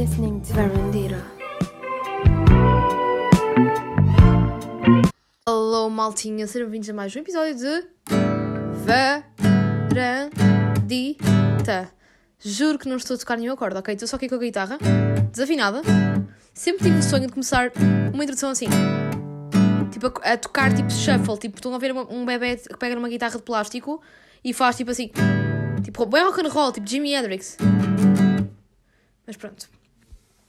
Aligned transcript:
listening 0.00 0.40
to 0.40 0.54
Verandira. 0.54 1.22
Alô, 5.44 5.90
maltinha, 5.90 6.46
sejam 6.46 6.68
bem-vindos 6.68 6.88
a 6.88 6.94
mais 6.94 7.14
um 7.14 7.18
episódio 7.18 7.54
de 7.56 7.86
Varandita. 9.92 11.90
Juro 12.38 12.78
que 12.78 12.88
não 12.88 12.96
estou 12.96 13.14
a 13.14 13.18
tocar 13.18 13.36
nenhum 13.36 13.52
acorde, 13.52 13.76
ok? 13.76 13.92
Estou 13.92 14.08
só 14.08 14.16
aqui 14.16 14.26
com 14.26 14.36
a 14.36 14.38
guitarra, 14.38 14.78
desafinada. 15.30 15.82
Sempre 16.54 16.84
tive 16.84 16.98
o 16.98 17.02
sonho 17.02 17.26
de 17.26 17.32
começar 17.34 17.70
uma 18.14 18.22
introdução 18.24 18.48
assim. 18.48 18.68
Tipo, 19.90 20.06
a, 20.24 20.32
a 20.32 20.36
tocar 20.38 20.74
tipo 20.74 20.90
shuffle. 20.90 21.36
Tipo, 21.38 21.56
estão 21.56 21.74
a 21.74 21.78
ver 21.78 21.92
uma- 21.92 22.10
um 22.10 22.24
bebê 22.24 22.56
que 22.56 22.74
pega 22.78 22.94
numa 22.94 23.10
guitarra 23.10 23.36
de 23.36 23.42
plástico 23.42 24.00
e 24.42 24.54
faz 24.54 24.76
tipo 24.78 24.90
assim. 24.92 25.10
Tipo, 25.84 26.06
bem 26.06 26.24
rock 26.24 26.40
and 26.40 26.48
roll, 26.48 26.72
tipo 26.72 26.88
Jimi 26.88 27.12
Hendrix. 27.12 27.58
Mas 29.26 29.36
pronto. 29.36 29.68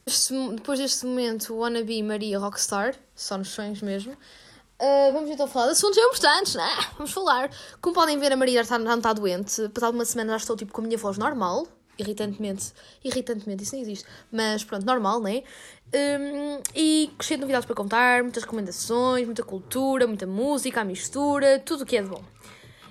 Este- 0.06 0.34
depois 0.56 0.80
deste 0.80 1.06
momento, 1.06 1.56
Wannabe 1.56 2.02
Maria 2.04 2.40
Rockstar, 2.40 2.96
só 3.16 3.38
nos 3.38 3.50
sonhos 3.50 3.82
mesmo. 3.82 4.14
Uh, 4.14 5.14
vamos 5.14 5.30
então 5.30 5.48
falar 5.48 5.68
de 5.68 5.72
assuntos 5.74 5.98
importantes, 5.98 6.56
né? 6.56 6.68
Vamos 6.98 7.12
falar. 7.12 7.52
Como 7.80 7.94
podem 7.94 8.18
ver, 8.18 8.32
a 8.32 8.36
Maria 8.36 8.62
está, 8.62 8.80
não 8.80 8.98
está 8.98 9.14
doente. 9.14 9.70
Passado 9.70 9.94
uma 9.94 10.04
semana 10.06 10.32
já 10.32 10.38
estou 10.38 10.58
tipo 10.58 10.74
com 10.74 10.82
a 10.82 10.84
minha 10.84 10.98
voz 10.98 11.20
normal. 11.20 11.68
Irritantemente. 12.00 12.74
Irritantemente, 13.04 13.62
isso 13.62 13.76
não 13.76 13.82
existe. 13.84 14.08
Mas 14.32 14.64
pronto, 14.64 14.84
normal, 14.84 15.22
né? 15.22 15.44
Um, 15.94 16.62
e 16.76 17.12
cheio 17.22 17.38
de 17.38 17.42
novidades 17.42 17.68
para 17.68 17.76
contar, 17.76 18.24
muitas 18.24 18.42
recomendações, 18.42 19.26
muita 19.26 19.44
cultura, 19.44 20.08
muita 20.08 20.26
música, 20.26 20.82
a 20.82 20.84
mistura, 20.84 21.60
tudo 21.60 21.84
o 21.84 21.86
que 21.86 21.98
é 21.98 22.02
de 22.02 22.10
bom. 22.10 22.24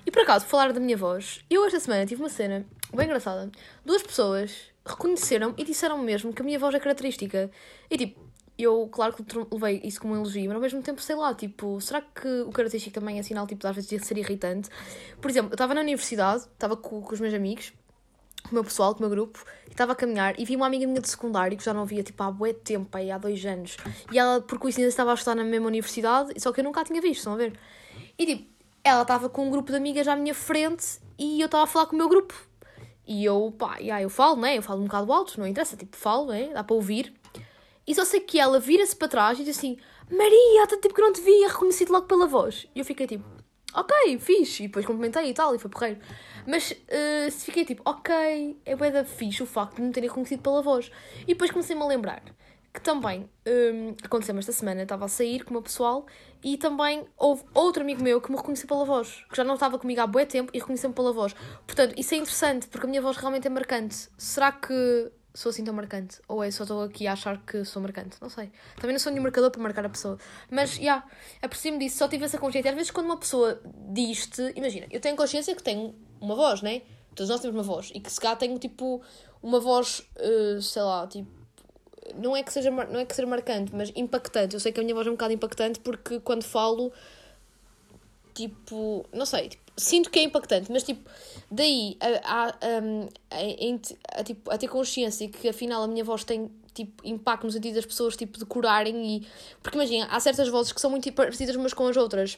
E 0.05 0.11
por 0.11 0.21
acaso, 0.21 0.45
falar 0.45 0.71
da 0.71 0.79
minha 0.79 0.95
voz, 0.95 1.41
eu 1.49 1.65
esta 1.65 1.79
semana 1.79 2.05
tive 2.05 2.21
uma 2.21 2.29
cena 2.29 2.65
bem 2.93 3.05
engraçada. 3.05 3.51
Duas 3.83 4.01
pessoas 4.01 4.70
reconheceram 4.85 5.53
e 5.57 5.63
disseram 5.63 5.97
mesmo 5.97 6.33
que 6.33 6.41
a 6.41 6.45
minha 6.45 6.59
voz 6.59 6.73
é 6.75 6.79
característica. 6.79 7.51
E 7.89 7.97
tipo, 7.97 8.19
eu, 8.57 8.87
claro 8.91 9.13
que 9.13 9.23
levei 9.51 9.81
isso 9.83 9.99
como 9.99 10.13
um 10.13 10.17
elogio, 10.17 10.47
mas 10.47 10.55
ao 10.55 10.61
mesmo 10.61 10.81
tempo, 10.81 11.01
sei 11.01 11.15
lá, 11.15 11.33
tipo, 11.33 11.79
será 11.81 12.01
que 12.01 12.27
o 12.41 12.51
característico 12.51 12.93
também 12.93 13.19
é 13.19 13.23
sinal, 13.23 13.47
tipo, 13.47 13.61
de 13.61 13.67
às 13.67 13.75
vezes 13.75 13.89
de 13.89 14.05
ser 14.05 14.17
irritante? 14.17 14.69
Por 15.19 15.29
exemplo, 15.29 15.51
eu 15.51 15.55
estava 15.55 15.73
na 15.73 15.81
universidade, 15.81 16.43
estava 16.43 16.75
com, 16.75 17.01
com 17.01 17.13
os 17.13 17.19
meus 17.19 17.33
amigos, 17.33 17.73
com 18.43 18.51
o 18.51 18.53
meu 18.55 18.63
pessoal, 18.63 18.93
com 18.93 18.99
o 18.99 19.01
meu 19.01 19.09
grupo, 19.09 19.43
e 19.67 19.71
estava 19.71 19.93
a 19.93 19.95
caminhar 19.95 20.39
e 20.39 20.45
vi 20.45 20.55
uma 20.55 20.67
amiga 20.67 20.85
minha 20.85 21.01
de 21.01 21.09
secundário 21.09 21.57
que 21.57 21.63
já 21.63 21.73
não 21.73 21.85
via 21.85 22.03
tipo 22.03 22.21
há 22.23 22.31
bué 22.31 22.53
tempo, 22.53 22.95
aí, 22.97 23.11
há 23.11 23.17
dois 23.17 23.43
anos. 23.45 23.77
E 24.11 24.19
ela, 24.19 24.41
por 24.41 24.59
coincidência, 24.59 24.89
estava 24.89 25.11
a 25.11 25.13
estudar 25.13 25.35
na 25.35 25.43
mesma 25.43 25.67
universidade, 25.67 26.33
só 26.39 26.51
que 26.51 26.59
eu 26.59 26.63
nunca 26.63 26.81
a 26.81 26.83
tinha 26.83 27.01
visto, 27.01 27.19
estão 27.19 27.33
a 27.33 27.37
ver? 27.37 27.57
E 28.17 28.25
tipo, 28.25 28.51
ela 28.83 29.03
estava 29.03 29.29
com 29.29 29.47
um 29.47 29.49
grupo 29.49 29.71
de 29.71 29.77
amigas 29.77 30.07
à 30.07 30.15
minha 30.15 30.33
frente 30.33 30.99
e 31.17 31.39
eu 31.39 31.45
estava 31.45 31.63
a 31.63 31.67
falar 31.67 31.85
com 31.85 31.95
o 31.95 31.97
meu 31.97 32.09
grupo. 32.09 32.50
E 33.11 33.25
eu, 33.25 33.53
pá, 33.57 33.75
yeah, 33.77 34.01
eu 34.01 34.09
falo, 34.09 34.39
né? 34.39 34.57
Eu 34.57 34.61
falo 34.61 34.79
um 34.79 34.85
bocado 34.85 35.11
alto, 35.11 35.37
não 35.37 35.45
interessa, 35.45 35.75
tipo, 35.75 35.97
falo, 35.97 36.27
né? 36.27 36.49
Dá 36.53 36.63
para 36.63 36.73
ouvir. 36.73 37.13
E 37.85 37.93
só 37.93 38.05
sei 38.05 38.21
que 38.21 38.39
ela 38.39 38.57
vira-se 38.57 38.95
para 38.95 39.09
trás 39.09 39.37
e 39.37 39.43
diz 39.43 39.57
assim: 39.57 39.75
Maria, 40.09 40.63
há 40.63 40.67
tanto 40.67 40.79
tempo 40.79 40.95
que 40.95 41.01
não 41.01 41.11
te 41.11 41.19
via, 41.19 41.49
reconheci-te 41.49 41.91
logo 41.91 42.05
pela 42.05 42.25
voz. 42.25 42.69
E 42.73 42.79
eu 42.79 42.85
fiquei 42.85 43.05
tipo: 43.05 43.25
Ok, 43.73 44.17
fixe. 44.17 44.63
E 44.63 44.67
depois 44.67 44.85
cumprimentei 44.85 45.29
e 45.29 45.33
tal, 45.33 45.53
e 45.53 45.59
foi 45.59 45.69
porreiro. 45.69 45.99
Mas 46.47 46.71
uh, 46.71 47.29
fiquei 47.31 47.65
tipo: 47.65 47.81
Ok, 47.83 48.57
é 48.63 48.77
bem 48.77 48.89
da 48.93 49.03
fixe 49.03 49.43
o 49.43 49.45
facto 49.45 49.75
de 49.75 49.81
me 49.81 49.91
terem 49.91 50.07
reconhecido 50.07 50.41
pela 50.41 50.61
voz. 50.61 50.89
E 51.23 51.33
depois 51.33 51.51
comecei-me 51.51 51.81
a 51.81 51.87
lembrar 51.87 52.23
que 52.73 52.81
também 52.81 53.29
um, 53.45 53.95
aconteceu-me 54.03 54.39
esta 54.39 54.51
semana, 54.51 54.83
estava 54.83 55.05
a 55.05 55.07
sair 55.07 55.43
com 55.43 55.49
o 55.51 55.53
meu 55.53 55.61
pessoal 55.61 56.05
e 56.43 56.57
também 56.57 57.05
houve 57.17 57.43
outro 57.53 57.83
amigo 57.83 58.01
meu 58.01 58.21
que 58.21 58.31
me 58.31 58.37
reconheceu 58.37 58.67
pela 58.67 58.85
voz, 58.85 59.25
que 59.29 59.35
já 59.35 59.43
não 59.43 59.55
estava 59.55 59.77
comigo 59.77 59.99
há 60.01 60.07
bué 60.07 60.25
tempo 60.25 60.51
e 60.53 60.59
reconheceu-me 60.59 60.95
pela 60.95 61.11
voz. 61.11 61.35
Portanto, 61.65 61.93
isso 61.97 62.13
é 62.13 62.17
interessante, 62.17 62.67
porque 62.67 62.87
a 62.87 62.89
minha 62.89 63.01
voz 63.01 63.17
realmente 63.17 63.45
é 63.45 63.49
marcante. 63.49 64.09
Será 64.17 64.51
que 64.53 65.11
sou 65.33 65.49
assim 65.49 65.63
tão 65.63 65.73
marcante? 65.73 66.19
Ou 66.27 66.43
é 66.43 66.49
só 66.49 66.63
estou 66.63 66.83
aqui 66.83 67.07
a 67.07 67.13
achar 67.13 67.43
que 67.45 67.65
sou 67.65 67.81
marcante? 67.81 68.17
Não 68.21 68.29
sei. 68.29 68.51
Também 68.75 68.93
não 68.93 68.99
sou 68.99 69.11
nenhum 69.11 69.23
marcador 69.23 69.51
para 69.51 69.61
marcar 69.61 69.85
a 69.85 69.89
pessoa. 69.89 70.17
Mas, 70.49 70.75
já, 70.75 70.81
yeah, 70.81 71.07
aprecio-me 71.41 71.77
disso, 71.77 71.97
só 71.97 72.07
tive 72.07 72.23
essa 72.23 72.37
consciência. 72.37 72.71
Às 72.71 72.75
vezes 72.75 72.91
quando 72.91 73.07
uma 73.07 73.17
pessoa 73.17 73.61
diz-te... 73.91 74.53
Imagina, 74.55 74.87
eu 74.89 75.01
tenho 75.01 75.15
consciência 75.17 75.53
que 75.55 75.63
tenho 75.63 75.93
uma 76.21 76.35
voz, 76.35 76.61
né? 76.61 76.83
Todos 77.15 77.29
nós 77.29 77.41
temos 77.41 77.55
uma 77.55 77.63
voz. 77.63 77.91
E 77.93 77.99
que 77.99 78.09
se 78.09 78.19
calhar 78.19 78.37
tenho, 78.37 78.57
tipo, 78.57 79.01
uma 79.43 79.59
voz, 79.59 80.07
uh, 80.17 80.61
sei 80.61 80.81
lá, 80.81 81.05
tipo 81.05 81.40
não 82.17 82.35
é 82.35 82.43
que 82.43 82.51
seja 82.51 82.71
não 82.71 82.99
é 82.99 83.05
que 83.05 83.15
seja 83.15 83.27
marcante, 83.27 83.73
mas 83.75 83.91
impactante. 83.95 84.53
Eu 84.53 84.59
sei 84.59 84.71
que 84.71 84.79
a 84.79 84.83
minha 84.83 84.95
voz 84.95 85.07
é 85.07 85.09
um 85.09 85.13
bocado 85.13 85.33
impactante 85.33 85.79
porque 85.79 86.19
quando 86.19 86.43
falo, 86.43 86.91
tipo, 88.33 89.05
não 89.13 89.25
sei, 89.25 89.49
tipo, 89.49 89.63
sinto 89.77 90.09
que 90.09 90.19
é 90.19 90.23
impactante, 90.23 90.71
mas 90.71 90.83
tipo, 90.83 91.09
daí 91.49 91.97
a, 91.99 92.07
a, 92.07 92.47
a, 92.49 94.19
a, 94.19 94.23
tipo, 94.23 94.51
a 94.51 94.57
ter 94.57 94.67
consciência 94.67 95.27
que 95.29 95.49
afinal 95.49 95.83
a 95.83 95.87
minha 95.87 96.03
voz 96.03 96.23
tem 96.23 96.51
tipo, 96.73 97.05
impacto 97.05 97.45
no 97.45 97.51
sentido 97.51 97.75
das 97.75 97.85
pessoas 97.85 98.15
tipo, 98.15 98.39
decorarem 98.39 99.17
e. 99.17 99.27
Porque 99.61 99.77
imagina, 99.77 100.07
há 100.09 100.19
certas 100.19 100.47
vozes 100.47 100.71
que 100.71 100.81
são 100.81 100.89
muito 100.89 101.11
parecidas 101.11 101.55
umas 101.55 101.73
com 101.73 101.87
as 101.87 101.97
outras. 101.97 102.37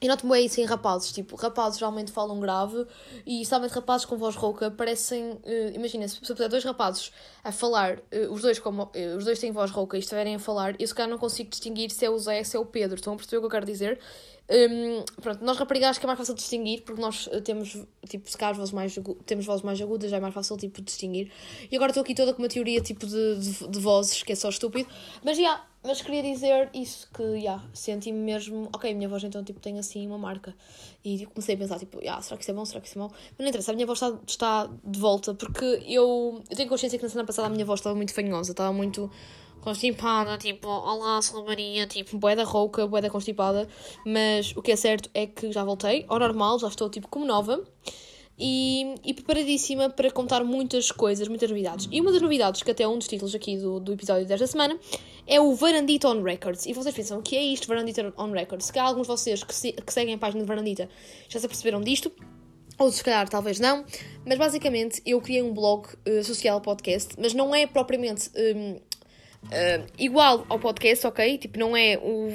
E 0.00 0.08
noto 0.08 0.28
bem 0.28 0.44
isso 0.44 0.60
em 0.60 0.64
rapazes, 0.64 1.12
tipo, 1.12 1.36
rapazes 1.36 1.78
geralmente 1.78 2.10
falam 2.10 2.38
grave 2.40 2.84
e 3.24 3.46
somente 3.46 3.70
rapazes 3.70 4.04
com 4.04 4.16
voz 4.16 4.34
rouca 4.34 4.70
parecem, 4.70 5.30
uh, 5.30 5.40
imagina, 5.72 6.06
se, 6.08 6.16
se 6.16 6.34
puser 6.34 6.48
dois 6.48 6.64
rapazes 6.64 7.12
a 7.44 7.52
falar, 7.52 7.98
uh, 7.98 8.32
os 8.32 8.42
dois 8.42 8.58
como 8.58 8.82
uh, 8.82 9.16
os 9.16 9.24
dois 9.24 9.38
têm 9.38 9.52
voz 9.52 9.70
rouca 9.70 9.96
e 9.96 10.00
estiverem 10.00 10.34
a 10.34 10.38
falar, 10.38 10.74
eu 10.80 10.86
se 10.86 10.94
calhar 10.94 11.08
não 11.08 11.16
consigo 11.16 11.48
distinguir 11.48 11.90
se 11.90 12.04
é 12.04 12.10
o 12.10 12.18
Zé, 12.18 12.42
se 12.42 12.56
é 12.56 12.60
o 12.60 12.66
Pedro, 12.66 12.96
estão 12.96 13.14
a 13.14 13.16
perceber 13.16 13.38
o 13.38 13.40
que 13.40 13.46
eu 13.46 13.50
quero 13.50 13.64
dizer? 13.64 14.00
Um, 14.50 15.04
pronto, 15.22 15.42
nós 15.42 15.56
raparigas 15.56 15.90
acho 15.90 16.00
que 16.00 16.04
é 16.04 16.08
mais 16.08 16.18
fácil 16.18 16.34
distinguir 16.34 16.82
porque 16.82 17.00
nós 17.00 17.30
temos, 17.44 17.78
tipo, 18.06 18.28
se 18.28 18.36
calhar 18.36 18.54
vozes 18.54 18.74
mais, 18.74 18.94
temos 19.24 19.46
vozes 19.46 19.62
mais 19.62 19.80
agudas, 19.80 20.10
já 20.10 20.18
é 20.18 20.20
mais 20.20 20.34
fácil, 20.34 20.56
tipo, 20.58 20.82
distinguir. 20.82 21.30
E 21.70 21.76
agora 21.76 21.92
estou 21.92 22.02
aqui 22.02 22.14
toda 22.14 22.34
com 22.34 22.42
uma 22.42 22.48
teoria, 22.48 22.80
tipo, 22.82 23.06
de, 23.06 23.38
de, 23.38 23.68
de 23.68 23.78
vozes, 23.78 24.22
que 24.22 24.32
é 24.32 24.36
só 24.36 24.48
estúpido, 24.50 24.88
mas 25.24 25.38
já... 25.38 25.44
Yeah, 25.44 25.73
mas 25.84 26.00
queria 26.00 26.22
dizer 26.22 26.70
isso, 26.72 27.08
que, 27.12 27.22
yeah, 27.22 27.62
senti-me 27.72 28.18
mesmo... 28.18 28.68
Ok, 28.74 28.90
a 28.90 28.94
minha 28.94 29.08
voz 29.08 29.22
então, 29.22 29.44
tipo, 29.44 29.60
tem 29.60 29.78
assim 29.78 30.06
uma 30.06 30.18
marca. 30.18 30.54
E 31.04 31.18
tipo, 31.18 31.32
comecei 31.32 31.54
a 31.54 31.58
pensar, 31.58 31.78
tipo, 31.78 32.00
yeah, 32.00 32.20
será 32.22 32.36
que 32.36 32.42
isso 32.42 32.50
é 32.50 32.54
bom? 32.54 32.64
Será 32.64 32.80
que 32.80 32.88
isso 32.88 32.98
é 32.98 33.00
mau? 33.00 33.10
Mas 33.10 33.38
não 33.38 33.46
interessa, 33.48 33.70
a 33.70 33.74
minha 33.74 33.86
voz 33.86 34.00
está, 34.00 34.18
está 34.26 34.70
de 34.82 34.98
volta, 34.98 35.34
porque 35.34 35.64
eu, 35.86 36.42
eu 36.48 36.56
tenho 36.56 36.68
consciência 36.68 36.98
que 36.98 37.04
na 37.04 37.10
semana 37.10 37.26
passada 37.26 37.48
a 37.48 37.50
minha 37.50 37.64
voz 37.64 37.80
estava 37.80 37.94
muito 37.94 38.14
fanhosa, 38.14 38.52
estava 38.52 38.72
muito 38.72 39.10
constipada, 39.60 40.36
tipo, 40.36 40.68
olá, 40.68 41.20
sou 41.22 41.44
Maria, 41.44 41.86
tipo, 41.86 42.18
boeda 42.18 42.44
rouca, 42.44 42.86
boeda 42.86 43.08
constipada. 43.08 43.66
Mas 44.04 44.54
o 44.56 44.62
que 44.62 44.72
é 44.72 44.76
certo 44.76 45.10
é 45.14 45.26
que 45.26 45.50
já 45.52 45.64
voltei 45.64 46.04
ao 46.08 46.18
normal, 46.18 46.58
já 46.58 46.68
estou, 46.68 46.90
tipo, 46.90 47.08
como 47.08 47.24
nova. 47.24 47.62
E, 48.36 48.96
e, 49.04 49.14
preparadíssima 49.14 49.88
para 49.90 50.10
contar 50.10 50.42
muitas 50.42 50.90
coisas, 50.90 51.28
muitas 51.28 51.48
novidades. 51.48 51.88
E 51.92 52.00
uma 52.00 52.10
das 52.10 52.20
novidades, 52.20 52.62
que 52.64 52.70
até 52.70 52.82
é 52.82 52.88
um 52.88 52.98
dos 52.98 53.06
títulos 53.06 53.32
aqui 53.32 53.56
do, 53.56 53.78
do 53.78 53.92
episódio 53.92 54.26
desta 54.26 54.46
semana, 54.46 54.76
é 55.24 55.40
o 55.40 55.54
Varandita 55.54 56.08
on 56.08 56.20
Records. 56.20 56.66
E 56.66 56.72
vocês 56.72 56.94
pensam, 56.94 57.20
o 57.20 57.22
que 57.22 57.36
é 57.36 57.42
isto, 57.42 57.68
Varandita 57.68 58.12
on 58.18 58.32
Records? 58.32 58.66
Se 58.66 58.72
calhar 58.72 58.88
alguns 58.88 59.06
de 59.06 59.12
vocês 59.12 59.44
que, 59.44 59.54
se, 59.54 59.72
que 59.72 59.92
seguem 59.92 60.14
a 60.14 60.18
página 60.18 60.42
de 60.42 60.48
Varandita 60.48 60.88
já 61.28 61.38
se 61.38 61.46
aperceberam 61.46 61.80
disto, 61.80 62.10
ou 62.78 62.90
se 62.90 63.04
calhar 63.04 63.28
talvez 63.28 63.60
não, 63.60 63.84
mas 64.26 64.36
basicamente 64.36 65.00
eu 65.06 65.20
criei 65.20 65.42
um 65.42 65.54
blog 65.54 65.86
uh, 65.86 66.24
social 66.24 66.60
podcast, 66.60 67.14
mas 67.18 67.34
não 67.34 67.54
é 67.54 67.66
propriamente. 67.66 68.30
Um, 68.36 68.80
Uh, 69.44 69.84
igual 69.98 70.46
ao 70.48 70.58
podcast, 70.58 71.06
ok? 71.06 71.36
Tipo, 71.36 71.58
não 71.58 71.76
é 71.76 71.98
o, 71.98 72.28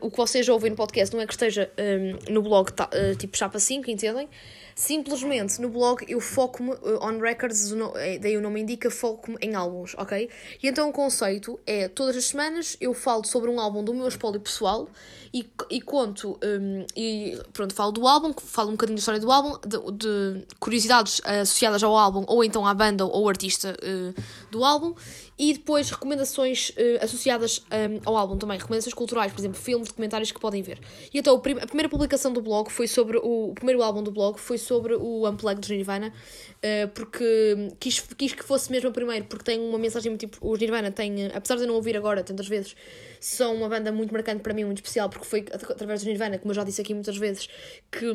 o 0.00 0.08
que 0.08 0.16
vocês 0.16 0.48
ouvem 0.48 0.70
no 0.70 0.76
podcast, 0.76 1.12
não 1.12 1.20
é 1.20 1.26
que 1.26 1.32
esteja 1.32 1.68
um, 1.76 2.32
no 2.32 2.40
blog 2.40 2.70
uh, 2.70 3.16
tipo 3.16 3.36
chapa 3.36 3.58
5, 3.58 3.90
entendem? 3.90 4.28
Simplesmente 4.74 5.60
no 5.60 5.68
blog 5.68 6.04
eu 6.08 6.20
foco-me 6.20 6.70
uh, 6.72 6.98
on 7.02 7.18
records, 7.18 7.72
daí 8.20 8.36
o 8.36 8.40
nome 8.40 8.60
indica, 8.60 8.90
foco-me 8.90 9.36
em 9.40 9.54
álbuns, 9.54 9.94
ok? 9.96 10.28
E 10.62 10.68
então 10.68 10.88
o 10.88 10.92
conceito 10.92 11.58
é 11.66 11.88
todas 11.88 12.16
as 12.16 12.26
semanas 12.26 12.76
eu 12.80 12.94
falo 12.94 13.24
sobre 13.24 13.50
um 13.50 13.60
álbum 13.60 13.84
do 13.84 13.92
meu 13.94 14.08
espólio 14.08 14.40
pessoal 14.40 14.88
e, 15.34 15.48
e 15.70 15.80
conto, 15.80 16.38
um, 16.44 16.84
e 16.94 17.38
pronto, 17.52 17.74
falo 17.74 17.90
do 17.90 18.06
álbum, 18.06 18.34
falo 18.36 18.68
um 18.68 18.72
bocadinho 18.72 18.96
da 18.96 19.00
história 19.00 19.20
do 19.20 19.32
álbum, 19.32 19.58
de, 19.66 19.78
de 19.92 20.46
curiosidades 20.60 21.22
associadas 21.24 21.82
ao 21.82 21.96
álbum 21.96 22.24
ou 22.28 22.44
então 22.44 22.66
à 22.66 22.74
banda 22.74 23.06
ou 23.06 23.28
artista 23.28 23.74
uh, 23.82 24.22
do 24.50 24.62
álbum 24.62 24.94
e 25.38 25.54
depois 25.54 25.90
recomendações 25.90 26.70
uh, 26.70 27.02
associadas 27.02 27.64
um, 27.70 28.00
ao 28.04 28.16
álbum 28.16 28.36
também, 28.36 28.58
recomendações 28.58 28.94
culturais, 28.94 29.32
por 29.32 29.40
exemplo, 29.40 29.58
filmes, 29.58 29.88
documentários 29.88 30.30
que 30.30 30.38
podem 30.38 30.62
ver. 30.62 30.78
E 31.12 31.18
então 31.18 31.34
a 31.34 31.40
primeira 31.40 31.88
publicação 31.88 32.32
do 32.32 32.42
blog 32.42 32.70
foi 32.70 32.86
sobre 32.86 33.16
o, 33.16 33.50
o 33.50 33.54
primeiro 33.54 33.82
álbum 33.82 34.02
do 34.02 34.10
blog 34.10 34.38
foi 34.38 34.58
sobre 34.58 34.94
o 34.94 35.28
Unplugged 35.28 35.66
de 35.66 35.74
Nirvana, 35.74 36.12
uh, 36.12 36.88
porque 36.94 37.74
quis, 37.80 38.00
quis 38.16 38.34
que 38.34 38.44
fosse 38.44 38.70
mesmo 38.70 38.90
o 38.90 38.92
primeiro, 38.92 39.24
porque 39.24 39.44
tem 39.44 39.58
uma 39.58 39.78
mensagem 39.78 40.10
muito 40.10 40.28
os 40.40 40.58
Nirvana 40.58 40.90
têm, 40.90 41.26
apesar 41.34 41.56
de 41.56 41.62
eu 41.62 41.68
não 41.68 41.74
ouvir 41.74 41.96
agora 41.96 42.22
tantas 42.22 42.46
vezes, 42.46 42.76
são 43.18 43.54
uma 43.54 43.68
banda 43.68 43.90
muito 43.90 44.12
marcante 44.12 44.42
para 44.42 44.52
mim, 44.52 44.64
muito 44.64 44.78
especial, 44.78 45.08
porque 45.08 45.21
foi 45.26 45.44
através 45.52 46.00
dos 46.00 46.08
Nirvana, 46.08 46.38
como 46.38 46.50
eu 46.50 46.54
já 46.54 46.64
disse 46.64 46.80
aqui 46.80 46.94
muitas 46.94 47.16
vezes, 47.16 47.48
que 47.90 48.06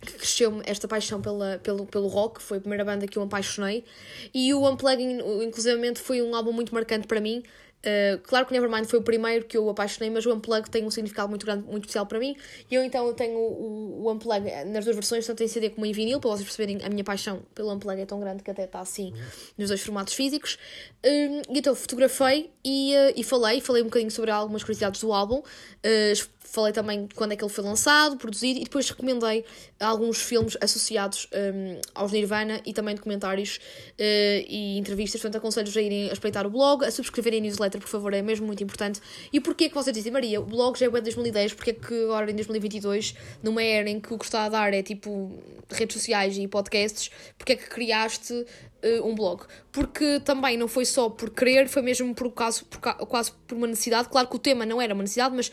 que 0.00 0.12
cresceu-me 0.12 0.62
esta 0.64 0.86
paixão 0.86 1.20
pela, 1.20 1.58
pelo, 1.58 1.84
pelo 1.84 2.06
rock, 2.06 2.40
foi 2.40 2.58
a 2.58 2.60
primeira 2.60 2.84
banda 2.84 3.06
que 3.06 3.18
eu 3.18 3.22
apaixonei, 3.22 3.84
e 4.32 4.54
o 4.54 4.68
Unplugging, 4.68 5.18
inclusivamente, 5.42 5.98
foi 5.98 6.22
um 6.22 6.34
álbum 6.36 6.52
muito 6.52 6.72
marcante 6.72 7.08
para 7.08 7.20
mim, 7.20 7.42
Uh, 7.78 8.18
claro 8.24 8.44
que 8.44 8.52
o 8.52 8.54
Nevermind 8.54 8.86
foi 8.86 8.98
o 8.98 9.02
primeiro 9.02 9.44
que 9.44 9.56
eu 9.56 9.68
apaixonei, 9.70 10.10
mas 10.10 10.26
o 10.26 10.34
Unplug 10.34 10.68
tem 10.68 10.84
um 10.84 10.90
significado 10.90 11.28
muito 11.28 11.46
grande, 11.46 11.64
muito 11.64 11.84
especial 11.84 12.06
para 12.06 12.18
mim. 12.18 12.36
E 12.70 12.74
eu 12.74 12.82
então 12.82 13.06
eu 13.06 13.14
tenho 13.14 13.38
o, 13.38 14.04
o 14.04 14.12
Unplug 14.12 14.44
nas 14.66 14.84
duas 14.84 14.96
versões, 14.96 15.26
tanto 15.26 15.42
em 15.42 15.48
CD 15.48 15.70
como 15.70 15.86
em 15.86 15.92
vinil, 15.92 16.20
para 16.20 16.30
vocês 16.30 16.44
perceberem 16.44 16.84
a 16.84 16.88
minha 16.88 17.04
paixão 17.04 17.42
pelo 17.54 17.72
Unplug 17.72 18.00
é 18.00 18.06
tão 18.06 18.18
grande 18.18 18.42
que 18.42 18.50
até 18.50 18.64
está 18.64 18.80
assim 18.80 19.14
nos 19.56 19.68
dois 19.68 19.80
formatos 19.80 20.14
físicos. 20.14 20.58
Um, 21.04 21.54
e 21.54 21.58
então 21.58 21.74
fotografei 21.74 22.50
e, 22.64 22.94
uh, 22.94 23.12
e 23.16 23.22
falei, 23.22 23.60
falei 23.60 23.82
um 23.82 23.86
bocadinho 23.86 24.10
sobre 24.10 24.30
algumas 24.30 24.62
curiosidades 24.62 25.00
do 25.00 25.12
álbum. 25.12 25.38
Uh, 25.38 26.37
falei 26.50 26.72
também 26.72 27.06
de 27.06 27.14
quando 27.14 27.32
é 27.32 27.36
que 27.36 27.44
ele 27.44 27.52
foi 27.52 27.64
lançado, 27.64 28.16
produzido 28.16 28.58
e 28.58 28.64
depois 28.64 28.88
recomendei 28.88 29.44
alguns 29.78 30.20
filmes 30.20 30.56
associados 30.60 31.28
um, 31.32 31.80
aos 31.94 32.12
Nirvana 32.12 32.60
e 32.64 32.72
também 32.72 32.94
documentários 32.94 33.56
uh, 33.56 34.44
e 34.48 34.78
entrevistas. 34.78 35.20
Portanto, 35.20 35.40
aconselho-vos 35.40 35.76
a 35.76 35.82
irem 35.82 36.08
a 36.08 36.12
espreitar 36.12 36.46
o 36.46 36.50
blog, 36.50 36.84
a 36.84 36.90
subscreverem 36.90 37.40
a 37.40 37.42
newsletter, 37.42 37.80
por 37.80 37.88
favor, 37.88 38.14
é 38.14 38.22
mesmo 38.22 38.46
muito 38.46 38.62
importante. 38.62 39.00
E 39.32 39.40
porquê 39.40 39.68
que 39.68 39.74
vocês 39.74 39.94
dizem, 39.94 40.10
Maria, 40.10 40.40
o 40.40 40.44
blog 40.44 40.78
já 40.78 40.86
é 40.86 40.90
de 40.90 41.00
2010, 41.00 41.54
porque 41.54 41.72
que 41.72 42.04
agora 42.04 42.30
em 42.30 42.34
2022, 42.34 43.14
numa 43.42 43.62
era 43.62 43.88
em 43.88 44.00
que 44.00 44.12
o 44.12 44.18
que 44.18 44.24
está 44.24 44.44
a 44.44 44.48
dar 44.48 44.72
é 44.72 44.82
tipo 44.82 45.38
redes 45.70 45.94
sociais 45.94 46.36
e 46.38 46.48
podcasts, 46.48 47.10
porque 47.36 47.52
é 47.52 47.56
que 47.56 47.68
criaste 47.68 48.32
uh, 48.32 49.06
um 49.06 49.14
blog? 49.14 49.42
Porque 49.70 50.20
também 50.20 50.56
não 50.56 50.66
foi 50.66 50.84
só 50.84 51.08
por 51.08 51.30
querer, 51.30 51.68
foi 51.68 51.82
mesmo 51.82 52.14
por, 52.14 52.30
caso, 52.32 52.64
por, 52.66 52.80
quase 52.80 53.32
por 53.46 53.56
uma 53.56 53.66
necessidade. 53.66 54.08
Claro 54.08 54.28
que 54.28 54.36
o 54.36 54.38
tema 54.38 54.64
não 54.64 54.80
era 54.80 54.94
uma 54.94 55.02
necessidade, 55.02 55.34
mas 55.34 55.52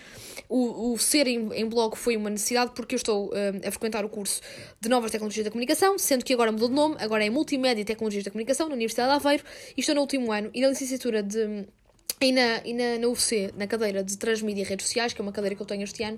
o, 0.50 0.94
o 0.94 0.98
ser 0.98 1.28
em, 1.28 1.52
em 1.54 1.66
blog 1.66 1.96
foi 1.96 2.18
uma 2.18 2.30
necessidade 2.30 2.72
porque 2.76 2.96
eu 2.96 2.98
estou 2.98 3.30
uh, 3.30 3.68
a 3.68 3.72
frequentar 3.72 4.06
o 4.06 4.10
curso 4.10 4.42
de 4.80 4.90
Novas 4.90 5.12
Tecnologias 5.12 5.46
da 5.46 5.52
Comunicação, 5.52 5.98
sendo 5.98 6.24
que 6.24 6.34
agora 6.34 6.52
mudou 6.52 6.68
de 6.70 6.76
nome, 6.76 6.96
agora 7.00 7.26
é 7.26 7.30
Multimédia 7.30 7.82
e 7.82 7.86
Tecnologias 7.86 8.24
da 8.24 8.32
Comunicação, 8.32 8.68
na 8.68 8.76
Universidade 8.76 9.10
de 9.10 9.16
Aveiro, 9.16 9.44
e 9.76 9.80
estou 9.80 9.96
no 9.96 10.02
último 10.02 10.32
ano, 10.32 10.50
e 10.54 10.62
na 10.62 10.70
licenciatura 10.70 11.22
de 11.24 11.66
e 12.22 12.32
na, 12.32 12.62
e 12.64 12.74
na, 12.74 12.98
na 12.98 13.08
UFC, 13.08 13.54
na 13.58 13.68
cadeira 13.68 14.04
de 14.04 14.18
Transmídia 14.18 14.62
e 14.62 14.66
Redes 14.66 14.88
Sociais, 14.88 15.14
que 15.14 15.20
é 15.20 15.24
uma 15.24 15.34
cadeira 15.34 15.56
que 15.56 15.62
eu 15.62 15.66
tenho 15.66 15.84
este 15.84 16.02
ano, 16.02 16.18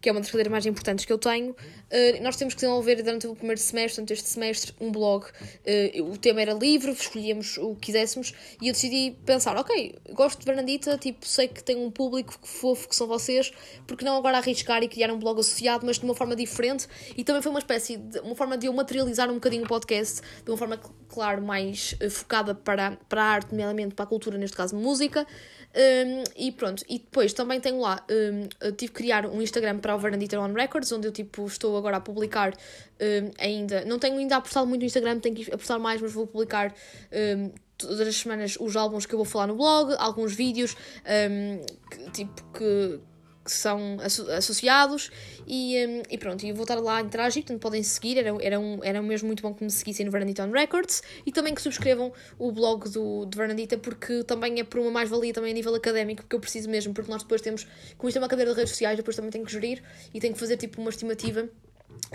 que 0.00 0.08
é 0.08 0.12
uma 0.12 0.20
das 0.20 0.30
cadeiras 0.30 0.50
mais 0.50 0.66
importantes 0.66 1.04
que 1.04 1.12
eu 1.12 1.18
tenho, 1.18 1.50
uh, 1.52 2.22
nós 2.22 2.36
temos 2.36 2.54
que 2.54 2.60
desenvolver 2.60 2.96
durante 2.96 3.26
o 3.28 3.34
primeiro 3.34 3.60
semestre, 3.60 3.96
durante 3.96 4.12
este 4.12 4.28
semestre, 4.28 4.74
um 4.80 4.90
blog. 4.90 5.24
Uh, 5.24 6.10
o 6.10 6.18
tema 6.18 6.40
era 6.40 6.52
livre, 6.52 6.90
escolhíamos 6.90 7.58
o 7.58 7.74
que 7.74 7.86
quiséssemos, 7.86 8.34
e 8.60 8.68
eu 8.68 8.72
decidi 8.72 9.16
pensar, 9.24 9.56
ok, 9.56 9.94
gosto 10.12 10.40
de 10.40 10.44
Fernandita, 10.44 10.98
tipo, 10.98 11.24
sei 11.26 11.46
que 11.46 11.62
tem 11.62 11.76
um 11.76 11.90
público 11.90 12.34
fofo 12.42 12.88
que 12.88 12.96
são 12.96 13.06
vocês, 13.06 13.52
porque 13.86 14.04
não 14.04 14.16
agora 14.16 14.38
arriscar 14.38 14.82
e 14.82 14.88
criar 14.88 15.12
um 15.12 15.18
blog 15.18 15.38
associado, 15.40 15.86
mas 15.86 15.98
de 15.98 16.04
uma 16.04 16.14
forma 16.14 16.34
diferente, 16.34 16.88
e 17.16 17.22
também 17.22 17.40
foi 17.40 17.50
uma 17.50 17.60
espécie 17.60 17.96
de, 17.96 18.18
uma 18.20 18.34
forma 18.34 18.58
de 18.58 18.66
eu 18.66 18.72
materializar 18.72 19.30
um 19.30 19.34
bocadinho 19.34 19.64
o 19.64 19.68
podcast, 19.68 20.20
de 20.44 20.50
uma 20.50 20.56
forma, 20.56 20.78
claro, 21.08 21.40
mais 21.40 21.94
uh, 22.02 22.10
focada 22.10 22.54
para, 22.54 22.98
para 23.08 23.22
a 23.22 23.26
arte, 23.26 23.52
nomeadamente 23.52 23.94
para 23.94 24.04
a 24.04 24.08
cultura, 24.08 24.36
neste 24.36 24.56
caso 24.56 24.76
música, 24.76 25.25
um, 25.76 26.24
e 26.36 26.50
pronto, 26.52 26.82
e 26.88 26.98
depois 26.98 27.32
também 27.32 27.60
tenho 27.60 27.80
lá, 27.80 28.04
um, 28.10 28.72
tive 28.72 28.92
que 28.92 28.98
criar 29.02 29.26
um 29.26 29.42
Instagram 29.42 29.78
para 29.78 29.94
o 29.94 29.98
Vernandita 29.98 30.40
On 30.40 30.52
Records, 30.52 30.90
onde 30.92 31.06
eu 31.06 31.12
tipo 31.12 31.46
estou 31.46 31.76
agora 31.76 31.98
a 31.98 32.00
publicar 32.00 32.52
um, 32.52 33.30
ainda. 33.38 33.84
Não 33.84 33.98
tenho 33.98 34.16
ainda 34.16 34.36
apostado 34.36 34.66
muito 34.66 34.80
no 34.80 34.86
Instagram, 34.86 35.18
tenho 35.18 35.34
que 35.34 35.52
apostar 35.52 35.78
mais, 35.78 36.00
mas 36.00 36.12
vou 36.12 36.26
publicar 36.26 36.74
todas 37.76 38.00
as 38.00 38.16
semanas 38.16 38.56
os 38.58 38.74
álbuns 38.74 39.04
que 39.04 39.14
eu 39.14 39.18
vou 39.18 39.26
falar 39.26 39.48
no 39.48 39.54
blog, 39.54 39.94
alguns 39.98 40.34
vídeos 40.34 40.74
que, 41.90 42.10
tipo 42.12 42.42
que 42.52 43.00
que 43.46 43.52
são 43.52 43.96
associados 44.36 45.10
e, 45.46 45.76
um, 45.86 46.02
e 46.10 46.18
pronto, 46.18 46.44
e 46.44 46.52
vou 46.52 46.64
estar 46.64 46.74
lá 46.80 46.96
a 46.96 47.00
interagir, 47.00 47.44
portanto 47.44 47.62
podem 47.62 47.82
seguir, 47.82 48.18
era, 48.18 48.36
era, 48.40 48.58
um, 48.58 48.82
era 48.82 49.00
mesmo 49.00 49.28
muito 49.28 49.42
bom 49.42 49.54
que 49.54 49.62
me 49.62 49.70
seguissem 49.70 50.04
no 50.04 50.10
Vernandita 50.10 50.44
on 50.44 50.50
Records 50.50 51.02
e 51.24 51.30
também 51.30 51.54
que 51.54 51.62
subscrevam 51.62 52.12
o 52.38 52.50
blog 52.50 52.88
do, 52.90 53.24
de 53.24 53.38
Vernandita 53.38 53.78
porque 53.78 54.24
também 54.24 54.58
é 54.58 54.64
por 54.64 54.80
uma 54.80 54.90
mais-valia 54.90 55.32
também 55.32 55.52
a 55.52 55.54
nível 55.54 55.74
académico, 55.74 56.22
porque 56.22 56.34
eu 56.34 56.40
preciso 56.40 56.68
mesmo, 56.68 56.92
porque 56.92 57.10
nós 57.10 57.22
depois 57.22 57.40
temos, 57.40 57.66
como 57.96 58.08
isto 58.08 58.16
é 58.16 58.20
uma 58.20 58.28
cadeira 58.28 58.50
de 58.50 58.56
redes 58.56 58.72
sociais, 58.72 58.96
depois 58.96 59.14
também 59.14 59.30
tenho 59.30 59.44
que 59.44 59.52
gerir 59.52 59.82
e 60.12 60.18
tenho 60.18 60.34
que 60.34 60.40
fazer 60.40 60.56
tipo 60.56 60.80
uma 60.80 60.90
estimativa 60.90 61.48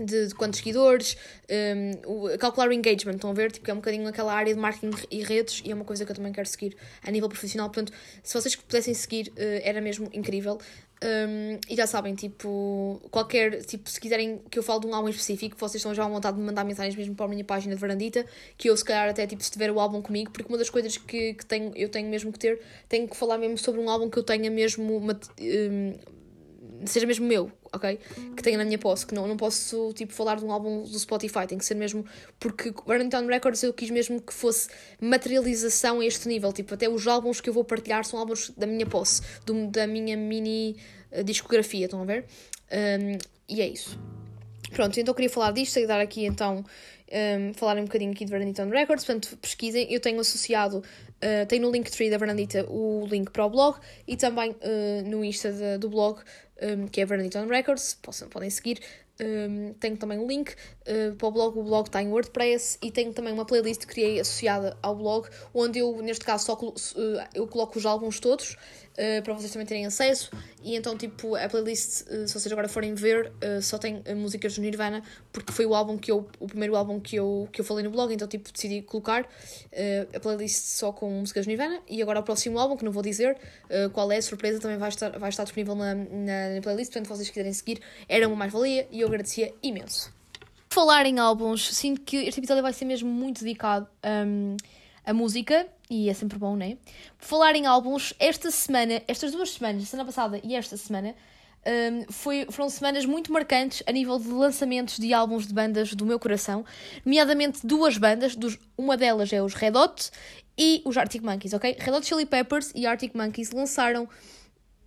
de, 0.03 0.27
de, 0.27 0.35
quantos 0.35 0.59
seguidores, 0.59 1.17
um, 1.49 2.37
calcular 2.37 2.69
o 2.69 2.73
engagement, 2.73 3.15
estão 3.15 3.29
a 3.29 3.33
ver? 3.33 3.51
Tipo, 3.51 3.69
é 3.69 3.73
um 3.73 3.77
bocadinho 3.77 4.07
aquela 4.07 4.33
área 4.33 4.53
de 4.53 4.59
marketing 4.59 4.95
e 5.09 5.23
redes 5.23 5.61
e 5.65 5.71
é 5.71 5.75
uma 5.75 5.85
coisa 5.85 6.05
que 6.05 6.11
eu 6.11 6.15
também 6.15 6.31
quero 6.31 6.47
seguir 6.47 6.75
a 7.03 7.11
nível 7.11 7.29
profissional. 7.29 7.69
Portanto, 7.69 7.93
se 8.23 8.33
vocês 8.33 8.55
pudessem 8.55 8.93
seguir, 8.93 9.29
uh, 9.29 9.61
era 9.63 9.81
mesmo 9.81 10.09
incrível. 10.13 10.59
Um, 11.03 11.59
e 11.67 11.75
já 11.75 11.87
sabem, 11.87 12.13
tipo, 12.13 13.01
qualquer, 13.09 13.63
tipo, 13.65 13.89
se 13.89 13.99
quiserem 13.99 14.39
que 14.51 14.59
eu 14.59 14.61
fale 14.61 14.81
de 14.81 14.87
um 14.87 14.93
álbum 14.93 15.09
específico, 15.09 15.57
vocês 15.57 15.75
estão 15.75 15.95
já 15.95 16.05
à 16.05 16.07
vontade 16.07 16.35
de 16.35 16.41
me 16.41 16.45
mandar 16.45 16.63
mensagens 16.63 16.95
mesmo 16.95 17.15
para 17.15 17.25
a 17.25 17.29
minha 17.29 17.43
página 17.43 17.73
de 17.73 17.81
Verandita, 17.81 18.23
que 18.55 18.69
eu 18.69 18.77
se 18.77 18.85
calhar 18.85 19.09
até, 19.09 19.25
tipo, 19.25 19.43
se 19.43 19.49
tiver 19.49 19.71
o 19.71 19.79
álbum 19.79 19.99
comigo, 19.99 20.29
porque 20.29 20.47
uma 20.47 20.59
das 20.59 20.69
coisas 20.69 20.97
que, 20.97 21.33
que 21.33 21.45
tenho, 21.45 21.71
eu 21.75 21.89
tenho 21.89 22.07
mesmo 22.07 22.31
que 22.31 22.37
ter, 22.37 22.61
tenho 22.87 23.07
que 23.07 23.17
falar 23.17 23.39
mesmo 23.39 23.57
sobre 23.57 23.81
um 23.81 23.89
álbum 23.89 24.11
que 24.11 24.19
eu 24.19 24.23
tenha 24.23 24.51
mesmo, 24.51 24.95
uma, 24.95 25.19
um, 25.39 25.93
seja 26.85 27.07
mesmo 27.07 27.25
meu, 27.25 27.51
ok? 27.73 27.99
Que 28.35 28.43
tenha 28.43 28.57
na 28.57 28.65
minha 28.65 28.77
posse, 28.77 29.05
que 29.05 29.13
não, 29.13 29.27
não 29.27 29.37
posso, 29.37 29.93
tipo, 29.93 30.13
falar 30.13 30.35
de 30.35 30.45
um 30.45 30.51
álbum 30.51 30.83
do 30.83 30.99
Spotify, 30.99 31.47
tem 31.47 31.57
que 31.57 31.65
ser 31.65 31.75
mesmo, 31.75 32.05
porque 32.39 32.71
Burning 32.71 33.09
Records 33.27 33.63
eu 33.63 33.73
quis 33.73 33.89
mesmo 33.89 34.21
que 34.21 34.33
fosse 34.33 34.69
materialização 34.99 35.99
a 35.99 36.05
este 36.05 36.27
nível, 36.27 36.51
tipo, 36.51 36.73
até 36.73 36.89
os 36.89 37.07
álbuns 37.07 37.39
que 37.39 37.49
eu 37.49 37.53
vou 37.53 37.63
partilhar 37.63 38.03
são 38.03 38.19
álbuns 38.19 38.51
da 38.57 38.67
minha 38.67 38.85
posse, 38.85 39.21
do, 39.45 39.67
da 39.67 39.87
minha 39.87 40.17
mini 40.17 40.77
uh, 41.11 41.23
discografia, 41.23 41.85
estão 41.85 42.01
a 42.01 42.05
ver? 42.05 42.25
Um, 42.71 43.17
e 43.47 43.61
é 43.61 43.67
isso. 43.67 43.99
Pronto, 44.71 44.97
então 44.99 45.13
queria 45.13 45.29
falar 45.29 45.51
disto 45.51 45.77
e 45.79 45.85
dar 45.85 45.99
aqui 45.99 46.25
então 46.25 46.63
um, 47.11 47.53
falar 47.53 47.77
um 47.77 47.83
bocadinho 47.83 48.11
aqui 48.11 48.23
de 48.23 48.31
Vernandita 48.31 48.65
Records, 48.65 49.03
portanto 49.03 49.37
pesquisem, 49.37 49.91
eu 49.91 49.99
tenho 49.99 50.19
associado, 50.19 50.77
uh, 50.77 51.45
tenho 51.47 51.63
no 51.63 51.71
Linktree 51.71 52.09
da 52.09 52.17
Vernandita 52.17 52.65
o 52.69 53.05
link 53.05 53.31
para 53.31 53.45
o 53.45 53.49
blog 53.49 53.77
e 54.07 54.15
também 54.15 54.51
uh, 54.51 55.09
no 55.09 55.23
Insta 55.23 55.51
de, 55.51 55.77
do 55.77 55.89
blog 55.89 56.21
um, 56.61 56.87
que 56.87 57.01
é 57.01 57.05
Vernadita 57.05 57.45
Records, 57.45 57.97
possam, 58.01 58.29
podem 58.29 58.49
seguir. 58.49 58.79
Um, 59.19 59.73
tenho 59.73 59.97
também 59.97 60.17
um 60.17 60.25
link 60.25 60.51
uh, 60.51 61.15
para 61.15 61.27
o 61.27 61.31
blog, 61.31 61.59
o 61.59 61.63
blog 61.63 61.87
está 61.87 62.01
em 62.01 62.07
WordPress 62.07 62.79
e 62.81 62.89
tenho 62.89 63.13
também 63.13 63.31
uma 63.31 63.45
playlist 63.45 63.81
que 63.81 63.87
criei 63.87 64.19
associada 64.19 64.75
ao 64.81 64.95
blog, 64.95 65.27
onde 65.53 65.77
eu, 65.77 66.01
neste 66.01 66.25
caso, 66.25 66.45
só 66.45 66.53
uh, 66.53 66.73
eu 67.33 67.45
coloco 67.45 67.77
os 67.77 67.85
álbuns 67.85 68.19
todos 68.19 68.57
uh, 68.91 69.21
para 69.23 69.33
vocês 69.33 69.51
também 69.51 69.65
terem 69.65 69.85
acesso. 69.85 70.31
E 70.63 70.75
então, 70.75 70.97
tipo, 70.97 71.35
a 71.35 71.47
playlist, 71.47 72.01
uh, 72.01 72.27
se 72.27 72.33
vocês 72.33 72.51
agora 72.51 72.67
forem 72.67 72.93
ver, 72.93 73.27
uh, 73.27 73.61
só 73.61 73.77
tem 73.77 74.03
músicas 74.15 74.55
do 74.55 74.61
Nirvana, 74.61 75.03
porque 75.31 75.51
foi 75.51 75.65
o 75.65 75.73
álbum 75.73 75.97
que 75.97 76.11
eu, 76.11 76.27
o 76.39 76.47
primeiro 76.47 76.75
álbum 76.75 76.99
que 76.99 77.15
eu, 77.15 77.47
que 77.51 77.61
eu 77.61 77.65
falei 77.65 77.83
no 77.83 77.91
blog, 77.91 78.13
então, 78.13 78.27
tipo, 78.27 78.51
decidi 78.51 78.81
colocar 78.81 79.27
a 80.13 80.19
playlist 80.19 80.63
só 80.65 80.91
com 80.91 81.09
músicas 81.09 81.45
do 81.45 81.49
Nirvana. 81.49 81.81
E 81.89 82.01
agora 82.01 82.19
o 82.19 82.23
próximo 82.23 82.59
álbum, 82.59 82.77
que 82.77 82.85
não 82.85 82.91
vou 82.91 83.03
dizer 83.03 83.37
qual 83.93 84.11
é, 84.11 84.19
surpresa, 84.21 84.59
também 84.59 84.77
vai 84.77 84.89
estar, 84.89 85.17
vai 85.17 85.29
estar 85.29 85.43
disponível 85.43 85.75
na, 85.75 85.95
na, 85.95 86.55
na 86.55 86.61
playlist, 86.61 86.91
portanto, 86.91 87.05
se 87.07 87.17
vocês 87.17 87.29
quiserem 87.29 87.53
seguir, 87.53 87.81
era 88.07 88.27
uma 88.27 88.35
mais-valia 88.35 88.87
e 88.91 89.01
eu 89.01 89.07
agradecia 89.07 89.53
imenso. 89.63 90.13
Falar 90.69 91.05
em 91.05 91.19
álbuns, 91.19 91.75
sinto 91.75 91.99
que 92.01 92.15
este 92.15 92.39
episódio 92.39 92.63
vai 92.63 92.71
ser 92.71 92.85
mesmo 92.85 93.09
muito 93.09 93.43
dedicado 93.43 93.89
um, 94.25 94.55
a 95.05 95.13
música 95.13 95.67
e 95.91 96.09
é 96.09 96.13
sempre 96.13 96.39
bom, 96.39 96.55
né? 96.55 96.77
Por 97.19 97.25
falar 97.25 97.53
em 97.53 97.65
álbuns, 97.65 98.13
esta 98.17 98.49
semana, 98.49 99.03
estas 99.09 99.33
duas 99.33 99.51
semanas, 99.51 99.89
semana 99.89 100.05
passada 100.05 100.39
e 100.41 100.55
esta 100.55 100.77
semana, 100.77 101.13
um, 101.67 102.11
foi, 102.11 102.47
foram 102.49 102.69
semanas 102.69 103.05
muito 103.05 103.31
marcantes 103.31 103.83
a 103.85 103.91
nível 103.91 104.17
de 104.17 104.29
lançamentos 104.29 104.97
de 104.97 105.13
álbuns 105.13 105.45
de 105.45 105.53
bandas 105.53 105.93
do 105.93 106.05
meu 106.05 106.17
coração, 106.17 106.63
nomeadamente 107.05 107.67
duas 107.67 107.97
bandas, 107.97 108.37
dos, 108.37 108.57
uma 108.77 108.95
delas 108.95 109.33
é 109.33 109.43
os 109.43 109.53
Red 109.53 109.73
Hot 109.75 110.11
e 110.57 110.81
os 110.85 110.95
Arctic 110.95 111.21
Monkeys, 111.21 111.53
ok? 111.53 111.75
Red 111.77 111.91
Hot 111.91 112.07
Chili 112.07 112.25
Peppers 112.25 112.71
e 112.73 112.85
Arctic 112.85 113.13
Monkeys 113.13 113.51
lançaram 113.51 114.07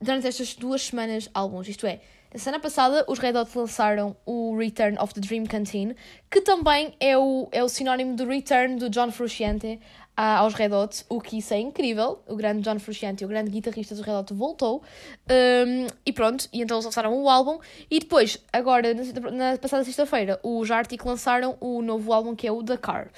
durante 0.00 0.26
estas 0.26 0.54
duas 0.54 0.86
semanas 0.86 1.28
álbuns, 1.34 1.68
isto 1.68 1.86
é, 1.86 2.00
na 2.34 2.40
semana 2.40 2.60
passada, 2.60 3.04
os 3.06 3.20
Red 3.20 3.38
Hot 3.38 3.56
lançaram 3.56 4.16
o 4.26 4.56
Return 4.56 4.98
of 4.98 5.14
the 5.14 5.20
Dream 5.20 5.44
Canteen, 5.44 5.94
que 6.28 6.40
também 6.40 6.92
é 6.98 7.16
o, 7.16 7.48
é 7.52 7.62
o 7.62 7.68
sinónimo 7.68 8.16
do 8.16 8.26
Return 8.26 8.74
do 8.74 8.90
John 8.90 9.12
Frusciante 9.12 9.78
aos 10.16 10.54
Red 10.54 10.72
Hot, 10.72 11.04
o 11.08 11.20
que 11.20 11.38
isso 11.38 11.52
é 11.54 11.58
incrível. 11.58 12.22
O 12.26 12.36
grande 12.36 12.62
John 12.62 12.78
Frusciante, 12.78 13.24
o 13.24 13.28
grande 13.28 13.50
guitarrista 13.50 13.94
dos 13.94 14.04
Red 14.04 14.12
Hot, 14.12 14.34
voltou. 14.34 14.82
Um, 15.30 15.86
e 16.06 16.12
pronto, 16.12 16.48
e 16.52 16.62
então 16.62 16.76
eles 16.76 16.84
lançaram 16.84 17.14
o 17.14 17.28
álbum. 17.28 17.58
E 17.90 17.98
depois, 17.98 18.38
agora, 18.52 18.94
na, 18.94 19.30
na 19.30 19.58
passada 19.58 19.84
sexta-feira, 19.84 20.38
os 20.42 20.70
Arctic 20.70 21.04
lançaram 21.04 21.56
o 21.60 21.82
novo 21.82 22.12
álbum 22.12 22.34
que 22.34 22.46
é 22.46 22.52
o 22.52 22.62
Car. 22.78 23.10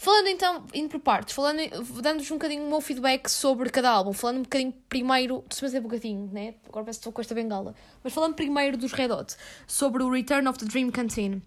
Falando 0.00 0.28
então, 0.28 0.64
indo 0.72 0.88
por 0.88 1.00
partes, 1.00 1.34
falando, 1.34 1.58
dando-vos 2.00 2.30
um 2.30 2.34
bocadinho 2.34 2.64
o 2.64 2.68
meu 2.68 2.80
feedback 2.80 3.28
sobre 3.28 3.68
cada 3.68 3.90
álbum, 3.90 4.12
falando 4.12 4.38
um 4.38 4.42
bocadinho 4.42 4.72
primeiro, 4.88 5.44
se 5.50 5.60
fazer 5.60 5.80
um 5.80 5.82
bocadinho, 5.82 6.30
né? 6.32 6.54
Agora 6.68 6.84
parece 6.84 7.00
que 7.00 7.00
estou 7.00 7.12
com 7.12 7.20
esta 7.20 7.34
bengala, 7.34 7.74
mas 8.04 8.12
falando 8.12 8.34
primeiro 8.36 8.76
dos 8.76 8.92
Red 8.92 9.10
Hot, 9.10 9.34
sobre 9.66 10.04
o 10.04 10.08
Return 10.08 10.46
of 10.46 10.56
the 10.56 10.66
Dream 10.66 10.92
Canteen. 10.92 11.42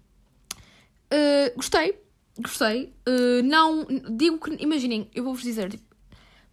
Uh, 1.10 1.56
gostei, 1.56 1.98
gostei. 2.38 2.92
Uh, 3.08 3.42
não, 3.42 3.86
digo 4.16 4.38
que, 4.38 4.62
imaginem, 4.62 5.08
eu 5.14 5.24
vou-vos 5.24 5.42
dizer, 5.42 5.70
tipo, 5.70 5.84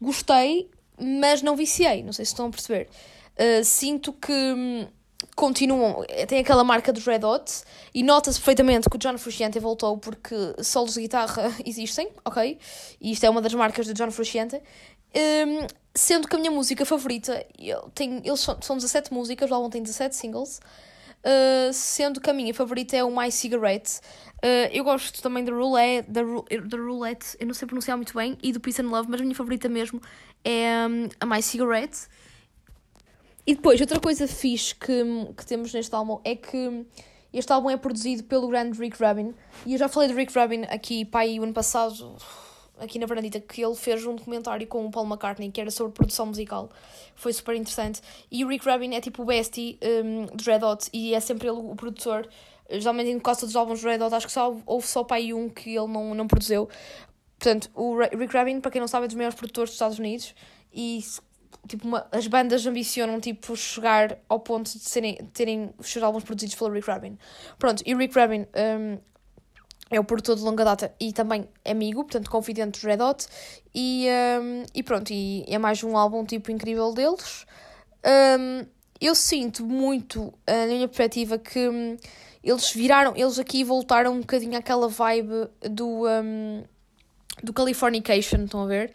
gostei, 0.01 0.69
mas 0.99 1.41
não 1.41 1.55
viciei, 1.55 2.03
não 2.03 2.13
sei 2.13 2.25
se 2.25 2.31
estão 2.31 2.47
a 2.47 2.49
perceber. 2.49 2.87
Uh, 3.35 3.63
sinto 3.63 4.13
que. 4.13 4.31
Hum, 4.31 4.87
continuam, 5.35 6.05
tem 6.27 6.39
aquela 6.39 6.65
marca 6.65 6.91
dos 6.91 7.05
Red 7.05 7.23
Hot 7.23 7.63
e 7.93 8.03
nota-se 8.03 8.37
perfeitamente 8.37 8.89
que 8.89 8.95
o 8.97 8.99
John 8.99 9.17
Frusciante 9.17 9.57
voltou 9.57 9.97
porque 9.97 10.35
solos 10.61 10.93
de 10.93 11.01
guitarra 11.01 11.53
existem, 11.65 12.09
ok? 12.25 12.57
E 12.99 13.11
isto 13.11 13.25
é 13.25 13.29
uma 13.29 13.41
das 13.41 13.53
marcas 13.53 13.87
do 13.87 13.93
John 13.93 14.11
Frusciante. 14.11 14.61
Um, 15.15 15.65
Sendo 15.93 16.27
que 16.27 16.35
a 16.35 16.39
minha 16.39 16.51
música 16.51 16.85
favorita, 16.85 17.45
eu 17.57 17.89
tenho, 17.95 18.21
eles 18.23 18.39
são, 18.39 18.57
são 18.61 18.77
17 18.77 19.11
músicas, 19.11 19.49
o 19.49 19.53
álbum 19.53 19.69
tem 19.69 19.81
17 19.81 20.15
singles. 20.15 20.61
Uh, 21.19 21.73
sendo 21.73 22.21
que 22.21 22.29
a 22.29 22.33
minha 22.33 22.53
favorita 22.53 22.95
é 22.95 23.03
o 23.03 23.15
My 23.15 23.31
Cigarette. 23.31 23.99
Uh, 24.37 24.71
eu 24.71 24.83
gosto 24.83 25.21
também 25.21 25.43
da 25.43 25.51
Roulette, 25.51 26.09
da, 26.09 26.21
da 26.21 26.77
Roulette, 26.77 27.35
eu 27.39 27.45
não 27.45 27.53
sei 27.53 27.67
pronunciar 27.67 27.97
muito 27.97 28.13
bem, 28.13 28.37
e 28.41 28.53
do 28.53 28.59
Peace 28.59 28.81
and 28.81 28.87
Love, 28.87 29.09
mas 29.09 29.19
a 29.19 29.23
minha 29.23 29.35
favorita 29.35 29.67
mesmo 29.67 30.01
é 30.43 30.87
um, 30.87 31.09
a 31.19 31.25
My 31.25 31.41
Cigarette. 31.41 32.07
E 33.45 33.55
depois, 33.55 33.81
outra 33.81 33.99
coisa 33.99 34.27
fixe 34.27 34.75
que, 34.75 35.03
que 35.35 35.45
temos 35.45 35.73
neste 35.73 35.93
álbum 35.93 36.21
é 36.23 36.35
que 36.35 36.85
este 37.33 37.51
álbum 37.51 37.69
é 37.69 37.77
produzido 37.77 38.23
pelo 38.23 38.47
grande 38.47 38.79
Rick 38.79 39.03
Rubin. 39.03 39.33
E 39.65 39.73
eu 39.73 39.79
já 39.79 39.87
falei 39.87 40.07
de 40.07 40.15
Rick 40.15 40.37
Rubin 40.37 40.63
aqui, 40.63 41.03
pai, 41.03 41.39
o 41.39 41.43
ano 41.43 41.53
passado, 41.53 42.15
aqui 42.79 42.99
na 42.99 43.05
Varandita, 43.05 43.39
que 43.39 43.63
ele 43.63 43.75
fez 43.75 44.05
um 44.05 44.15
documentário 44.15 44.65
com 44.67 44.85
o 44.85 44.91
Paul 44.91 45.05
McCartney 45.05 45.51
que 45.51 45.61
era 45.61 45.71
sobre 45.71 45.93
produção 45.93 46.25
musical. 46.25 46.69
Foi 47.15 47.33
super 47.33 47.55
interessante. 47.55 48.01
E 48.31 48.43
o 48.43 48.47
Rick 48.47 48.67
Rubin 48.69 48.95
é 48.95 49.01
tipo 49.01 49.23
o 49.23 49.25
bestie 49.25 49.79
um, 50.03 50.25
do 50.25 50.43
Red 50.43 50.63
Hot 50.63 50.89
e 50.93 51.13
é 51.13 51.19
sempre 51.19 51.47
ele 51.47 51.57
o 51.57 51.75
produtor. 51.75 52.27
Geralmente, 52.69 53.09
em 53.09 53.19
quase 53.19 53.41
todos 53.41 53.53
os 53.53 53.55
álbuns 53.55 53.81
do 53.81 53.87
Red 53.87 54.01
Hot, 54.03 54.13
acho 54.13 54.27
que 54.27 54.33
só 54.33 54.55
houve 54.65 54.87
só 54.87 55.03
pai 55.03 55.33
um 55.33 55.49
que 55.49 55.75
ele 55.75 55.87
não, 55.87 56.13
não 56.13 56.27
produziu. 56.27 56.69
Portanto, 57.37 57.69
o 57.73 57.97
Rick 57.97 58.37
Rubin, 58.37 58.59
para 58.59 58.71
quem 58.71 58.81
não 58.81 58.87
sabe, 58.87 59.05
é 59.05 59.07
dos 59.07 59.15
maiores 59.15 59.37
produtores 59.37 59.69
dos 59.69 59.75
Estados 59.75 59.97
Unidos 59.97 60.35
e 60.73 61.03
tipo, 61.67 61.87
uma, 61.87 62.05
as 62.11 62.27
bandas 62.27 62.65
ambicionam 62.65 63.19
tipo, 63.19 63.55
chegar 63.55 64.17
ao 64.27 64.39
ponto 64.39 64.71
de 64.71 64.79
serem, 64.79 65.15
terem 65.33 65.71
os 65.77 65.89
seus 65.89 66.03
álbuns 66.03 66.23
produzidos 66.23 66.55
pelo 66.55 66.71
Rick 66.71 66.89
Rubin. 66.89 67.17
Pronto, 67.57 67.83
e 67.85 67.93
o 67.93 67.97
Rick 67.97 68.17
Rubin 68.19 68.41
um, 68.41 68.97
é 69.89 69.99
o 69.99 70.03
produtor 70.03 70.35
de 70.35 70.43
longa 70.43 70.63
data 70.63 70.93
e 70.99 71.11
também 71.11 71.47
amigo, 71.65 72.03
portanto, 72.03 72.29
confidente 72.29 72.71
dos 72.71 72.83
Red 72.83 73.01
Hot. 73.01 73.27
E, 73.73 74.07
um, 74.41 74.63
e 74.73 74.83
pronto, 74.83 75.11
e 75.11 75.43
é 75.47 75.57
mais 75.57 75.83
um 75.83 75.97
álbum 75.97 76.23
tipo 76.23 76.51
incrível 76.51 76.93
deles. 76.93 77.45
Um, 78.05 78.65
eu 79.01 79.15
sinto 79.15 79.65
muito, 79.65 80.33
na 80.45 80.67
minha 80.67 80.87
perspectiva, 80.87 81.37
que 81.37 81.69
um, 81.69 81.97
eles 82.43 82.71
viraram, 82.71 83.13
eles 83.15 83.39
aqui 83.39 83.63
voltaram 83.63 84.13
um 84.13 84.19
bocadinho 84.19 84.57
àquela 84.57 84.87
vibe 84.87 85.47
do, 85.61 86.05
um, 86.07 86.63
do 87.41 87.53
Californication, 87.53 88.43
estão 88.43 88.63
a 88.63 88.67
ver? 88.67 88.93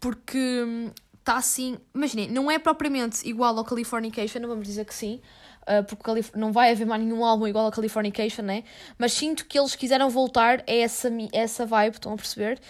Porque 0.00 0.64
está 1.18 1.36
assim, 1.36 1.78
imaginem, 1.94 2.28
não 2.28 2.50
é 2.50 2.58
propriamente 2.58 3.28
igual 3.28 3.56
ao 3.56 3.64
Californication, 3.64 4.40
vamos 4.40 4.66
dizer 4.66 4.84
que 4.84 4.94
sim, 4.94 5.20
uh, 5.62 5.84
porque 5.84 6.24
não 6.36 6.52
vai 6.52 6.72
haver 6.72 6.86
mais 6.86 7.02
nenhum 7.02 7.24
álbum 7.24 7.46
igual 7.46 7.66
ao 7.66 7.72
Californication, 7.72 8.42
né? 8.42 8.64
Mas 8.98 9.12
sinto 9.12 9.46
que 9.46 9.58
eles 9.58 9.74
quiseram 9.74 10.08
voltar 10.10 10.60
a 10.60 10.72
essa, 10.72 11.08
essa 11.32 11.66
vibe, 11.66 11.94
estão 11.94 12.12
a 12.12 12.16
perceber? 12.16 12.60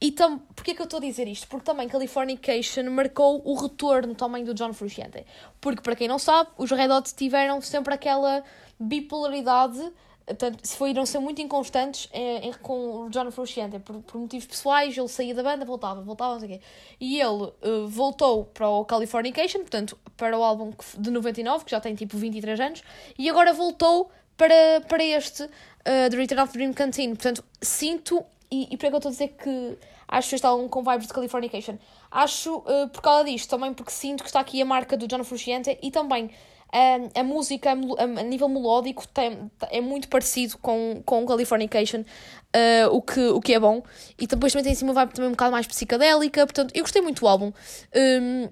E 0.00 0.12
porquê 0.54 0.74
que 0.74 0.80
eu 0.80 0.84
estou 0.84 0.98
a 0.98 1.00
dizer 1.00 1.26
isto? 1.26 1.48
Porque 1.48 1.64
também 1.64 1.88
Californication 1.88 2.90
marcou 2.90 3.40
o 3.44 3.54
retorno 3.54 4.14
também 4.14 4.44
do 4.44 4.52
John 4.52 4.72
Frusciante. 4.72 5.24
Porque, 5.60 5.80
para 5.80 5.96
quem 5.96 6.06
não 6.06 6.18
sabe, 6.18 6.50
os 6.58 6.70
Red 6.70 6.90
Hot 6.90 7.14
tiveram 7.14 7.60
sempre 7.62 7.94
aquela 7.94 8.44
bipolaridade 8.78 9.80
Portanto, 10.26 10.66
foram 10.66 11.06
ser 11.06 11.20
muito 11.20 11.40
inconstantes 11.40 12.08
em, 12.12 12.48
em, 12.48 12.52
com 12.54 13.04
o 13.04 13.10
John 13.10 13.30
Frusciante 13.30 13.78
por, 13.78 14.02
por, 14.02 14.20
motivos 14.20 14.44
pessoais. 14.44 14.98
Ele 14.98 15.06
saía 15.06 15.32
da 15.32 15.42
banda, 15.42 15.64
voltava, 15.64 16.02
voltava, 16.02 16.32
não 16.32 16.40
sei 16.40 16.48
o 16.48 16.52
quê. 16.58 16.64
E 17.00 17.20
ele 17.20 17.44
uh, 17.44 17.86
voltou 17.86 18.44
para 18.46 18.68
o 18.68 18.84
Californication, 18.84 19.60
portanto, 19.60 19.96
para 20.16 20.36
o 20.36 20.42
álbum 20.42 20.72
de 20.98 21.10
99, 21.12 21.64
que 21.64 21.70
já 21.70 21.80
tem 21.80 21.94
tipo 21.94 22.18
23 22.18 22.58
anos, 22.58 22.82
e 23.16 23.30
agora 23.30 23.52
voltou 23.52 24.10
para, 24.36 24.80
para 24.88 25.04
este, 25.04 25.44
uh, 25.44 26.10
The 26.10 26.16
Return 26.16 26.42
of 26.42 26.52
Dream 26.52 26.72
Canteen. 26.72 27.14
Portanto, 27.14 27.44
sinto, 27.62 28.24
e, 28.50 28.64
e 28.74 28.76
por 28.76 28.88
que 28.88 28.94
eu 28.94 28.96
estou 28.96 29.10
a 29.10 29.12
dizer 29.12 29.28
que 29.28 29.78
acho 30.08 30.34
este 30.34 30.44
álbum 30.44 30.68
com 30.68 30.82
vibes 30.82 31.06
de 31.06 31.14
Californication? 31.14 31.78
Acho 32.10 32.56
uh, 32.56 32.88
por 32.92 33.00
causa 33.00 33.24
disto, 33.26 33.48
também 33.48 33.72
porque 33.72 33.92
sinto 33.92 34.24
que 34.24 34.28
está 34.28 34.40
aqui 34.40 34.60
a 34.60 34.64
marca 34.64 34.96
do 34.96 35.06
John 35.06 35.22
Frusciante 35.22 35.78
e 35.80 35.92
também 35.92 36.32
a, 36.72 37.20
a 37.20 37.22
música 37.22 37.70
a, 37.70 38.02
a, 38.02 38.22
nível 38.22 38.48
melódico 38.48 39.06
tem, 39.08 39.50
é 39.70 39.80
muito 39.80 40.08
parecido 40.08 40.58
com, 40.58 41.02
com 41.04 41.26
Californication, 41.26 42.00
uh, 42.00 42.90
o, 42.90 43.00
que, 43.00 43.20
o 43.20 43.40
que 43.40 43.54
é 43.54 43.60
bom. 43.60 43.82
E 44.18 44.26
depois 44.26 44.52
também 44.52 44.64
tem 44.64 44.72
assim 44.72 44.84
uma 44.84 44.94
vibe 44.94 45.14
também 45.14 45.28
um 45.28 45.32
bocado 45.32 45.52
mais 45.52 45.66
psicadélica, 45.66 46.46
portanto, 46.46 46.72
eu 46.74 46.82
gostei 46.82 47.02
muito 47.02 47.20
do 47.20 47.28
álbum. 47.28 47.52
Um, 47.94 48.48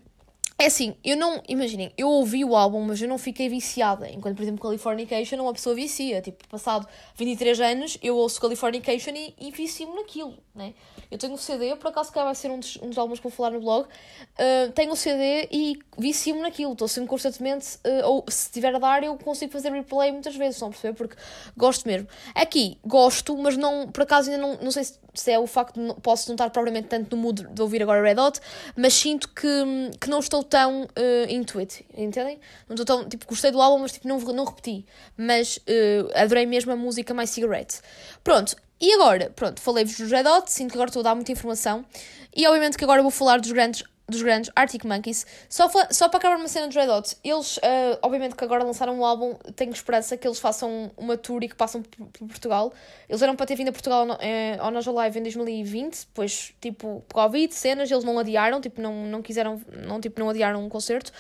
é 0.57 0.67
assim, 0.67 0.95
eu 1.05 1.17
não. 1.17 1.43
Imaginem, 1.49 1.93
eu 1.99 2.09
ouvi 2.09 2.45
o 2.45 2.55
álbum, 2.55 2.81
mas 2.81 3.03
eu 3.03 3.09
não 3.09 3.19
fiquei 3.19 3.49
viciada. 3.49 4.09
Enquanto, 4.09 4.37
por 4.37 4.43
exemplo, 4.43 4.63
Californication, 4.63 5.43
uma 5.43 5.53
pessoa 5.53 5.75
vicia. 5.75 6.23
Tipo, 6.23 6.47
passado 6.49 6.87
23 7.17 7.61
anos, 7.61 7.99
eu 8.01 8.17
ouço 8.17 8.41
Californication 8.41 9.11
e, 9.17 9.35
e 9.41 9.51
vicio 9.51 9.93
naquilo, 9.95 10.39
né? 10.55 10.73
Eu 11.11 11.19
tenho 11.19 11.35
o 11.35 11.39
CD, 11.39 11.75
por 11.75 11.89
acaso, 11.89 12.13
que 12.13 12.23
vai 12.23 12.35
ser 12.35 12.51
um 12.51 12.61
dos, 12.61 12.77
um 12.77 12.89
dos 12.89 12.97
álbuns 12.97 13.19
que 13.19 13.25
vou 13.25 13.33
falar 13.33 13.51
no 13.51 13.61
blog. 13.61 13.87
Uh, 13.87 14.71
tenho 14.73 14.93
o 14.93 14.97
CD 14.97 15.49
e 15.51 15.79
vicio 15.99 16.41
naquilo. 16.41 16.73
Estou 16.73 16.87
sempre 16.87 17.11
constantemente. 17.11 17.77
Uh, 17.85 18.07
ou 18.07 18.25
se 18.29 18.51
tiver 18.51 18.75
a 18.75 18.79
dar, 18.79 19.03
eu 19.03 19.17
consigo 19.19 19.53
fazer 19.53 19.73
replay 19.73 20.13
muitas 20.13 20.37
vezes, 20.37 20.63
a 20.63 20.69
perceber? 20.69 20.95
Porque 20.95 21.17
gosto 21.57 21.87
mesmo. 21.89 22.07
Aqui, 22.35 22.79
gosto, 22.85 23.37
mas 23.37 23.57
não. 23.57 23.89
Por 23.89 24.03
acaso, 24.03 24.31
ainda 24.31 24.41
não, 24.41 24.57
não 24.63 24.71
sei 24.71 24.85
se, 24.85 24.99
se 25.13 25.33
é 25.33 25.39
o 25.39 25.47
facto 25.47 25.75
de 25.75 25.81
não, 25.81 25.97
posso 25.97 26.29
não 26.29 26.35
estar 26.35 26.51
propriamente 26.51 26.87
tanto 26.87 27.17
no 27.17 27.23
mood 27.23 27.49
de 27.49 27.61
ouvir 27.61 27.83
agora 27.83 28.01
Red 28.01 28.21
Hot, 28.21 28.41
mas 28.77 28.95
sinto 28.95 29.29
que, 29.31 29.49
que 30.01 30.09
não 30.09 30.21
estou 30.21 30.45
tão 30.45 30.85
uh, 30.85 31.31
into 31.31 31.59
it, 31.59 31.85
entendem? 31.97 32.39
Não 32.69 32.75
estou 32.75 32.87
tão, 32.87 33.09
tipo, 33.09 33.27
gostei 33.27 33.51
do 33.51 33.61
álbum, 33.61 33.83
mas 33.83 33.93
tipo, 33.93 34.07
não, 34.07 34.19
não 34.21 34.45
repeti. 34.45 34.87
Mas 35.17 35.57
uh, 35.57 36.11
adorei 36.15 36.47
mesmo 36.47 36.71
a 36.71 36.77
música 36.77 37.13
My 37.13 37.27
Cigarette. 37.27 37.81
Pronto, 38.23 38.57
e 38.85 38.93
agora, 38.93 39.33
pronto, 39.35 39.63
falei-vos 39.63 39.97
dos 39.97 40.11
Red 40.11 40.29
Hot, 40.29 40.53
sinto 40.53 40.73
que 40.73 40.77
agora 40.77 40.91
estou 40.91 41.01
a 41.01 41.05
dar 41.05 41.15
muita 41.15 41.33
informação. 41.33 41.87
E 42.37 42.47
obviamente 42.47 42.77
que 42.77 42.85
agora 42.85 43.01
vou 43.01 43.11
falar 43.11 43.41
dos 43.41 43.51
grandes 43.51 43.83
dos 44.09 44.23
grandes 44.23 44.51
Arctic 44.55 44.85
Monkeys. 44.85 45.27
Só, 45.49 45.69
só 45.91 46.09
para 46.09 46.19
acabar 46.19 46.37
uma 46.37 46.49
cena 46.49 46.67
dos 46.67 46.77
Red 46.77 46.89
Hot, 46.89 47.17
eles, 47.25 47.57
uh, 47.59 47.99
obviamente 48.03 48.37
que 48.37 48.45
agora 48.45 48.63
lançaram 48.63 48.99
um 48.99 49.05
álbum, 49.05 49.35
tenho 49.57 49.73
esperança 49.73 50.17
que 50.17 50.27
eles 50.27 50.39
façam 50.39 50.91
uma 50.97 51.17
tour 51.17 51.43
e 51.43 51.49
que 51.49 51.55
passam 51.55 51.83
por, 51.83 52.07
por 52.07 52.29
Portugal. 52.29 52.73
Eles 53.09 53.23
eram 53.23 53.35
para 53.35 53.47
ter 53.47 53.57
vindo 53.57 53.69
a 53.69 53.73
Portugal 53.73 54.07
eh, 54.21 54.57
ao 54.59 54.71
Noja 54.71 54.91
Live 54.91 55.19
em 55.19 55.23
2020, 55.23 56.07
depois, 56.07 56.55
tipo, 56.61 57.05
Covid, 57.13 57.55
cenas, 57.55 57.91
eles 57.91 58.05
não 58.05 58.19
adiaram, 58.19 58.61
tipo, 58.61 58.81
não, 58.81 59.07
não 59.07 59.23
quiseram, 59.23 59.61
não, 59.87 60.01
tipo, 60.01 60.21
não 60.21 60.29
adiaram 60.29 60.65
um 60.65 60.69
concerto. 60.69 61.13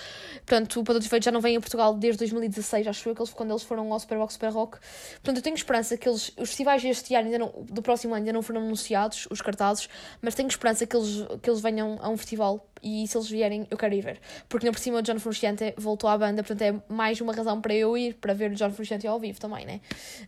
Portanto, 0.46 0.82
Para 0.82 0.94
Todos 0.94 1.08
Feitos 1.08 1.24
já 1.24 1.32
não 1.32 1.40
vem 1.40 1.56
a 1.56 1.60
Portugal 1.60 1.94
desde 1.94 2.18
2016, 2.18 2.86
acho 2.86 3.08
eu, 3.08 3.14
que 3.14 3.22
eles, 3.22 3.32
quando 3.32 3.50
eles 3.50 3.62
foram 3.62 3.92
ao 3.92 3.98
Superbox 3.98 4.34
Super 4.34 4.50
Rock. 4.50 4.78
Portanto, 5.14 5.36
eu 5.36 5.42
tenho 5.42 5.54
esperança 5.54 5.96
que 5.96 6.08
eles, 6.08 6.32
os 6.36 6.48
festivais 6.48 6.82
deste 6.82 7.14
ano, 7.14 7.26
ainda 7.26 7.38
não, 7.38 7.52
do 7.70 7.82
próximo 7.82 8.14
ano, 8.14 8.22
ainda 8.22 8.32
não 8.32 8.42
foram 8.42 8.60
anunciados, 8.60 9.26
os 9.30 9.40
cartazes, 9.40 9.88
mas 10.20 10.34
tenho 10.34 10.48
esperança 10.48 10.86
que 10.86 10.96
eles, 10.96 11.24
que 11.42 11.48
eles 11.48 11.60
venham 11.60 11.98
a 12.00 12.08
um 12.08 12.16
festival 12.16 12.66
e 12.84 13.08
se 13.08 13.16
eles 13.16 13.28
vierem, 13.28 13.66
eu 13.70 13.78
quero 13.78 13.94
ir 13.94 14.02
ver. 14.02 14.20
Porque, 14.48 14.70
por 14.70 14.78
cima, 14.78 14.98
o 14.98 15.02
John 15.02 15.18
Frusciante 15.18 15.72
voltou 15.78 16.08
à 16.10 16.18
banda, 16.18 16.42
portanto, 16.42 16.62
é 16.62 16.92
mais 16.92 17.20
uma 17.20 17.32
razão 17.32 17.60
para 17.60 17.74
eu 17.74 17.96
ir, 17.96 18.14
para 18.14 18.34
ver 18.34 18.50
o 18.50 18.54
John 18.54 18.70
Frusciante 18.70 19.06
ao 19.06 19.18
vivo 19.18 19.40
também, 19.40 19.64
né? 19.64 19.80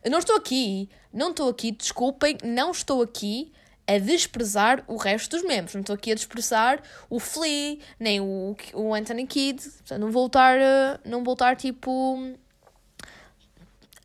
Eu 0.02 0.10
não 0.10 0.18
estou 0.18 0.34
aqui, 0.34 0.88
não 1.12 1.30
estou 1.30 1.50
aqui, 1.50 1.70
desculpem, 1.70 2.38
não 2.42 2.70
estou 2.70 3.02
aqui 3.02 3.52
a 3.86 3.98
desprezar 3.98 4.82
o 4.88 4.96
resto 4.96 5.36
dos 5.36 5.46
membros. 5.46 5.74
Não 5.74 5.82
estou 5.82 5.94
aqui 5.94 6.10
a 6.10 6.14
desprezar 6.14 6.82
o 7.08 7.20
Flea, 7.20 7.78
nem 8.00 8.20
o, 8.20 8.56
o 8.74 8.94
Anthony 8.94 9.26
Kidd. 9.26 9.62
Portanto, 9.62 10.00
não 10.00 10.10
voltar, 10.10 10.58
não 11.04 11.22
voltar 11.22 11.56
tipo 11.56 12.34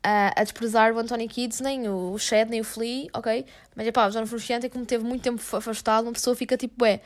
a, 0.02 0.40
a 0.40 0.44
desprezar 0.44 0.92
o 0.92 0.98
Anthony 0.98 1.28
Kids, 1.28 1.60
nem 1.60 1.88
o 1.88 2.18
Shed, 2.18 2.50
nem 2.50 2.60
o 2.60 2.64
Flea, 2.64 3.08
ok? 3.12 3.44
Mas 3.74 3.86
é 3.86 3.92
pá, 3.92 4.06
o 4.06 4.10
John 4.10 4.26
Frusciante, 4.26 4.68
como 4.68 4.84
teve 4.84 5.04
muito 5.04 5.22
tempo 5.22 5.42
afastado, 5.56 6.04
uma 6.04 6.12
pessoa 6.12 6.34
fica 6.36 6.56
tipo, 6.56 6.84
é, 6.84 7.00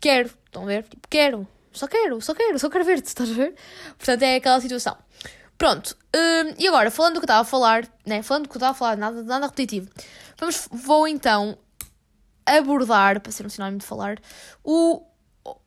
quero, 0.00 0.30
estão 0.46 0.62
a 0.62 0.66
ver? 0.66 0.84
Tipo, 0.84 1.08
quero, 1.08 1.48
só 1.72 1.86
quero, 1.86 2.20
só 2.20 2.34
quero, 2.34 2.58
só 2.58 2.68
quero 2.70 2.84
ver-te, 2.84 3.06
estás 3.06 3.30
a 3.30 3.34
ver? 3.34 3.54
Portanto, 3.96 4.22
é 4.22 4.36
aquela 4.36 4.60
situação. 4.60 4.96
Pronto, 5.56 5.96
hum, 6.14 6.54
e 6.58 6.68
agora, 6.68 6.90
falando 6.90 7.14
do 7.14 7.20
que 7.20 7.24
eu 7.24 7.26
estava 7.26 7.40
a 7.40 7.44
falar, 7.44 7.88
né? 8.06 8.22
Falando 8.22 8.44
do 8.44 8.48
que 8.48 8.56
eu 8.56 8.58
estava 8.58 8.72
a 8.72 8.74
falar, 8.74 8.96
nada, 8.96 9.22
nada 9.22 9.46
repetitivo, 9.46 9.90
vamos, 10.38 10.68
vou 10.70 11.08
então 11.08 11.58
abordar, 12.46 13.20
para 13.20 13.32
ser 13.32 13.44
um 13.44 13.48
sinónimo 13.48 13.78
de 13.78 13.86
falar, 13.86 14.18
o 14.64 15.02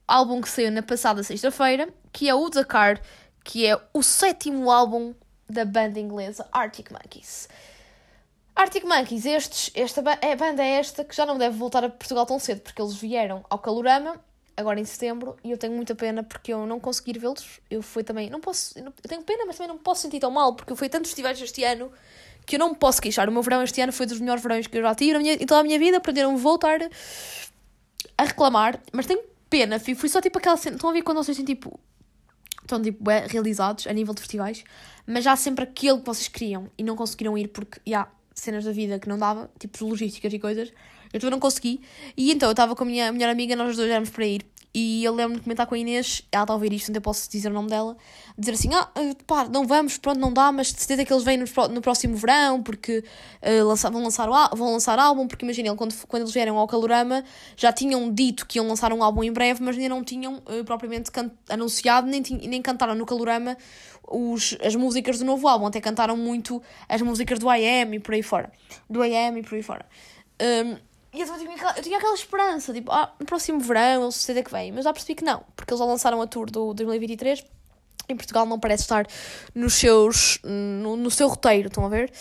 álbum 0.08 0.42
que 0.42 0.50
saiu 0.50 0.72
na 0.72 0.82
passada 0.82 1.24
sexta-feira, 1.24 1.90
que 2.12 2.28
é 2.28 2.34
o 2.34 2.50
Dakar, 2.50 3.02
que 3.44 3.66
é 3.66 3.78
o 3.94 4.02
sétimo 4.02 4.72
álbum 4.72 5.14
da 5.50 5.66
banda 5.66 6.00
inglesa 6.00 6.48
Arctic 6.52 6.90
Monkeys. 6.92 7.48
Arctic 8.56 8.84
Monkeys, 8.84 9.26
estes, 9.26 9.72
esta 9.74 10.04
é, 10.22 10.36
banda 10.36 10.64
é 10.64 10.72
esta 10.72 11.04
que 11.04 11.16
já 11.16 11.26
não 11.26 11.38
deve 11.38 11.58
voltar 11.58 11.84
a 11.84 11.90
Portugal 11.90 12.26
tão 12.26 12.38
cedo, 12.38 12.62
porque 12.62 12.82
eles 12.82 12.96
vieram 12.96 13.44
ao 13.50 13.58
Calorama, 13.58 14.20
agora 14.56 14.80
em 14.80 14.86
setembro, 14.86 15.38
e 15.44 15.52
eu 15.52 15.58
tenho 15.58 15.74
muita 15.74 15.96
pena 15.96 16.24
porque 16.24 16.54
eu 16.54 16.66
não 16.66 16.80
consegui 16.80 17.18
vê-los. 17.18 17.60
Eu 17.70 17.82
fui 17.82 18.04
também, 18.04 18.30
não 18.30 18.40
posso, 18.40 18.78
eu 18.78 18.92
tenho 19.08 19.24
pena, 19.24 19.46
mas 19.46 19.56
também 19.56 19.70
não 19.70 19.76
me 19.76 19.82
posso 19.82 20.02
sentir 20.02 20.20
tão 20.20 20.30
mal, 20.30 20.56
porque 20.56 20.72
eu 20.72 20.76
fui 20.76 20.88
a 20.88 20.90
tantos 20.90 21.12
festivais 21.12 21.42
este 21.42 21.64
ano 21.64 21.92
que 22.46 22.56
eu 22.56 22.60
não 22.60 22.70
me 22.70 22.76
posso 22.76 23.02
queixar. 23.02 23.30
O 23.30 23.32
meu 23.32 23.42
verão 23.42 23.64
este 23.64 23.82
ano 23.82 23.94
foi 23.94 24.06
dos 24.06 24.20
melhores 24.20 24.44
verões 24.44 24.68
que 24.68 24.78
eu 24.78 24.82
já 24.82 24.94
tive 24.96 25.18
em 25.18 25.46
toda 25.46 25.62
a 25.62 25.64
minha 25.64 25.80
vida, 25.80 26.00
para 26.00 26.14
não 26.14 26.38
voltar 26.38 26.80
a 28.18 28.24
reclamar, 28.24 28.80
mas 28.92 29.06
tenho 29.06 29.22
pena, 29.50 29.80
fui 29.80 30.10
só 30.10 30.22
tipo 30.22 30.38
aquela 30.38 30.58
cena, 30.58 30.76
estão 30.76 30.90
a 30.90 30.94
ver 30.94 31.02
quando 31.02 31.18
vocês 31.18 31.36
têm 31.36 31.46
tipo, 31.46 31.80
estão 32.62 32.82
tipo 32.82 33.04
realizados 33.28 33.88
a 33.88 33.94
nível 33.94 34.14
de 34.14 34.22
festivais, 34.22 34.64
mas 35.06 35.24
já 35.24 35.36
sempre 35.36 35.64
aquele 35.64 36.00
que 36.00 36.06
vocês 36.06 36.28
queriam 36.28 36.70
e 36.78 36.84
não 36.84 36.96
conseguiram 36.96 37.38
ir 37.38 37.48
porque, 37.50 37.80
já, 37.86 37.92
yeah, 37.92 38.12
cenas 38.34 38.66
da 38.66 38.72
vida 38.72 39.00
que 39.00 39.08
não 39.08 39.18
dava, 39.18 39.50
tipo 39.60 39.84
logísticas 39.86 40.32
e 40.34 40.40
coisas. 40.40 40.72
Eu 41.14 41.20
também 41.20 41.32
não 41.32 41.40
consegui. 41.40 41.82
E 42.16 42.32
então 42.32 42.48
eu 42.48 42.52
estava 42.52 42.76
com 42.76 42.84
a 42.84 42.88
minha 42.88 43.12
melhor 43.12 43.30
amiga, 43.30 43.56
nós 43.56 43.76
dois 43.76 43.90
éramos 43.90 44.10
para 44.10 44.26
ir. 44.26 44.46
e 44.74 45.04
eu 45.04 45.14
lembro-me 45.14 45.40
de 45.40 45.44
comentar 45.44 45.68
com 45.68 45.76
a 45.76 45.78
Inês, 45.78 46.24
ela 46.32 46.44
está 46.44 46.54
a 46.54 46.56
ouvir 46.56 46.72
isto, 46.72 46.90
então 46.90 47.00
eu 47.00 47.02
posso 47.02 47.30
dizer 47.30 47.50
o 47.50 47.54
nome 47.54 47.68
dela, 47.68 47.98
dizer 48.38 48.54
assim, 48.54 48.74
ah, 48.74 48.90
eh, 48.96 49.14
pá, 49.28 49.44
não 49.44 49.68
vamos, 49.68 49.98
pronto, 49.98 50.18
não 50.18 50.32
dá, 50.32 50.50
mas 50.50 50.68
de 50.68 50.80
certeza 50.80 51.04
que 51.04 51.12
eles 51.12 51.26
vêm 51.26 51.36
no, 51.36 51.46
no 51.70 51.82
próximo 51.82 52.16
verão, 52.16 52.64
porque 52.64 53.04
uh, 53.42 53.68
lança, 53.68 53.90
vão, 53.90 54.02
lançar 54.02 54.30
o, 54.30 54.56
vão 54.56 54.72
lançar 54.72 54.98
álbum, 54.98 55.28
porque 55.28 55.44
imaginem, 55.44 55.76
quando, 55.76 55.94
quando 56.08 56.24
eles 56.24 56.34
vieram 56.34 56.58
ao 56.58 56.66
Calorama, 56.68 57.22
já 57.58 57.74
tinham 57.74 58.10
dito 58.14 58.48
que 58.48 58.60
iam 58.60 58.68
lançar 58.68 58.94
um 58.94 59.04
álbum 59.04 59.26
em 59.26 59.34
breve, 59.34 59.62
mas 59.62 59.76
ainda 59.76 59.90
não 59.90 60.06
tinham 60.06 60.36
uh, 60.36 60.64
propriamente 60.64 61.12
anunciado, 61.50 62.08
nem, 62.08 62.22
nem 62.22 62.62
cantaram 62.62 62.96
no 62.96 63.06
Calorama 63.06 63.58
os, 64.12 64.58
as 64.64 64.76
músicas 64.76 65.20
do 65.20 65.26
novo 65.26 65.48
álbum, 65.48 65.68
até 65.68 65.80
cantaram 65.80 66.18
muito 66.18 66.62
as 66.88 67.02
músicas 67.02 67.40
do 67.40 67.52
IM 67.54 67.96
e 67.96 68.00
por 68.00 68.14
aí 68.14 68.24
fora, 68.24 68.52
do 68.90 69.04
IM 69.04 69.38
e 69.38 69.44
por 69.44 69.56
aí 69.56 69.64
fora. 69.64 69.86
Um, 70.42 70.78
e 71.14 71.22
eu 71.22 71.38
tinha, 71.38 71.56
aquela, 71.56 71.78
eu 71.78 71.84
tinha 71.84 71.98
aquela 71.98 72.16
esperança, 72.16 72.74
tipo, 72.74 72.92
ah, 72.92 73.14
no 73.20 73.26
próximo 73.26 73.60
verão, 73.60 74.04
eles 74.04 74.16
sei 74.16 74.42
que 74.42 74.52
vem. 74.52 74.72
Mas 74.72 74.86
já 74.86 74.94
percebi 74.94 75.16
que 75.16 75.24
não, 75.26 75.44
porque 75.56 75.74
eles 75.74 75.80
já 75.80 75.86
lançaram 75.86 76.22
a 76.22 76.28
tour 76.28 76.50
do 76.50 76.74
2023 76.74 77.44
em 78.12 78.16
Portugal 78.16 78.46
não 78.46 78.60
parece 78.60 78.84
estar 78.84 79.08
nos 79.56 79.74
seus, 79.74 80.40
no, 80.44 80.96
no 80.96 81.10
seu 81.10 81.28
roteiro, 81.28 81.68
estão 81.68 81.86
a 81.86 81.90
ver? 81.90 82.12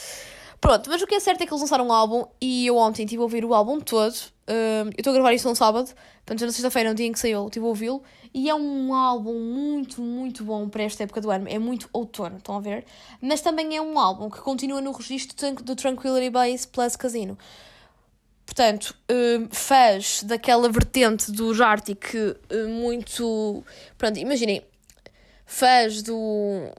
Pronto, 0.61 0.91
mas 0.91 1.01
o 1.01 1.07
que 1.07 1.15
é 1.15 1.21
certo 1.21 1.43
é 1.43 1.47
que 1.47 1.53
eles 1.53 1.61
lançaram 1.61 1.87
um 1.87 1.93
álbum 1.93 2.27
e 2.41 2.67
eu 2.67 2.77
ontem 2.77 3.05
estive 3.05 3.21
a 3.21 3.25
ouvir 3.25 3.45
o 3.45 3.55
álbum 3.55 3.81
todo. 3.81 4.15
Uh, 4.51 4.89
eu 4.89 4.95
estou 4.99 5.13
a 5.13 5.15
gravar 5.15 5.33
isto 5.33 5.49
no 5.49 5.55
sábado, 5.55 5.95
portanto, 6.27 6.45
na 6.45 6.51
sexta-feira, 6.51 6.89
no 6.89 6.95
dia 6.97 7.07
em 7.07 7.13
que 7.13 7.21
saiu, 7.21 7.45
estive 7.47 7.65
a 7.65 7.69
ouvi-lo. 7.69 8.03
E 8.35 8.51
é 8.51 8.55
um 8.55 8.93
álbum 8.93 9.39
muito, 9.39 10.03
muito 10.03 10.43
bom 10.43 10.69
para 10.69 10.83
esta 10.83 11.05
época 11.05 11.21
do 11.21 11.31
ano. 11.31 11.49
É 11.49 11.57
muito 11.57 11.89
outono, 11.93 12.39
estão 12.39 12.57
a 12.57 12.61
ver? 12.61 12.85
Mas 13.23 13.41
também 13.41 13.77
é 13.77 13.81
um 13.81 13.97
álbum 13.97 14.29
que 14.29 14.41
continua 14.41 14.81
no 14.81 14.91
registro 14.91 15.55
do 15.63 15.77
Tranquility 15.77 16.31
Base 16.31 16.67
Plus 16.67 16.97
Casino. 16.97 17.39
Portanto, 18.45 18.97
uh, 19.09 19.49
fãs 19.55 20.25
daquela 20.25 20.69
vertente 20.69 21.31
do 21.31 21.55
Jartic 21.55 22.13
uh, 22.15 22.69
muito. 22.69 23.63
Pronto, 23.97 24.19
imaginem, 24.19 24.63
fãs 25.47 26.03
do. 26.03 26.73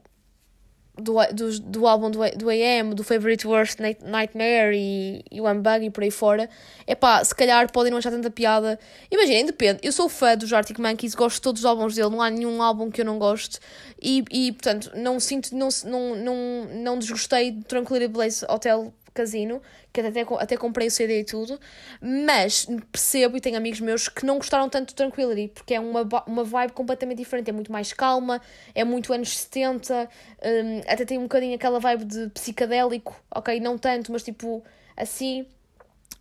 Do, 0.94 1.14
do, 1.32 1.58
do 1.60 1.86
álbum 1.86 2.10
do, 2.10 2.18
do 2.36 2.50
AM, 2.50 2.94
do 2.94 3.02
Favorite 3.02 3.46
Worst 3.46 3.78
Nightmare 3.80 4.76
e, 4.76 5.24
e 5.30 5.40
o 5.40 5.50
Unbug 5.50 5.86
e 5.86 5.90
por 5.90 6.04
aí 6.04 6.10
fora, 6.10 6.50
é 6.86 6.94
pá, 6.94 7.24
se 7.24 7.34
calhar 7.34 7.72
podem 7.72 7.90
não 7.90 7.98
achar 7.98 8.10
tanta 8.10 8.30
piada. 8.30 8.78
Imaginem, 9.10 9.46
depende. 9.46 9.80
Eu 9.82 9.90
sou 9.90 10.06
fã 10.06 10.36
dos 10.36 10.52
Arctic 10.52 10.78
Monkeys, 10.78 11.14
gosto 11.14 11.36
de 11.36 11.42
todos 11.42 11.62
os 11.62 11.64
álbuns 11.64 11.94
dele, 11.94 12.10
não 12.10 12.20
há 12.20 12.28
nenhum 12.28 12.60
álbum 12.60 12.90
que 12.90 13.00
eu 13.00 13.06
não 13.06 13.18
goste. 13.18 13.58
E, 14.00 14.22
e 14.30 14.52
portanto, 14.52 14.90
não 14.94 15.18
sinto, 15.18 15.56
não, 15.56 15.68
não, 15.86 16.14
não, 16.16 16.34
não 16.74 16.98
desgostei 16.98 17.52
de 17.52 17.64
Tranquility 17.64 18.12
Blaze 18.12 18.44
Hotel 18.46 18.92
Casino, 19.12 19.60
que 19.92 20.00
até, 20.00 20.22
até 20.38 20.56
comprei 20.56 20.88
o 20.88 20.90
CD 20.90 21.20
e 21.20 21.24
tudo, 21.24 21.58
mas 22.00 22.66
percebo 22.90 23.36
e 23.36 23.40
tenho 23.40 23.56
amigos 23.56 23.80
meus 23.80 24.08
que 24.08 24.24
não 24.24 24.36
gostaram 24.36 24.68
tanto 24.68 24.92
do 24.92 24.96
Tranquility, 24.96 25.52
porque 25.54 25.74
é 25.74 25.80
uma, 25.80 26.02
uma 26.26 26.44
vibe 26.44 26.72
completamente 26.72 27.18
diferente, 27.18 27.50
é 27.50 27.52
muito 27.52 27.70
mais 27.70 27.92
calma, 27.92 28.40
é 28.74 28.84
muito 28.84 29.12
anos 29.12 29.36
70, 29.38 30.08
um, 30.44 30.80
até 30.86 31.04
tem 31.04 31.18
um 31.18 31.22
bocadinho 31.22 31.54
aquela 31.54 31.78
vibe 31.78 32.04
de 32.04 32.28
psicadélico, 32.30 33.14
ok? 33.34 33.60
Não 33.60 33.78
tanto, 33.78 34.12
mas 34.12 34.22
tipo 34.22 34.62
assim. 34.96 35.46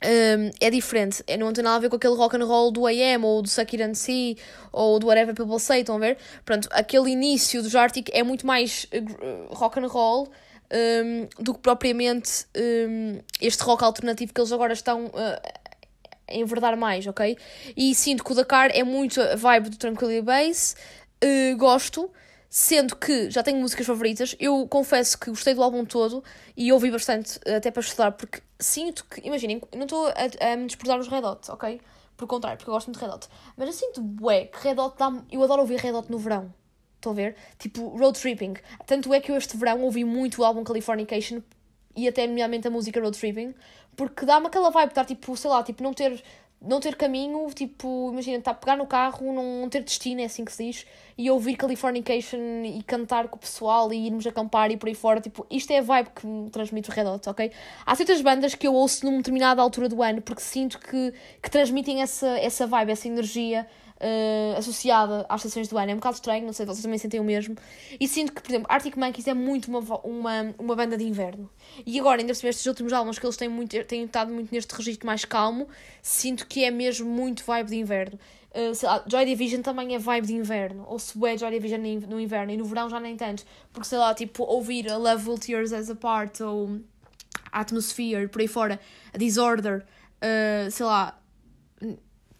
Um, 0.04 0.50
é 0.60 0.72
diferente, 0.72 1.24
é, 1.28 1.38
não 1.38 1.54
tem 1.54 1.64
nada 1.64 1.76
a 1.76 1.80
ver 1.80 1.88
com 1.88 1.96
aquele 1.96 2.16
rock 2.16 2.36
and 2.36 2.44
roll 2.44 2.72
do 2.72 2.88
AM 2.88 3.24
ou 3.24 3.40
do 3.40 3.48
Suck 3.48 3.76
It 3.76 3.84
and 3.84 3.94
See 3.94 4.36
ou 4.72 4.98
do 4.98 5.06
Whatever 5.06 5.36
People 5.36 5.60
Say, 5.60 5.82
estão 5.82 5.98
a 5.98 6.00
ver? 6.00 6.18
Pronto, 6.44 6.68
aquele 6.72 7.12
início 7.12 7.62
do 7.62 7.78
Arctic 7.78 8.10
é 8.12 8.24
muito 8.24 8.48
mais 8.48 8.88
uh, 8.92 9.54
rock 9.54 9.80
and 9.80 9.86
roll 9.86 10.28
um, 10.72 11.28
do 11.44 11.54
que 11.54 11.60
propriamente 11.60 12.46
um, 12.56 13.20
este 13.40 13.64
rock 13.64 13.84
alternativo 13.84 14.34
que 14.34 14.40
eles 14.40 14.52
agora 14.52 14.74
estão 14.74 15.06
uh, 15.08 15.12
a 16.28 16.34
enverdar 16.34 16.78
mais, 16.78 17.06
ok? 17.08 17.38
E 17.76 17.94
sinto 17.94 18.24
que 18.24 18.32
o 18.32 18.36
Dakar 18.36 18.72
é 18.74 18.84
muito 18.84 19.22
a 19.22 19.36
vibe 19.36 19.70
do 19.70 19.78
Tranquility 19.78 20.22
Base, 20.22 20.76
uh, 21.24 21.58
gosto, 21.58 22.10
sendo 22.50 22.96
que 22.96 23.30
já 23.30 23.44
tenho 23.44 23.60
músicas 23.60 23.86
favoritas. 23.86 24.36
Eu 24.40 24.68
confesso 24.68 25.18
que 25.18 25.30
gostei 25.30 25.54
do 25.54 25.64
álbum 25.64 25.86
todo 25.86 26.24
e 26.56 26.72
ouvi 26.72 26.92
bastante 26.92 27.40
até 27.48 27.72
para 27.72 27.82
estudar, 27.82 28.12
porque 28.14 28.42
sinto 28.60 29.06
que, 29.06 29.26
imaginem, 29.26 29.62
não 29.76 29.84
estou 29.84 30.08
a, 30.08 30.52
a 30.54 30.56
me 30.58 30.68
desprezar 30.68 31.00
os 31.00 31.08
Red 31.08 31.24
Hot, 31.24 31.52
ok? 31.52 31.82
Por 32.16 32.28
contrário, 32.28 32.58
porque 32.58 32.70
eu 32.70 32.74
gosto 32.74 32.88
muito 32.88 33.00
de 33.00 33.06
Red 33.06 33.14
Hot. 33.14 33.28
Mas 33.58 33.68
eu 33.68 33.74
sinto, 33.74 34.02
bué, 34.02 34.46
que 34.46 34.68
Red 34.68 34.80
Hot 34.80 34.96
dá 34.98 35.12
Eu 35.32 35.44
adoro 35.44 35.62
ouvir 35.62 35.80
Red 35.80 35.94
Hot 35.94 36.12
no 36.12 36.18
verão. 36.18 36.54
Estão 37.02 37.14
a 37.14 37.16
ver? 37.16 37.36
Tipo, 37.58 37.98
road 37.98 38.18
tripping. 38.20 38.54
Tanto 38.86 39.12
é 39.12 39.20
que 39.20 39.32
eu 39.32 39.36
este 39.36 39.58
verão 39.58 39.82
ouvi 39.82 40.06
muito 40.06 40.42
o 40.42 40.46
álbum 40.46 40.64
Californication 40.64 41.42
e 41.96 42.08
até 42.08 42.28
nomeadamente 42.28 42.68
a 42.68 42.72
música 42.72 43.02
road 43.02 43.18
tripping, 43.18 43.56
porque 43.96 44.24
dá-me 44.24 44.46
aquela 44.46 44.70
vibe 44.70 44.90
de 44.90 44.92
estar 44.92 45.06
tipo, 45.06 45.36
sei 45.36 45.50
lá, 45.50 45.64
tipo, 45.64 45.82
não 45.82 45.94
ter 45.94 46.24
não 46.62 46.80
ter 46.80 46.96
caminho, 46.96 47.50
tipo, 47.56 48.12
imagina, 48.12 48.38
estar 48.38 48.52
a 48.52 48.54
pegar 48.54 48.76
no 48.78 48.86
carro, 48.86 49.34
não 49.34 49.68
ter 49.68 49.82
destino, 49.82 50.22
é 50.22 50.26
assim 50.26 50.46
que 50.46 50.52
se 50.54 50.64
diz, 50.64 50.86
e 51.18 51.28
ouvir 51.32 51.56
Californication 51.56 52.38
e 52.64 52.84
cantar 52.84 53.30
com 53.30 53.36
o 53.36 53.40
pessoal 53.40 53.92
e 53.92 54.06
irmos 54.06 54.28
acampar 54.28 54.70
e 54.70 54.78
por 54.78 54.88
aí 54.88 54.94
fora, 54.94 55.20
tipo, 55.20 55.44
isto 55.50 55.72
é 55.72 55.80
a 55.80 55.82
vibe 55.82 56.10
que 56.12 56.28
me 56.28 56.52
transmite 56.52 56.88
o 56.88 56.94
Red 56.94 57.06
Hot, 57.06 57.28
ok? 57.28 57.52
Há 57.84 57.96
certas 57.96 58.22
bandas 58.22 58.54
que 58.54 58.68
eu 58.68 58.76
ouço 58.76 59.04
numa 59.06 59.18
determinada 59.18 59.60
altura 59.60 59.90
do 59.90 60.04
ano 60.04 60.22
porque 60.22 60.44
sinto 60.44 60.78
que, 60.78 61.12
que 61.42 61.50
transmitem 61.50 62.04
essa, 62.04 62.28
essa 62.38 62.68
vibe, 62.68 62.92
essa 62.92 63.08
energia 63.08 63.68
uh, 64.02 64.58
associada 64.58 65.26
às 65.30 65.42
estações 65.42 65.68
do 65.68 65.78
ano. 65.78 65.92
É 65.92 65.94
um 65.94 65.98
bocado 65.98 66.16
estranho, 66.16 66.46
não 66.46 66.54
sei, 66.54 66.66
vocês 66.66 66.82
também 66.82 66.98
sentem 66.98 67.20
o 67.20 67.24
mesmo. 67.24 67.56
E 68.00 68.08
sinto 68.08 68.34
que, 68.34 68.42
por 68.42 68.50
exemplo, 68.50 68.68
Arctic 68.70 68.98
Monkeys 68.98 69.28
é 69.28 69.34
muito 69.34 69.68
uma, 69.68 69.80
uma, 70.04 70.56
uma 70.58 70.76
banda 70.76 70.98
de 70.98 71.04
inverno. 71.04 71.50
E 71.86 72.00
agora, 72.00 72.22
ainda 72.22 72.34
por 72.34 72.48
estes 72.48 72.66
últimos 72.66 72.92
álbuns 72.92 73.20
que 73.20 73.26
eles 73.26 73.38
têm, 73.38 73.48
muito, 73.48 73.84
têm 73.86 74.04
estado 74.04 74.34
muito 74.34 74.54
neste 74.54 74.74
registro 74.74 75.06
mais 75.06 75.24
calmo, 75.24 75.68
sinto 76.02 76.48
que 76.48 76.66
é 76.66 76.72
mesmo 76.72 77.10
muito 77.10 77.44
vibe 77.46 77.70
de 77.70 77.76
inverno. 77.76 78.20
Uh, 78.54 78.76
sei 78.76 78.90
lá, 78.90 79.02
Joy 79.08 79.26
Division 79.26 79.62
também 79.62 79.96
é 79.96 80.00
vibe 80.00 80.28
de 80.28 80.34
inverno, 80.34 80.86
ou 80.88 81.00
se 81.00 81.18
é 81.26 81.38
Joy 81.38 81.52
Division 81.52 81.80
no 82.10 82.20
inverno, 82.20 82.52
e 82.52 82.58
no 82.58 82.66
verão 82.66 82.90
já 82.90 83.00
nem 83.00 83.16
tanto, 83.16 83.46
porque 83.72 83.88
sei 83.88 83.98
lá, 83.98 84.14
tipo, 84.14 84.44
ouvir 84.44 84.92
a 84.92 84.98
Love 84.98 85.30
Will 85.30 85.38
Tears 85.38 85.72
as 85.72 85.90
Apart, 85.90 86.42
ou 86.42 86.82
Atmosphere, 87.50 88.28
por 88.28 88.42
aí 88.42 88.50
fora, 88.50 88.78
a 89.14 89.18
Disorder, 89.18 89.86
uh, 90.18 90.70
sei 90.70 90.86
lá, 90.86 91.18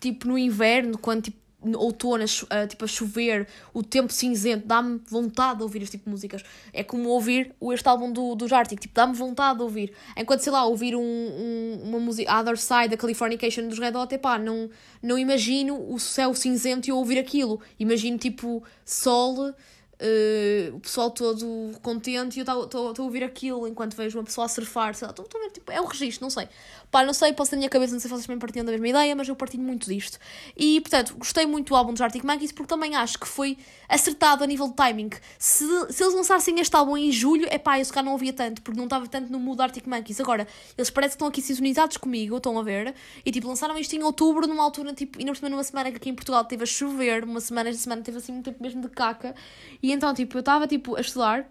tipo 0.02 0.28
no 0.28 0.38
inverno, 0.38 0.98
quando 0.98 1.24
tipo 1.24 1.41
outono, 1.76 2.24
a, 2.50 2.68
tipo 2.68 2.86
a 2.86 2.88
chover, 2.88 3.48
o 3.74 3.84
tempo 3.84 4.12
cinzento, 4.12 4.68
dá-me 4.68 5.02
vontade 5.08 5.58
de 5.58 5.64
ouvir 5.64 5.84
este 5.84 5.98
tipo 5.98 6.06
de 6.06 6.12
músicas. 6.12 6.44
É 6.74 6.84
como 6.84 7.10
ouvir 7.10 7.54
este 7.74 7.88
álbum 7.88 8.12
do, 8.12 8.36
do 8.36 8.48
Jartic, 8.48 8.80
tipo, 8.80 8.94
dá-me 8.94 9.14
vontade 9.14 9.58
de 9.58 9.64
ouvir. 9.64 9.94
Enquanto, 10.18 10.42
sei 10.42 10.52
lá, 10.52 10.66
ouvir 10.66 10.96
um, 10.96 11.02
um, 11.02 11.82
uma 11.84 12.00
música, 12.00 12.40
Other 12.40 12.58
Side, 12.58 12.90
da 12.90 12.98
Californication 12.98 13.68
dos 13.68 13.80
Red 13.80 13.96
Hot, 13.96 14.14
epá, 14.14 14.38
não, 14.38 14.70
não 15.02 15.18
imagino 15.18 15.94
o 15.94 16.00
céu 16.00 16.34
cinzento 16.34 16.90
e 16.90 16.92
ouvir 16.92 17.20
aquilo. 17.20 17.60
Imagino, 17.80 18.18
tipo, 18.18 18.64
sol 18.86 19.54
uh, 20.02 20.76
o 20.76 20.80
pessoal 20.80 21.12
todo 21.12 21.72
contente 21.82 22.38
e 22.38 22.40
eu 22.40 22.64
estou 22.64 22.94
a 22.98 23.02
ouvir 23.02 23.24
aquilo 23.24 23.68
enquanto 23.68 23.96
vejo 23.96 24.18
uma 24.18 24.24
pessoa 24.24 24.46
a 24.46 24.50
surfar, 24.50 24.96
sei 24.96 25.08
lá, 25.08 25.14
a 25.14 25.40
ver, 25.40 25.52
tipo, 25.52 25.72
é 25.72 25.80
o 25.80 25.86
registro, 25.86 26.26
não 26.26 26.30
sei. 26.30 26.48
Pá, 26.90 27.06
não 27.06 27.14
sei, 27.14 27.32
posso 27.32 27.52
ter 27.52 27.56
na 27.56 27.62
minha 27.62 27.70
cabeça, 27.70 27.94
não 27.94 28.00
sei 28.00 28.10
se 28.10 28.14
vocês 28.14 28.26
também 28.26 28.40
partilham 28.40 28.66
da 28.66 28.72
mesma 28.72 28.90
ideia, 28.90 29.16
mas 29.16 29.28
eu 29.28 29.36
partilho 29.36 29.64
muito 29.64 29.90
disto. 29.90 30.20
E, 30.58 30.82
portanto, 30.82 31.16
gostei 31.18 31.46
muito 31.46 31.70
do 31.70 31.76
álbum 31.76 31.94
dos 31.94 32.02
Arctic 32.02 32.24
Monkeys 32.24 32.52
porque 32.52 32.68
também 32.68 32.96
acho 32.96 33.18
que 33.18 33.28
foi 33.28 33.58
acertado 33.88 34.44
a 34.44 34.48
nível 34.48 34.68
de 34.68 34.74
timing. 34.74 35.10
Se, 35.38 35.66
se 35.90 36.04
eles 36.04 36.14
lançassem 36.14 36.60
este 36.60 36.76
álbum 36.76 36.98
em 36.98 37.12
julho, 37.12 37.48
é 37.50 37.58
pá, 37.58 37.80
eu 37.80 37.86
se 37.86 37.94
calhar 37.94 38.06
não 38.06 38.14
ouvia 38.14 38.34
tanto, 38.34 38.62
porque 38.62 38.78
não 38.78 38.86
estava 38.86 39.08
tanto 39.08 39.32
no 39.32 39.40
mood 39.40 39.62
Arctic 39.62 39.86
Monkeys. 39.86 40.20
Agora, 40.20 40.48
eles 40.78 40.90
parecem 40.90 41.12
que 41.12 41.16
estão 41.16 41.28
aqui 41.28 41.42
sintonizados 41.42 41.98
comigo, 41.98 42.36
estão 42.36 42.60
a 42.60 42.64
ver, 42.64 42.94
e 43.26 43.32
tipo, 43.32 43.48
lançaram 43.48 43.78
isto 43.78 43.96
em 43.96 44.04
outubro, 44.04 44.48
numa 44.48 44.64
altura, 44.64 44.94
tipo, 44.94 45.22
e 45.22 45.26
numa 45.26 45.64
semana 45.64 45.92
que 45.92 45.98
aqui 45.98 46.10
em 46.10 46.16
Portugal 46.16 46.44
teve 46.44 46.64
a 46.64 46.66
chover, 46.66 47.24
uma 47.24 47.40
semana, 47.40 47.70
esta 47.70 47.82
semana 47.82 48.02
teve 48.02 48.18
assim 48.18 48.34
um 48.34 48.42
tempo 48.42 48.62
mesmo 48.62 48.82
de 48.82 48.90
caca, 48.90 49.34
e 49.82 49.91
então, 49.92 50.14
tipo, 50.14 50.38
eu 50.38 50.42
estava 50.42 50.68
tipo 50.68 50.96
a 50.96 51.02
estudar, 51.02 51.50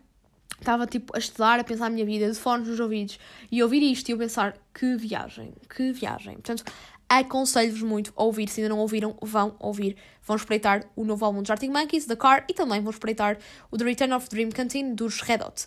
estava 0.59 0.87
tipo 0.87 1.14
a 1.14 1.18
estudar, 1.18 1.61
a 1.61 1.64
pensar 1.64 1.87
a 1.87 1.90
minha 1.90 2.05
vida, 2.05 2.31
de 2.31 2.38
fones 2.38 2.68
nos 2.68 2.81
ouvidos, 2.81 3.18
e 3.50 3.62
ouvir 3.62 3.83
isto 3.83 4.09
e 4.09 4.12
eu 4.12 4.18
pensar 4.18 4.57
que 4.74 4.96
viagem, 4.96 5.53
que 5.68 5.92
viagem. 5.92 6.35
Portanto, 6.35 6.64
aconselho-vos 7.09 7.83
muito 7.83 8.12
a 8.16 8.22
ouvir, 8.22 8.48
se 8.48 8.61
ainda 8.61 8.68
não 8.68 8.79
ouviram, 8.79 9.16
vão 9.20 9.57
ouvir. 9.59 9.96
Vão 10.22 10.37
espreitar 10.37 10.88
o 10.94 11.05
novo 11.05 11.24
álbum 11.24 11.42
dos 11.42 11.50
Arctic 11.50 11.70
Monkeys, 11.70 12.07
The 12.07 12.16
Car, 12.16 12.44
e 12.48 12.55
também 12.55 12.81
vão 12.81 12.90
espreitar 12.90 13.38
o 13.70 13.76
The 13.76 13.85
Return 13.85 14.14
of 14.14 14.29
Dream 14.29 14.50
Canteen 14.50 14.94
dos 14.94 15.20
Red 15.22 15.40
Hot. 15.42 15.66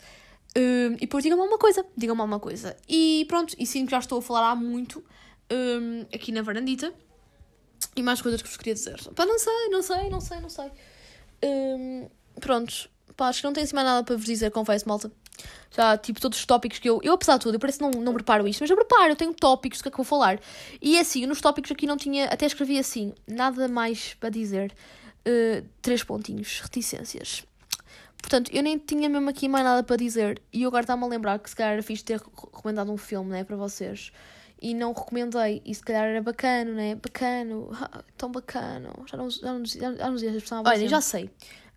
Um, 0.55 0.93
e 0.93 0.99
depois 0.99 1.23
digam-me 1.23 1.41
alguma 1.41 1.59
coisa, 1.59 1.85
digam-me 1.97 2.21
alguma 2.21 2.39
coisa. 2.39 2.77
E 2.87 3.25
pronto, 3.27 3.55
e 3.59 3.65
sinto 3.65 3.87
que 3.87 3.91
já 3.91 3.99
estou 3.99 4.19
a 4.19 4.21
falar 4.21 4.51
há 4.51 4.55
muito 4.55 5.03
um, 5.51 6.05
aqui 6.13 6.31
na 6.31 6.41
varandita. 6.41 6.93
E 7.95 8.01
mais 8.01 8.21
coisas 8.21 8.41
que 8.41 8.47
vos 8.47 8.57
queria 8.57 8.73
dizer. 8.73 8.97
Pá, 9.13 9.25
não 9.25 9.37
sei, 9.37 9.69
não 9.69 9.81
sei, 9.81 10.09
não 10.09 10.21
sei, 10.21 10.39
não 10.39 10.49
sei. 10.49 10.71
Um, 11.43 12.09
pronto, 12.39 12.89
Pá, 13.15 13.27
acho 13.27 13.41
que 13.41 13.45
não 13.45 13.53
tenho 13.53 13.65
assim 13.65 13.75
mais 13.75 13.87
nada 13.87 14.03
para 14.03 14.15
vos 14.15 14.25
dizer, 14.25 14.51
confesso, 14.51 14.87
malta. 14.87 15.11
Já, 15.71 15.97
tipo, 15.97 16.19
todos 16.19 16.37
os 16.37 16.45
tópicos 16.45 16.79
que 16.79 16.89
eu. 16.89 16.99
Eu, 17.03 17.13
apesar 17.13 17.37
de 17.37 17.43
tudo, 17.43 17.55
eu 17.55 17.59
parece 17.59 17.79
que 17.79 17.83
não, 17.83 17.91
não 17.91 18.13
preparo 18.13 18.47
isto, 18.47 18.61
mas 18.61 18.69
eu 18.69 18.75
preparo, 18.75 19.11
eu 19.11 19.15
tenho 19.15 19.33
tópicos 19.33 19.79
do 19.79 19.83
que 19.83 19.87
é 19.89 19.91
que 19.91 19.97
vou 19.97 20.05
falar. 20.05 20.39
E 20.81 20.97
é 20.97 21.01
assim, 21.01 21.25
nos 21.25 21.41
tópicos 21.41 21.71
aqui 21.71 21.85
não 21.85 21.97
tinha. 21.97 22.25
Até 22.25 22.45
escrevi 22.45 22.77
assim, 22.77 23.13
nada 23.27 23.67
mais 23.67 24.13
para 24.15 24.29
dizer. 24.29 24.73
Uh, 25.27 25.65
três 25.81 26.03
pontinhos, 26.03 26.59
reticências. 26.59 27.45
Portanto, 28.17 28.51
eu 28.53 28.61
nem 28.61 28.77
tinha 28.77 29.09
mesmo 29.09 29.29
aqui 29.29 29.47
mais 29.47 29.63
nada 29.63 29.83
para 29.83 29.95
dizer. 29.95 30.41
E 30.51 30.63
eu 30.63 30.67
agora 30.67 30.83
está-me 30.83 31.03
a 31.03 31.07
lembrar 31.07 31.39
que 31.39 31.49
se 31.49 31.55
calhar 31.55 31.73
era 31.73 31.83
fixe 31.83 32.03
ter 32.03 32.19
recomendado 32.19 32.91
um 32.91 32.97
filme, 32.97 33.31
né, 33.31 33.43
para 33.43 33.55
vocês. 33.55 34.11
e 34.61 34.73
não 34.73 34.93
recomendei. 34.93 35.61
E 35.65 35.73
se 35.73 35.81
calhar 35.81 36.05
era 36.05 36.21
bacana, 36.21 36.71
né? 36.71 36.95
Bacano, 36.95 37.69
tão 38.17 38.31
bacano. 38.31 38.93
Já 39.09 39.17
não, 39.17 39.29
já 39.29 39.53
não, 39.53 39.65
já, 39.65 39.93
já 39.93 40.07
não 40.07 40.13
dizia 40.15 40.29
a 40.29 40.35
expressão 40.35 40.63
Olha, 40.65 40.87
já 40.87 41.01
sei. 41.01 41.29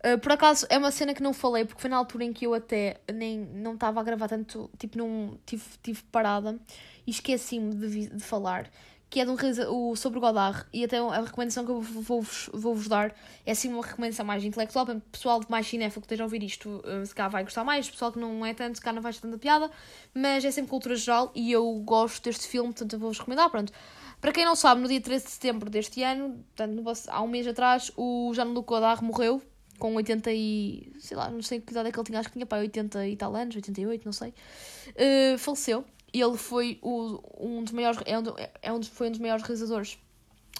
Uh, 0.05 0.17
por 0.19 0.31
acaso 0.31 0.65
é 0.69 0.77
uma 0.77 0.91
cena 0.91 1.13
que 1.13 1.23
não 1.23 1.33
falei, 1.33 1.65
porque 1.65 1.81
foi 1.81 1.89
na 1.89 1.97
altura 1.97 2.23
em 2.23 2.33
que 2.33 2.45
eu 2.45 2.53
até 2.53 3.01
nem 3.11 3.39
não 3.39 3.73
estava 3.73 3.99
a 3.99 4.03
gravar 4.03 4.27
tanto, 4.27 4.69
tipo, 4.77 4.97
não 4.97 5.39
tive, 5.45 5.63
tive 5.81 6.03
parada 6.11 6.59
e 7.05 7.11
esqueci-me 7.11 7.73
de, 7.73 8.07
de 8.09 8.23
falar 8.23 8.69
que 9.09 9.21
é 9.21 9.25
de 9.25 9.31
um 9.31 9.37
o, 9.69 9.95
sobre 9.95 10.17
o 10.17 10.21
Godard, 10.21 10.65
e 10.73 10.83
até 10.83 10.97
a 10.97 11.21
recomendação 11.21 11.63
que 11.63 11.71
eu 11.71 11.81
vou-vos 11.81 12.49
vou 12.53 12.75
dar 12.75 13.15
é 13.45 13.51
assim 13.51 13.71
uma 13.71 13.85
recomendação 13.85 14.25
mais 14.25 14.43
intelectual, 14.43 14.85
para 14.85 14.99
pessoal 15.11 15.41
mais 15.47 15.65
cinéfilo 15.65 16.01
que 16.01 16.05
esteja 16.07 16.23
a 16.23 16.25
ouvir 16.25 16.43
isto, 16.43 16.83
eh, 16.85 17.05
se 17.05 17.15
cá 17.15 17.27
vai 17.29 17.43
gostar 17.43 17.63
mais, 17.63 17.89
pessoal 17.89 18.11
que 18.11 18.19
não 18.19 18.45
é 18.45 18.53
tanto, 18.53 18.75
se 18.75 18.81
cá 18.81 18.91
não 18.91 19.01
vai 19.01 19.13
tanta 19.13 19.37
piada, 19.37 19.71
mas 20.13 20.43
é 20.43 20.51
sempre 20.51 20.69
cultura 20.69 20.95
geral 20.95 21.31
e 21.33 21.51
eu 21.51 21.73
gosto 21.85 22.23
deste 22.23 22.47
filme, 22.47 22.73
portanto 22.73 22.99
vou-vos 22.99 23.19
recomendar, 23.19 23.49
pronto. 23.49 23.71
Para 24.19 24.31
quem 24.31 24.43
não 24.43 24.55
sabe, 24.55 24.81
no 24.81 24.87
dia 24.87 24.99
13 24.99 25.25
de 25.25 25.31
setembro 25.31 25.69
deste 25.69 26.03
ano, 26.03 26.43
portanto, 26.55 27.07
há 27.07 27.21
um 27.21 27.27
mês 27.27 27.47
atrás, 27.47 27.91
o 27.95 28.33
Jean-Luc 28.33 28.67
Godard 28.67 29.03
morreu, 29.03 29.41
com 29.77 29.95
80 29.95 30.31
e... 30.33 30.91
sei 30.99 31.15
lá, 31.17 31.29
não 31.29 31.41
sei 31.41 31.59
que 31.59 31.71
idade 31.71 31.89
é 31.89 31.91
que 31.91 31.99
ele 31.99 32.05
tinha, 32.05 32.19
acho 32.19 32.29
que 32.29 32.33
tinha 32.33 32.45
para 32.45 32.59
80 32.59 33.07
e 33.07 33.15
tal 33.15 33.35
anos, 33.35 33.55
88, 33.55 34.05
não 34.05 34.13
sei, 34.13 34.29
uh, 34.29 35.37
faleceu 35.37 35.85
ele 36.13 36.37
foi 36.37 36.79
o, 36.81 37.19
um 37.39 37.63
dos 37.63 37.73
maiores, 37.73 37.99
é 38.05 38.17
um, 38.17 38.23
é 38.61 38.73
um, 38.73 38.81
foi 38.81 39.07
um 39.07 39.11
dos 39.11 39.19
maiores 39.19 39.43
realizadores 39.43 39.97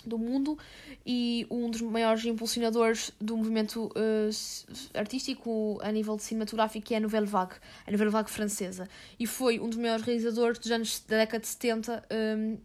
do 0.06 0.17
mundo 0.17 0.58
e 1.06 1.45
um 1.49 1.69
dos 1.69 1.82
maiores 1.82 2.23
impulsionadores 2.25 3.12
do 3.19 3.36
movimento 3.36 3.88
uh, 3.88 4.97
artístico 4.97 5.80
a 5.82 5.91
nível 5.91 6.15
de 6.15 6.23
cinematográfico, 6.23 6.86
que 6.86 6.93
é 6.93 6.97
a 6.97 6.99
Nouvelle 6.99 7.25
Vague, 7.25 7.56
a 7.86 7.91
Nouvelle 7.91 8.12
Vague 8.12 8.30
francesa. 8.30 8.88
E 9.19 9.25
foi 9.25 9.60
um 9.60 9.69
dos 9.69 9.77
maiores 9.77 10.06
realizadores 10.06 10.60
dos 10.60 10.71
anos 10.71 10.99
da 11.08 11.17
década 11.17 11.39
de 11.39 11.47
70 11.47 12.03
um, 12.12 12.58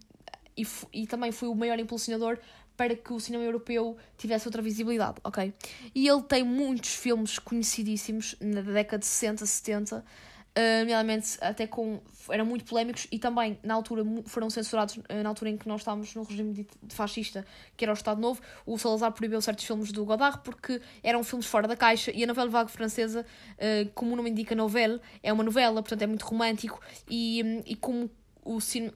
e, 0.57 0.67
e 0.93 1.07
também 1.07 1.33
foi 1.33 1.49
o 1.49 1.55
maior 1.55 1.79
impulsionador 1.79 2.38
para 2.77 2.97
que 2.97 3.13
o 3.13 3.21
cinema 3.21 3.45
europeu 3.45 3.97
tivesse 4.17 4.47
outra 4.49 4.63
visibilidade, 4.63 5.17
ok? 5.25 5.53
E 5.95 6.09
ele 6.09 6.23
tem 6.23 6.43
muitos 6.43 6.95
filmes 6.95 7.39
conhecidíssimos 7.39 8.37
na 8.41 8.61
década 8.61 8.99
de 8.99 9.07
60, 9.07 9.47
70 9.47 10.05
uh, 10.53 10.81
nomeadamente 10.81 11.39
até 11.41 11.67
com. 11.67 12.01
eram 12.29 12.45
muito 12.45 12.65
polémicos 12.65 13.07
e 13.11 13.19
também 13.19 13.59
na 13.63 13.75
altura 13.75 14.05
foram 14.27 14.49
censurados, 14.51 14.97
uh, 14.97 15.23
na 15.23 15.29
altura 15.29 15.51
em 15.51 15.57
que 15.57 15.69
nós 15.69 15.81
estávamos 15.81 16.15
no 16.15 16.23
regime 16.23 16.53
de, 16.53 16.67
de 16.83 16.95
fascista, 16.95 17.45
que 17.77 17.85
era 17.85 17.93
o 17.93 17.95
Estado 17.95 18.21
Novo, 18.21 18.41
o 18.67 18.79
Salazar 18.79 19.13
proibiu 19.13 19.41
certos 19.41 19.65
filmes 19.65 19.93
do 19.93 20.05
Godard 20.05 20.41
porque 20.45 20.81
eram 21.03 21.23
filmes 21.25 21.47
fora 21.47 21.67
da 21.67 21.77
caixa 21.77 22.11
e 22.13 22.25
a 22.25 22.27
novela 22.27 22.51
vague 22.51 22.71
francesa, 22.71 23.25
uh, 23.55 23.91
como 23.95 24.13
o 24.13 24.17
nome 24.17 24.31
indica, 24.31 24.55
novela, 24.55 25.01
é 25.23 25.33
uma 25.33 25.45
novela, 25.45 25.83
portanto 25.83 26.03
é 26.03 26.07
muito 26.07 26.25
romântico 26.25 26.81
e, 27.09 27.43
um, 27.45 27.63
e 27.67 27.75
como 27.77 28.11
o 28.45 28.61
cinema 28.61 28.93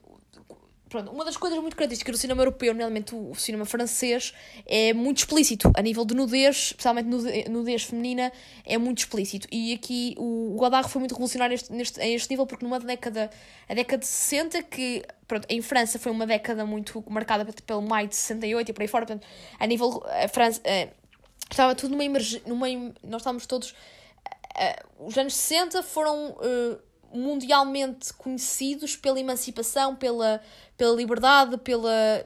Pronto, 0.89 1.11
uma 1.11 1.25
das 1.25 1.35
coisas 1.35 1.59
muito 1.59 1.75
características 1.75 2.15
do 2.15 2.17
cinema 2.17 2.41
europeu, 2.41 2.73
nomeadamente 2.73 3.13
o, 3.13 3.35
cinema 3.35 3.65
francês, 3.65 4.33
é 4.65 4.93
muito 4.93 5.17
explícito. 5.17 5.71
A 5.75 5.81
nível 5.81 6.05
de 6.05 6.15
nudez, 6.15 6.67
especialmente 6.67 7.07
nudez, 7.49 7.83
feminina, 7.83 8.31
é 8.65 8.77
muito 8.77 8.99
explícito. 8.99 9.47
E 9.51 9.73
aqui 9.73 10.15
o 10.17 10.55
Godard 10.57 10.89
foi 10.89 10.99
muito 10.99 11.11
revolucionário 11.11 11.53
neste, 11.53 11.73
neste, 11.73 11.99
a 11.99 12.07
este 12.07 12.29
nível, 12.29 12.45
porque 12.45 12.63
numa 12.63 12.79
década, 12.79 13.29
a 13.67 13.73
década 13.73 13.99
de 13.99 14.07
60, 14.07 14.63
que 14.63 15.03
pronto, 15.27 15.45
em 15.49 15.61
França 15.61 15.99
foi 15.99 16.11
uma 16.11 16.25
década 16.25 16.65
muito 16.65 17.03
marcada 17.09 17.45
pelo 17.65 17.81
maio 17.81 18.07
de 18.07 18.15
68 18.15 18.69
e 18.69 18.73
por 18.73 18.81
aí 18.81 18.87
fora, 18.87 19.05
portanto, 19.05 19.27
a 19.59 19.67
nível. 19.67 20.01
A 20.23 20.27
França. 20.29 20.61
estava 21.51 21.75
tudo 21.75 21.91
numa 21.91 22.05
emergência. 22.05 22.43
Nós 23.03 23.21
estávamos 23.21 23.45
todos. 23.45 23.75
os 24.99 25.17
anos 25.17 25.35
60 25.35 25.83
foram. 25.83 26.31
Uh, 26.31 26.86
mundialmente 27.17 28.13
conhecidos 28.13 28.95
pela 28.95 29.19
emancipação, 29.19 29.95
pela, 29.95 30.41
pela 30.77 30.95
liberdade, 30.95 31.57
pela, 31.57 32.25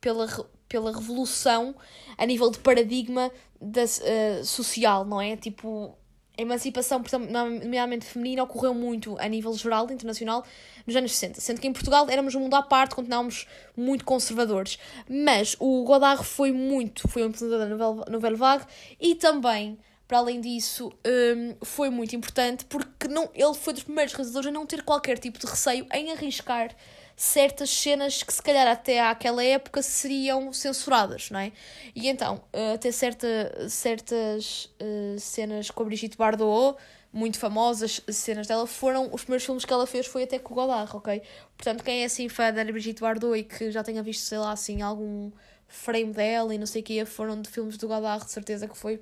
pela, 0.00 0.26
pela 0.68 0.92
revolução 0.92 1.74
a 2.18 2.26
nível 2.26 2.50
de 2.50 2.58
paradigma 2.58 3.30
da, 3.60 3.84
uh, 3.84 4.44
social, 4.44 5.04
não 5.04 5.20
é? 5.20 5.36
Tipo, 5.36 5.96
a 6.38 6.42
emancipação, 6.42 7.02
nomeadamente 7.30 8.04
feminina, 8.04 8.42
ocorreu 8.42 8.74
muito 8.74 9.16
a 9.18 9.26
nível 9.28 9.54
geral, 9.54 9.90
internacional, 9.90 10.44
nos 10.86 10.94
anos 10.94 11.12
60. 11.12 11.40
Sendo 11.40 11.60
que 11.60 11.66
em 11.66 11.72
Portugal 11.72 12.06
éramos 12.10 12.34
um 12.34 12.40
mundo 12.40 12.54
à 12.54 12.62
parte, 12.62 12.94
continuávamos 12.94 13.46
muito 13.74 14.04
conservadores. 14.04 14.78
Mas 15.08 15.56
o 15.58 15.82
Godard 15.84 16.24
foi 16.24 16.52
muito, 16.52 17.08
foi 17.08 17.22
um 17.22 17.28
representante 17.28 17.58
da 17.58 18.10
Nouvelle 18.10 18.36
Vague 18.36 18.66
e 19.00 19.14
também 19.14 19.78
para 20.06 20.18
além 20.18 20.40
disso, 20.40 20.92
um, 21.04 21.56
foi 21.64 21.90
muito 21.90 22.14
importante 22.14 22.64
porque 22.64 23.08
não, 23.08 23.28
ele 23.34 23.54
foi 23.54 23.72
dos 23.72 23.82
primeiros 23.82 24.12
realizadores 24.14 24.48
a 24.48 24.52
não 24.52 24.64
ter 24.64 24.82
qualquer 24.82 25.18
tipo 25.18 25.38
de 25.38 25.46
receio 25.46 25.86
em 25.92 26.12
arriscar 26.12 26.74
certas 27.16 27.70
cenas 27.70 28.22
que 28.22 28.32
se 28.32 28.42
calhar 28.42 28.68
até 28.68 29.00
àquela 29.00 29.42
época 29.42 29.82
seriam 29.82 30.52
censuradas, 30.52 31.30
não 31.30 31.40
é? 31.40 31.50
E 31.94 32.08
então, 32.08 32.44
até 32.74 32.92
certa, 32.92 33.68
certas 33.70 34.70
uh, 34.80 35.18
cenas 35.18 35.70
com 35.70 35.82
a 35.82 35.86
Brigitte 35.86 36.16
Bardot, 36.16 36.76
muito 37.10 37.38
famosas 37.38 38.02
cenas 38.08 38.46
dela, 38.46 38.66
foram 38.66 39.08
os 39.12 39.22
primeiros 39.22 39.46
filmes 39.46 39.64
que 39.64 39.72
ela 39.72 39.86
fez 39.86 40.06
foi 40.06 40.24
até 40.24 40.38
com 40.38 40.52
o 40.52 40.56
Godard, 40.56 40.94
ok? 40.94 41.22
Portanto, 41.56 41.82
quem 41.82 42.02
é 42.02 42.04
assim 42.04 42.28
fã 42.28 42.52
da 42.52 42.62
Brigitte 42.62 43.00
Bardot 43.00 43.36
e 43.38 43.42
que 43.42 43.70
já 43.70 43.82
tenha 43.82 44.02
visto, 44.02 44.20
sei 44.20 44.38
lá, 44.38 44.52
assim, 44.52 44.82
algum 44.82 45.32
frame 45.66 46.12
dela 46.12 46.54
e 46.54 46.58
não 46.58 46.66
sei 46.66 46.82
o 46.82 46.84
que, 46.84 47.04
foram 47.06 47.40
de 47.40 47.48
filmes 47.48 47.78
do 47.78 47.88
Godard, 47.88 48.26
de 48.26 48.30
certeza 48.30 48.68
que 48.68 48.76
foi 48.76 49.00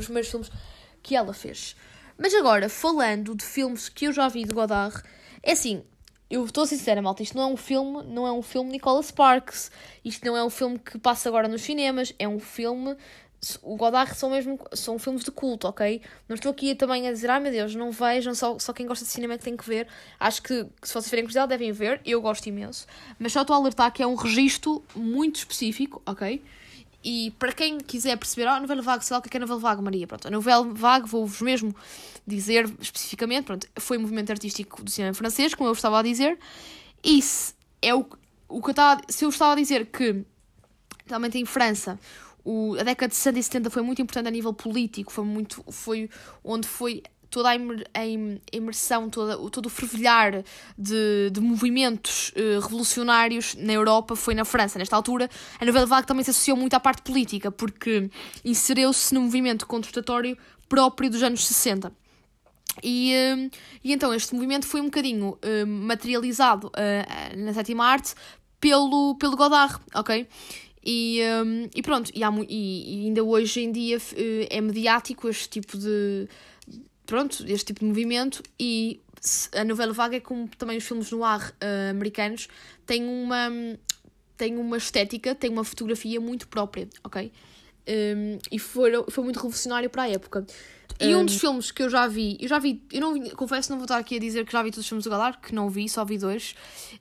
os 0.00 0.06
primeiros 0.06 0.30
filmes 0.30 0.50
que 1.02 1.16
ela 1.16 1.32
fez. 1.32 1.76
Mas 2.18 2.34
agora, 2.34 2.68
falando 2.68 3.34
de 3.34 3.44
filmes 3.44 3.88
que 3.88 4.06
eu 4.06 4.12
já 4.12 4.28
vi 4.28 4.44
de 4.44 4.54
Godard, 4.54 5.02
é 5.42 5.52
assim, 5.52 5.82
eu 6.30 6.44
estou 6.44 6.64
sincera, 6.66 7.02
malta, 7.02 7.22
isto 7.22 7.36
não 7.36 7.44
é 7.44 7.52
um 7.52 7.56
filme, 7.56 8.02
não 8.04 8.26
é 8.26 8.32
um 8.32 8.42
filme 8.42 8.70
Nicolas 8.70 9.06
Sparks, 9.06 9.70
isto 10.04 10.24
não 10.24 10.36
é 10.36 10.44
um 10.44 10.50
filme 10.50 10.78
que 10.78 10.98
passa 10.98 11.28
agora 11.28 11.48
nos 11.48 11.62
cinemas, 11.62 12.14
é 12.18 12.28
um 12.28 12.38
filme 12.38 12.96
o 13.60 13.76
Godard 13.76 14.14
são 14.14 14.30
mesmo 14.30 14.58
são 14.72 14.98
filmes 14.98 15.24
de 15.24 15.30
culto, 15.32 15.66
ok? 15.66 16.00
Não 16.28 16.34
estou 16.34 16.52
aqui 16.52 16.76
também 16.76 17.08
a 17.08 17.12
dizer, 17.12 17.28
ai 17.28 17.40
meu 17.40 17.50
Deus, 17.50 17.74
não 17.74 17.90
vejam, 17.90 18.34
só, 18.34 18.56
só 18.58 18.72
quem 18.72 18.86
gosta 18.86 19.04
de 19.04 19.10
cinema 19.10 19.34
é 19.34 19.38
que 19.38 19.44
tem 19.44 19.56
que 19.56 19.66
ver. 19.66 19.88
Acho 20.18 20.42
que, 20.42 20.64
que 20.80 20.86
se 20.86 20.94
vocês 20.94 21.06
tiverem 21.06 21.24
curiosidade 21.24 21.48
devem 21.48 21.72
ver, 21.72 22.00
eu 22.04 22.20
gosto 22.22 22.46
imenso. 22.46 22.86
Mas 23.18 23.32
só 23.32 23.42
estou 23.42 23.54
a 23.54 23.58
alertar 23.58 23.92
que 23.92 24.02
é 24.02 24.06
um 24.06 24.14
registro 24.14 24.84
muito 24.94 25.36
específico, 25.36 26.00
ok? 26.06 26.40
E 27.04 27.32
para 27.38 27.52
quem 27.52 27.78
quiser 27.78 28.16
perceber, 28.16 28.46
a 28.46 28.60
novela 28.60 28.80
vague, 28.80 29.04
sei 29.04 29.14
lá 29.14 29.18
o 29.18 29.22
que 29.22 29.36
é 29.36 29.38
a 29.38 29.40
novela 29.40 29.58
vague, 29.58 29.82
Maria, 29.82 30.06
pronto, 30.06 30.28
a 30.28 30.30
novela 30.30 30.64
vague, 30.72 31.08
vou-vos 31.08 31.40
mesmo 31.40 31.74
dizer 32.26 32.70
especificamente, 32.80 33.46
pronto, 33.46 33.66
foi 33.78 33.98
um 33.98 34.02
movimento 34.02 34.30
artístico 34.30 34.82
do 34.82 34.90
cinema 34.90 35.12
francês, 35.12 35.54
como 35.54 35.68
eu 35.68 35.72
estava 35.72 35.98
a 35.98 36.02
dizer, 36.02 36.38
se, 37.20 37.54
é 37.80 37.94
o, 37.94 38.06
o 38.48 38.62
que 38.62 38.68
eu 38.68 38.70
estava, 38.70 39.00
se 39.08 39.24
eu 39.24 39.28
estava 39.28 39.52
a 39.52 39.56
dizer 39.56 39.86
que, 39.86 40.24
realmente 41.06 41.38
em 41.38 41.44
França, 41.44 41.98
o, 42.44 42.76
a 42.78 42.82
década 42.84 43.08
de 43.08 43.16
60 43.16 43.38
e 43.38 43.42
70 43.42 43.70
foi 43.70 43.82
muito 43.82 44.00
importante 44.00 44.28
a 44.28 44.30
nível 44.30 44.52
político, 44.52 45.12
foi 45.12 45.24
muito, 45.24 45.64
foi 45.72 46.08
onde 46.44 46.68
foi 46.68 47.02
toda 47.32 47.48
a 47.48 48.06
imersão, 48.52 49.08
toda, 49.08 49.38
todo 49.50 49.66
o 49.66 49.70
fervilhar 49.70 50.44
de, 50.76 51.30
de 51.32 51.40
movimentos 51.40 52.30
uh, 52.36 52.60
revolucionários 52.60 53.54
na 53.54 53.72
Europa 53.72 54.14
foi 54.14 54.34
na 54.34 54.44
França. 54.44 54.78
Nesta 54.78 54.94
altura, 54.94 55.30
a 55.58 55.64
novela 55.64 55.86
vague 55.86 56.06
também 56.06 56.22
se 56.22 56.30
associou 56.30 56.58
muito 56.58 56.74
à 56.74 56.80
parte 56.80 57.00
política, 57.00 57.50
porque 57.50 58.10
inseriu-se 58.44 59.14
no 59.14 59.22
movimento 59.22 59.66
contestatório 59.66 60.36
próprio 60.68 61.08
dos 61.08 61.22
anos 61.22 61.46
60. 61.46 61.90
E, 62.82 63.14
uh, 63.14 63.50
e 63.82 63.92
então 63.94 64.12
este 64.12 64.34
movimento 64.34 64.66
foi 64.66 64.82
um 64.82 64.84
bocadinho 64.84 65.30
uh, 65.30 65.66
materializado 65.66 66.70
na 67.34 67.54
sétima 67.54 67.86
arte 67.86 68.14
pelo, 68.60 69.16
pelo 69.16 69.36
Godard, 69.36 69.80
ok? 69.94 70.28
E, 70.84 71.20
um, 71.44 71.68
e 71.74 71.80
pronto, 71.80 72.10
e, 72.12 72.24
há, 72.24 72.30
e, 72.48 73.04
e, 73.04 73.06
ainda 73.06 73.22
hoje 73.22 73.60
em 73.60 73.70
dia 73.70 73.98
é 74.50 74.60
mediático 74.60 75.28
este 75.28 75.48
tipo 75.48 75.78
de, 75.78 76.28
pronto, 77.12 77.44
este 77.46 77.66
tipo 77.66 77.80
de 77.80 77.84
movimento 77.84 78.42
e 78.58 78.98
a 79.54 79.62
novela 79.64 79.92
vaga 79.92 80.16
é 80.16 80.20
como 80.20 80.48
também 80.56 80.78
os 80.78 80.84
filmes 80.84 81.10
no 81.10 81.22
ar 81.22 81.50
uh, 81.50 81.90
americanos 81.90 82.48
têm 82.86 83.04
uma 83.04 83.50
tem 84.34 84.56
uma 84.56 84.78
estética, 84.78 85.34
tem 85.34 85.50
uma 85.50 85.62
fotografia 85.62 86.18
muito 86.18 86.48
própria, 86.48 86.88
ok? 87.04 87.30
Um, 87.86 88.38
e 88.50 88.58
foi, 88.58 88.92
foi 89.10 89.24
muito 89.24 89.36
revolucionário 89.36 89.90
para 89.90 90.04
a 90.04 90.08
época. 90.08 90.46
E 90.98 91.14
um, 91.14 91.20
um 91.20 91.26
dos 91.26 91.36
filmes 91.36 91.70
que 91.70 91.82
eu 91.82 91.90
já 91.90 92.06
vi, 92.06 92.38
eu 92.40 92.48
já 92.48 92.58
vi, 92.58 92.82
eu 92.90 93.02
não 93.02 93.20
confesso, 93.30 93.70
não 93.70 93.76
vou 93.76 93.84
estar 93.84 93.98
aqui 93.98 94.16
a 94.16 94.18
dizer 94.18 94.46
que 94.46 94.52
já 94.52 94.62
vi 94.62 94.70
todos 94.70 94.84
os 94.84 94.88
filmes 94.88 95.04
do 95.04 95.10
Galar, 95.10 95.38
que 95.38 95.54
não 95.54 95.68
vi, 95.68 95.90
só 95.90 96.06
vi 96.06 96.16
dois, 96.16 96.54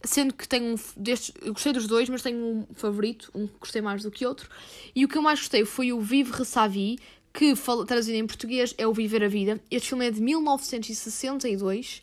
sendo 0.04 0.34
que 0.34 0.46
tenho 0.46 0.74
um 0.74 0.76
destes, 0.98 1.34
eu 1.42 1.54
gostei 1.54 1.72
dos 1.72 1.88
dois, 1.88 2.10
mas 2.10 2.22
tenho 2.22 2.38
um 2.38 2.68
favorito, 2.74 3.32
um 3.34 3.48
que 3.48 3.60
gostei 3.62 3.82
mais 3.82 4.04
do 4.04 4.12
que 4.12 4.26
outro. 4.26 4.50
E 4.94 5.06
o 5.06 5.08
que 5.08 5.18
eu 5.18 5.22
mais 5.22 5.40
gostei 5.40 5.64
foi 5.64 5.94
o 5.94 6.02
Vive 6.02 6.34
Ressavi, 6.34 7.00
que 7.34 7.54
traduzido 7.88 8.18
em 8.18 8.28
português 8.28 8.74
é 8.78 8.88
O 8.88 8.94
Viver 8.94 9.24
a 9.24 9.28
Vida. 9.28 9.62
Este 9.70 9.90
filme 9.90 10.08
é 10.08 10.12
de 10.12 10.22
1962 10.22 12.02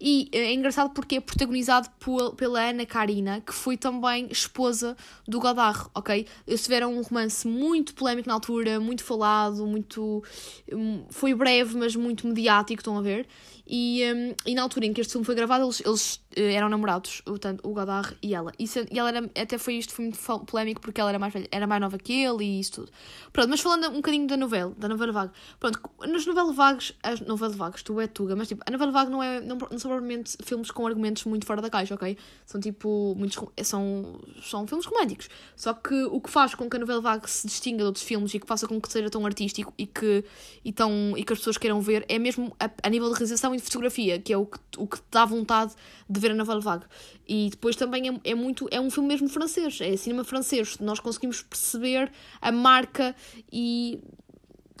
e 0.00 0.30
é 0.32 0.54
engraçado 0.54 0.90
porque 0.94 1.16
é 1.16 1.20
protagonizado 1.20 1.90
por, 2.00 2.34
pela 2.34 2.70
Ana 2.70 2.86
Karina, 2.86 3.42
que 3.42 3.52
foi 3.52 3.76
também 3.76 4.28
esposa 4.30 4.96
do 5.28 5.38
Godard, 5.38 5.90
ok? 5.94 6.26
Eles 6.46 6.62
tiveram 6.62 6.94
um 6.94 7.02
romance 7.02 7.46
muito 7.46 7.94
polémico 7.94 8.26
na 8.26 8.34
altura, 8.34 8.80
muito 8.80 9.04
falado, 9.04 9.66
muito. 9.66 10.24
Hum, 10.72 11.04
foi 11.10 11.34
breve, 11.34 11.76
mas 11.76 11.94
muito 11.94 12.26
mediático, 12.26 12.80
estão 12.80 12.96
a 12.96 13.02
ver? 13.02 13.26
E, 13.66 14.02
um, 14.12 14.34
e 14.46 14.54
na 14.54 14.62
altura 14.62 14.86
em 14.86 14.92
que 14.94 15.02
este 15.02 15.12
filme 15.12 15.24
foi 15.24 15.34
gravado, 15.34 15.64
eles, 15.64 15.82
eles 15.84 16.20
eram 16.36 16.68
namorados, 16.68 17.22
o, 17.26 17.38
tanto, 17.38 17.68
o 17.68 17.72
Godard 17.74 18.16
e 18.22 18.34
ela. 18.34 18.52
E, 18.58 18.66
se, 18.66 18.86
e 18.90 18.98
ela 18.98 19.08
era, 19.08 19.30
até 19.40 19.58
foi 19.58 19.74
isto 19.74 19.92
foi 19.92 20.04
muito 20.06 20.46
polémico 20.46 20.80
porque 20.80 21.00
ela 21.00 21.10
era 21.10 21.18
mais 21.18 21.32
velha, 21.32 21.48
era 21.50 21.66
mais 21.66 21.80
nova 21.80 21.98
que 21.98 22.12
ele 22.12 22.44
e 22.44 22.60
isso 22.60 22.72
tudo. 22.72 22.92
Pronto, 23.32 23.48
mas 23.48 23.60
falando 23.60 23.88
um 23.88 23.96
bocadinho 23.96 24.26
da 24.26 24.36
novela, 24.36 24.72
da 24.76 24.88
novela 24.88 25.12
vaga. 25.12 25.32
Pronto, 25.58 25.80
nas 26.06 26.24
novelas 26.24 26.54
vagas, 26.54 26.92
as 27.02 27.20
novelas 27.20 27.56
vagas, 27.56 27.82
tu 27.82 28.00
é 28.00 28.06
tuga, 28.06 28.36
mas 28.36 28.48
tipo, 28.48 28.62
a 28.64 28.70
novela 28.70 28.92
vaga 28.92 29.10
não, 29.10 29.22
é, 29.22 29.40
não, 29.40 29.56
não 29.56 29.78
são 29.78 29.90
provavelmente 29.90 30.36
filmes 30.44 30.70
com 30.70 30.86
argumentos 30.86 31.24
muito 31.24 31.46
fora 31.46 31.60
da 31.60 31.68
caixa, 31.68 31.94
ok? 31.94 32.16
São 32.46 32.60
tipo, 32.60 33.14
muitos, 33.16 33.38
são, 33.64 34.20
são 34.42 34.66
filmes 34.66 34.86
românticos. 34.86 35.28
Só 35.56 35.74
que 35.74 36.04
o 36.04 36.20
que 36.20 36.30
faz 36.30 36.54
com 36.54 36.70
que 36.70 36.76
a 36.76 36.80
novela 36.80 37.00
vaga 37.00 37.26
se 37.26 37.46
distinga 37.46 37.78
de 37.78 37.84
outros 37.84 38.04
filmes 38.04 38.32
e 38.34 38.38
que 38.38 38.46
faça 38.46 38.68
com 38.68 38.80
que 38.80 38.90
seja 38.90 39.10
tão 39.10 39.26
artístico 39.26 39.72
e 39.76 39.86
que, 39.86 40.24
e 40.64 40.72
tão, 40.72 41.14
e 41.16 41.24
que 41.24 41.32
as 41.32 41.38
pessoas 41.40 41.58
queiram 41.58 41.80
ver 41.80 42.04
é 42.08 42.18
mesmo 42.18 42.54
a, 42.60 42.70
a 42.82 42.88
nível 42.88 43.08
de 43.08 43.14
realização 43.14 43.54
e 43.54 43.58
de 43.58 43.64
fotografia, 43.64 44.18
que 44.20 44.32
é 44.32 44.36
o 44.36 44.46
que, 44.46 44.58
o 44.76 44.86
que 44.86 44.98
dá 45.10 45.24
vontade 45.24 45.72
de 46.08 46.19
ver 46.20 46.32
a 46.32 46.34
novela 46.34 46.60
vague. 46.60 46.84
E 47.28 47.48
depois 47.50 47.76
também 47.76 48.08
é, 48.08 48.30
é 48.30 48.34
muito, 48.34 48.68
é 48.70 48.80
um 48.80 48.90
filme 48.90 49.08
mesmo 49.08 49.28
francês, 49.28 49.80
é 49.80 49.96
cinema 49.96 50.24
francês. 50.24 50.78
Nós 50.78 51.00
conseguimos 51.00 51.42
perceber 51.42 52.10
a 52.40 52.52
marca 52.52 53.14
e 53.52 54.00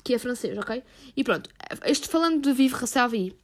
que 0.02 0.14
é 0.14 0.18
francês, 0.18 0.56
ok? 0.58 0.82
E 1.16 1.24
pronto, 1.24 1.50
este 1.84 2.08
falando 2.08 2.42
de 2.42 2.52
Vive 2.52 2.74
Rassavi, 2.74 3.36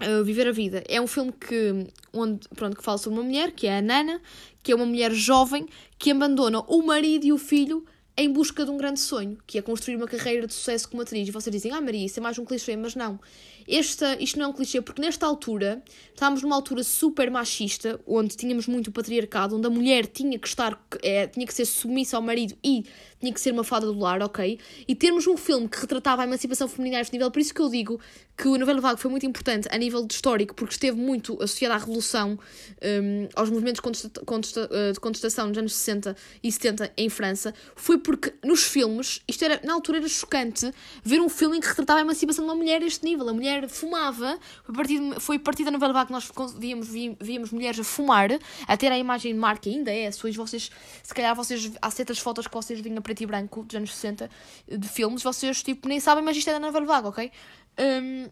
uh, 0.00 0.24
Viver 0.24 0.48
a 0.48 0.52
Vida, 0.52 0.84
é 0.88 1.00
um 1.00 1.06
filme 1.06 1.32
que, 1.32 1.86
onde, 2.12 2.48
pronto, 2.50 2.76
que 2.76 2.82
fala 2.82 2.98
sobre 2.98 3.18
uma 3.18 3.24
mulher, 3.24 3.52
que 3.52 3.66
é 3.66 3.78
a 3.78 3.82
Nana, 3.82 4.20
que 4.62 4.72
é 4.72 4.74
uma 4.74 4.86
mulher 4.86 5.12
jovem 5.12 5.66
que 5.98 6.10
abandona 6.10 6.60
o 6.60 6.82
marido 6.82 7.24
e 7.24 7.32
o 7.32 7.38
filho 7.38 7.84
em 8.16 8.32
busca 8.32 8.64
de 8.64 8.70
um 8.70 8.78
grande 8.78 8.98
sonho, 8.98 9.36
que 9.46 9.58
é 9.58 9.62
construir 9.62 9.96
uma 9.96 10.06
carreira 10.06 10.46
de 10.46 10.54
sucesso 10.54 10.88
como 10.88 11.02
atriz. 11.02 11.28
E 11.28 11.30
vocês 11.30 11.54
dizem, 11.54 11.72
ah 11.72 11.80
Maria, 11.80 12.06
isso 12.06 12.18
é 12.18 12.22
mais 12.22 12.38
um 12.38 12.44
clichê, 12.44 12.74
mas 12.74 12.94
não. 12.94 13.20
Esta, 13.68 14.16
isto 14.22 14.38
não 14.38 14.46
é 14.46 14.48
um 14.48 14.52
clichê, 14.52 14.80
porque 14.80 15.00
nesta 15.00 15.26
altura 15.26 15.82
estávamos 16.12 16.42
numa 16.42 16.54
altura 16.54 16.82
super 16.82 17.30
machista, 17.30 18.00
onde 18.06 18.36
tínhamos 18.36 18.66
muito 18.66 18.90
patriarcado, 18.90 19.56
onde 19.56 19.66
a 19.66 19.70
mulher 19.70 20.06
tinha 20.06 20.38
que 20.38 20.48
estar, 20.48 20.80
é, 21.02 21.26
tinha 21.26 21.46
que 21.46 21.52
ser 21.52 21.64
submissa 21.64 22.16
ao 22.16 22.22
marido 22.22 22.56
e 22.62 22.84
tinha 23.20 23.32
que 23.32 23.40
ser 23.40 23.52
uma 23.52 23.64
fada 23.64 23.86
do 23.86 23.98
lar, 23.98 24.22
ok? 24.22 24.58
E 24.86 24.94
termos 24.94 25.26
um 25.26 25.36
filme 25.36 25.68
que 25.68 25.80
retratava 25.80 26.22
a 26.22 26.24
emancipação 26.24 26.68
feminina 26.68 26.98
a 26.98 27.00
este 27.00 27.12
nível, 27.12 27.30
por 27.30 27.40
isso 27.40 27.52
que 27.52 27.60
eu 27.60 27.68
digo 27.68 28.00
que 28.36 28.48
o 28.48 28.58
Novela 28.58 28.80
Vague 28.80 29.00
foi 29.00 29.10
muito 29.10 29.24
importante 29.24 29.66
a 29.70 29.78
nível 29.78 30.06
histórico, 30.08 30.54
porque 30.54 30.74
esteve 30.74 30.96
muito 30.96 31.42
associado 31.42 31.74
à 31.74 31.78
Revolução, 31.78 32.38
um, 32.82 33.28
aos 33.34 33.48
movimentos 33.48 33.80
eh, 33.80 34.92
de 34.92 35.00
contestação 35.00 35.48
nos 35.48 35.56
anos 35.56 35.74
60 35.74 36.14
e 36.42 36.52
70 36.52 36.92
em 36.96 37.08
França, 37.08 37.54
foi 37.74 37.98
porque 37.98 38.34
nos 38.44 38.62
filmes, 38.62 39.22
isto 39.26 39.44
era, 39.44 39.60
na 39.64 39.72
altura 39.72 39.98
era 39.98 40.08
chocante, 40.08 40.70
ver 41.02 41.20
um 41.20 41.28
filme 41.28 41.56
em 41.56 41.60
que 41.60 41.68
retratava 41.68 42.00
a 42.00 42.02
emancipação 42.02 42.44
de 42.44 42.50
uma 42.50 42.56
mulher 42.56 42.82
a 42.82 42.86
este 42.86 43.04
nível. 43.04 43.26
A 43.28 43.32
mulher 43.32 43.55
fumava, 43.68 44.38
foi 44.64 44.74
a 44.74 44.76
partir, 44.76 45.20
foi 45.20 45.36
a 45.36 45.40
partir 45.40 45.64
da 45.64 45.70
Novela 45.70 46.06
que 46.06 46.12
nós 46.12 46.30
víamos, 46.58 46.88
víamos 46.88 47.50
mulheres 47.50 47.80
a 47.80 47.84
fumar, 47.84 48.30
a 48.66 48.76
ter 48.76 48.92
a 48.92 48.98
imagem 48.98 49.32
de 49.32 49.38
marca, 49.38 49.68
ainda 49.68 49.92
é, 49.92 50.10
se 50.10 50.26
hoje 50.26 50.36
vocês, 50.36 50.70
se 51.02 51.14
calhar 51.14 51.34
vocês, 51.34 51.72
há 51.80 51.90
certas 51.90 52.18
fotos 52.18 52.46
que 52.46 52.54
vocês 52.54 52.80
vinham 52.80 53.02
preto 53.02 53.22
e 53.22 53.26
branco 53.26 53.64
dos 53.64 53.74
anos 53.76 53.94
60 53.94 54.30
de 54.68 54.88
filmes, 54.88 55.22
vocês 55.22 55.62
tipo 55.62 55.88
nem 55.88 56.00
sabem, 56.00 56.24
mas 56.24 56.36
isto 56.36 56.48
é 56.50 56.52
da 56.52 56.60
novela 56.60 56.86
vaga, 56.86 57.08
ok? 57.08 57.30
Um, 57.78 58.28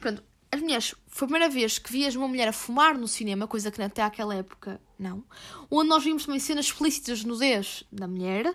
pronto, 0.00 0.22
as 0.50 0.60
mulheres, 0.60 0.94
foi 1.06 1.26
a 1.26 1.28
primeira 1.28 1.52
vez 1.52 1.78
que 1.78 1.92
vias 1.92 2.16
uma 2.16 2.26
mulher 2.26 2.48
a 2.48 2.52
fumar 2.52 2.96
no 2.96 3.06
cinema, 3.06 3.46
coisa 3.46 3.70
que 3.70 3.82
até 3.82 4.02
àquela 4.02 4.34
época 4.34 4.80
não, 4.98 5.22
onde 5.70 5.88
nós 5.88 6.02
vimos 6.02 6.24
também 6.24 6.40
cenas 6.40 6.66
explícitas 6.66 7.20
de 7.20 7.26
nudez 7.26 7.84
da 7.92 8.08
mulher 8.08 8.54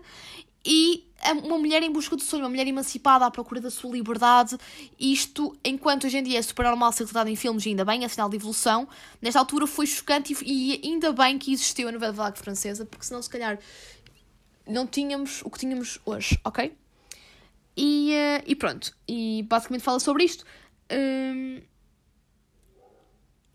e 0.65 1.06
uma 1.43 1.58
mulher 1.58 1.82
em 1.84 1.91
busca 1.91 2.15
do 2.15 2.21
sonho, 2.21 2.43
uma 2.43 2.49
mulher 2.49 2.67
emancipada 2.67 3.26
à 3.26 3.32
procura 3.32 3.62
da 3.62 3.71
sua 3.71 3.91
liberdade. 3.91 4.58
Isto, 4.99 5.58
enquanto 5.63 6.06
hoje 6.06 6.17
em 6.17 6.23
dia 6.23 6.39
é 6.39 6.41
super 6.41 6.65
normal 6.65 6.91
ser 6.91 7.04
retratado 7.04 7.30
em 7.30 7.36
filmes, 7.36 7.65
ainda 7.65 7.86
bem, 7.86 8.04
é 8.04 8.08
sinal 8.08 8.30
de 8.30 8.36
evolução, 8.36 8.88
nesta 9.21 9.39
altura 9.39 9.65
foi 9.65 9.88
chocante 9.88 10.36
e, 10.45 10.82
ainda 10.84 11.12
bem 11.13 11.38
que 11.38 11.54
existiu 11.54 11.88
a 11.88 11.91
novela 11.91 12.13
vaga 12.13 12.36
francesa, 12.36 12.86
porque 12.86 13.06
senão, 13.06 13.21
se 13.21 13.30
calhar, 13.30 13.58
não 14.67 14.86
tínhamos 14.86 15.41
o 15.43 15.49
que 15.49 15.60
tínhamos 15.60 15.99
hoje, 16.06 16.38
ok? 16.43 16.76
E, 17.76 18.12
uh, 18.12 18.43
e 18.45 18.56
pronto, 18.56 18.95
e 19.08 19.43
basicamente 19.47 19.82
fala 19.82 19.99
sobre 19.99 20.23
isto. 20.26 20.45
Um, 20.91 21.62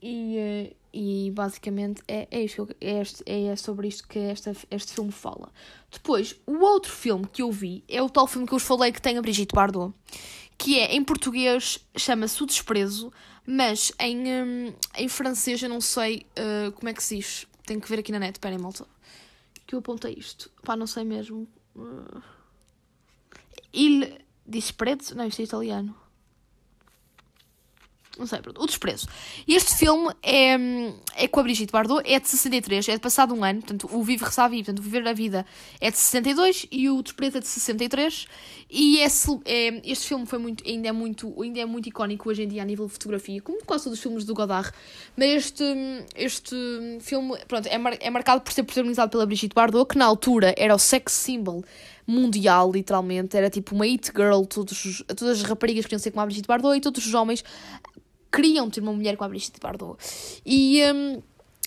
e, 0.03 0.37
uh, 0.71 0.77
e 0.93 1.31
basicamente 1.33 2.03
é, 2.07 2.29
é, 2.31 2.43
isto, 2.43 2.69
é, 2.81 3.01
este, 3.01 3.23
é 3.27 3.57
sobre 3.57 3.89
isto 3.89 4.07
que 4.07 4.19
esta, 4.19 4.55
este 4.71 4.93
filme 4.93 5.13
fala. 5.13 5.51
Depois, 5.91 6.37
o 6.47 6.59
outro 6.59 6.93
filme 6.93 7.27
que 7.27 7.43
eu 7.43 7.51
vi 7.51 7.85
é 7.89 8.03
o 8.03 8.09
tal 8.09 8.27
filme 8.27 8.47
que 8.47 8.55
eu 8.55 8.59
vos 8.59 8.67
falei 8.67 8.93
que 8.93 9.03
tem 9.03 9.19
a 9.19 9.23
Brigitte 9.23 9.55
Bardot, 9.55 9.95
que 10.57 10.79
é 10.79 10.95
em 10.95 11.05
português 11.05 11.79
chama-se 11.97 12.43
O 12.43 12.47
Desprezo, 12.47 13.13
mas 13.47 13.93
em, 14.01 14.27
um, 14.43 14.73
em 14.97 15.09
francês 15.09 15.63
eu 15.63 15.69
não 15.69 15.81
sei 15.81 16.27
uh, 16.39 16.73
como 16.73 16.89
é 16.89 16.95
que 16.95 17.03
se 17.03 17.17
diz. 17.17 17.47
Tenho 17.67 17.81
que 17.81 17.89
ver 17.89 17.99
aqui 17.99 18.13
na 18.13 18.19
net, 18.19 18.37
esperem, 18.37 18.59
malta 18.59 18.87
que 19.69 19.75
eu 19.75 19.81
apontei 19.81 20.15
isto. 20.15 20.51
Pá, 20.65 20.75
não 20.75 20.87
sei 20.87 21.05
mesmo. 21.05 21.47
Uh... 21.77 22.23
Il 23.73 24.19
disprezzo? 24.47 25.15
Não, 25.15 25.27
isto 25.27 25.43
é 25.43 25.45
italiano. 25.45 25.95
Não 28.19 28.27
sei, 28.27 28.41
pronto. 28.41 28.61
O 28.61 28.67
Desprezo. 28.67 29.07
Este 29.47 29.77
filme 29.77 30.13
é, 30.23 30.57
é 31.17 31.29
com 31.29 31.41
a 31.41 31.43
Brigitte 31.43 31.73
Bardot, 31.73 32.03
é 32.05 32.19
de 32.19 32.29
63, 32.29 32.89
é 32.89 32.93
de 32.95 33.01
passado 33.01 33.33
um 33.35 33.45
ano. 33.45 33.61
Portanto, 33.61 33.89
o 33.93 34.03
Vive 34.03 34.25
Ressavi, 34.25 34.57
portanto, 34.59 34.81
o 34.81 34.83
Viver 34.83 35.07
a 35.07 35.13
Vida 35.13 35.47
é 35.81 35.91
de 35.91 35.97
62 35.97 36.67
e 36.71 36.91
o 36.91 37.01
Desprezo 37.03 37.39
é 37.39 37.41
de 37.41 37.47
63. 37.47 38.27
E 38.71 38.99
esse, 38.99 39.31
é, 39.45 39.81
este 39.85 40.09
filme 40.09 40.27
foi 40.27 40.39
muito, 40.39 40.63
ainda, 40.67 40.89
é 40.89 40.93
muito, 40.93 41.41
ainda 41.41 41.61
é 41.61 41.65
muito 41.65 41.89
icónico 41.89 42.29
hoje 42.29 42.43
em 42.43 42.49
dia 42.49 42.63
a 42.63 42.65
nível 42.65 42.87
de 42.87 42.93
fotografia, 42.93 43.41
como 43.41 43.65
quase 43.65 43.85
todos 43.85 43.99
os 43.99 44.03
filmes 44.03 44.25
do 44.25 44.35
Godard. 44.35 44.71
Mas 45.17 45.29
este, 45.29 45.65
este 46.15 46.57
filme 47.01 47.39
pronto, 47.47 47.67
é, 47.67 47.79
mar, 47.79 47.97
é 47.99 48.11
marcado 48.11 48.41
por 48.41 48.53
ser 48.53 48.65
protagonizado 48.65 49.11
pela 49.11 49.25
Brigitte 49.25 49.55
Bardot, 49.55 49.89
que 49.89 49.97
na 49.97 50.05
altura 50.05 50.55
era 50.59 50.75
o 50.75 50.79
sex 50.79 51.13
symbol 51.13 51.65
mundial, 52.09 52.73
literalmente. 52.73 53.37
Era 53.37 53.51
tipo 53.51 53.75
uma 53.75 53.85
it 53.85 54.11
girl, 54.17 54.43
todos, 54.45 55.05
todas 55.07 55.41
as 55.41 55.43
raparigas 55.43 55.85
queriam 55.85 55.99
ser 55.99 56.11
como 56.11 56.23
a 56.23 56.27
Brigitte 56.27 56.49
Bardot 56.49 56.77
e 56.77 56.81
todos 56.81 57.07
os 57.07 57.13
homens 57.13 57.45
queriam 58.33 58.69
ter 58.71 58.81
uma 58.81 58.93
mulher 58.93 59.17
com 59.17 59.25
a 59.25 59.29
Brigitte 59.29 59.61
Bardot. 59.61 59.97
E, 60.45 60.83
um, 60.93 61.23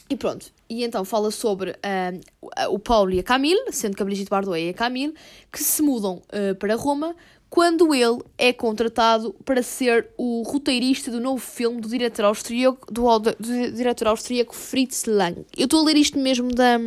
e 0.09 0.15
pronto, 0.15 0.51
e 0.69 0.83
então 0.83 1.03
fala 1.03 1.31
sobre 1.31 1.71
uh, 1.71 2.73
o 2.73 2.79
Paulo 2.79 3.11
e 3.11 3.19
a 3.19 3.23
Camille, 3.23 3.71
sendo 3.71 3.95
que 3.95 4.01
a 4.01 4.05
Brigitte 4.05 4.29
Bardot 4.29 4.57
e 4.57 4.69
a 4.69 4.73
Camille, 4.73 5.13
que 5.51 5.61
se 5.63 5.81
mudam 5.81 6.21
uh, 6.33 6.55
para 6.55 6.75
Roma 6.75 7.15
quando 7.51 7.93
ele 7.93 8.19
é 8.37 8.53
contratado 8.53 9.35
para 9.43 9.61
ser 9.61 10.07
o 10.17 10.41
roteirista 10.43 11.11
do 11.11 11.19
novo 11.19 11.37
filme 11.37 11.81
do 11.81 11.89
diretor 11.89 12.23
austríaco, 12.23 12.91
do, 12.91 13.19
do 13.19 13.71
diretor 13.73 14.07
austríaco 14.07 14.55
Fritz 14.55 15.03
Lang. 15.03 15.45
Eu 15.57 15.65
estou 15.65 15.81
a 15.81 15.83
ler 15.83 15.97
isto 15.97 16.17
mesmo 16.17 16.49
da, 16.53 16.77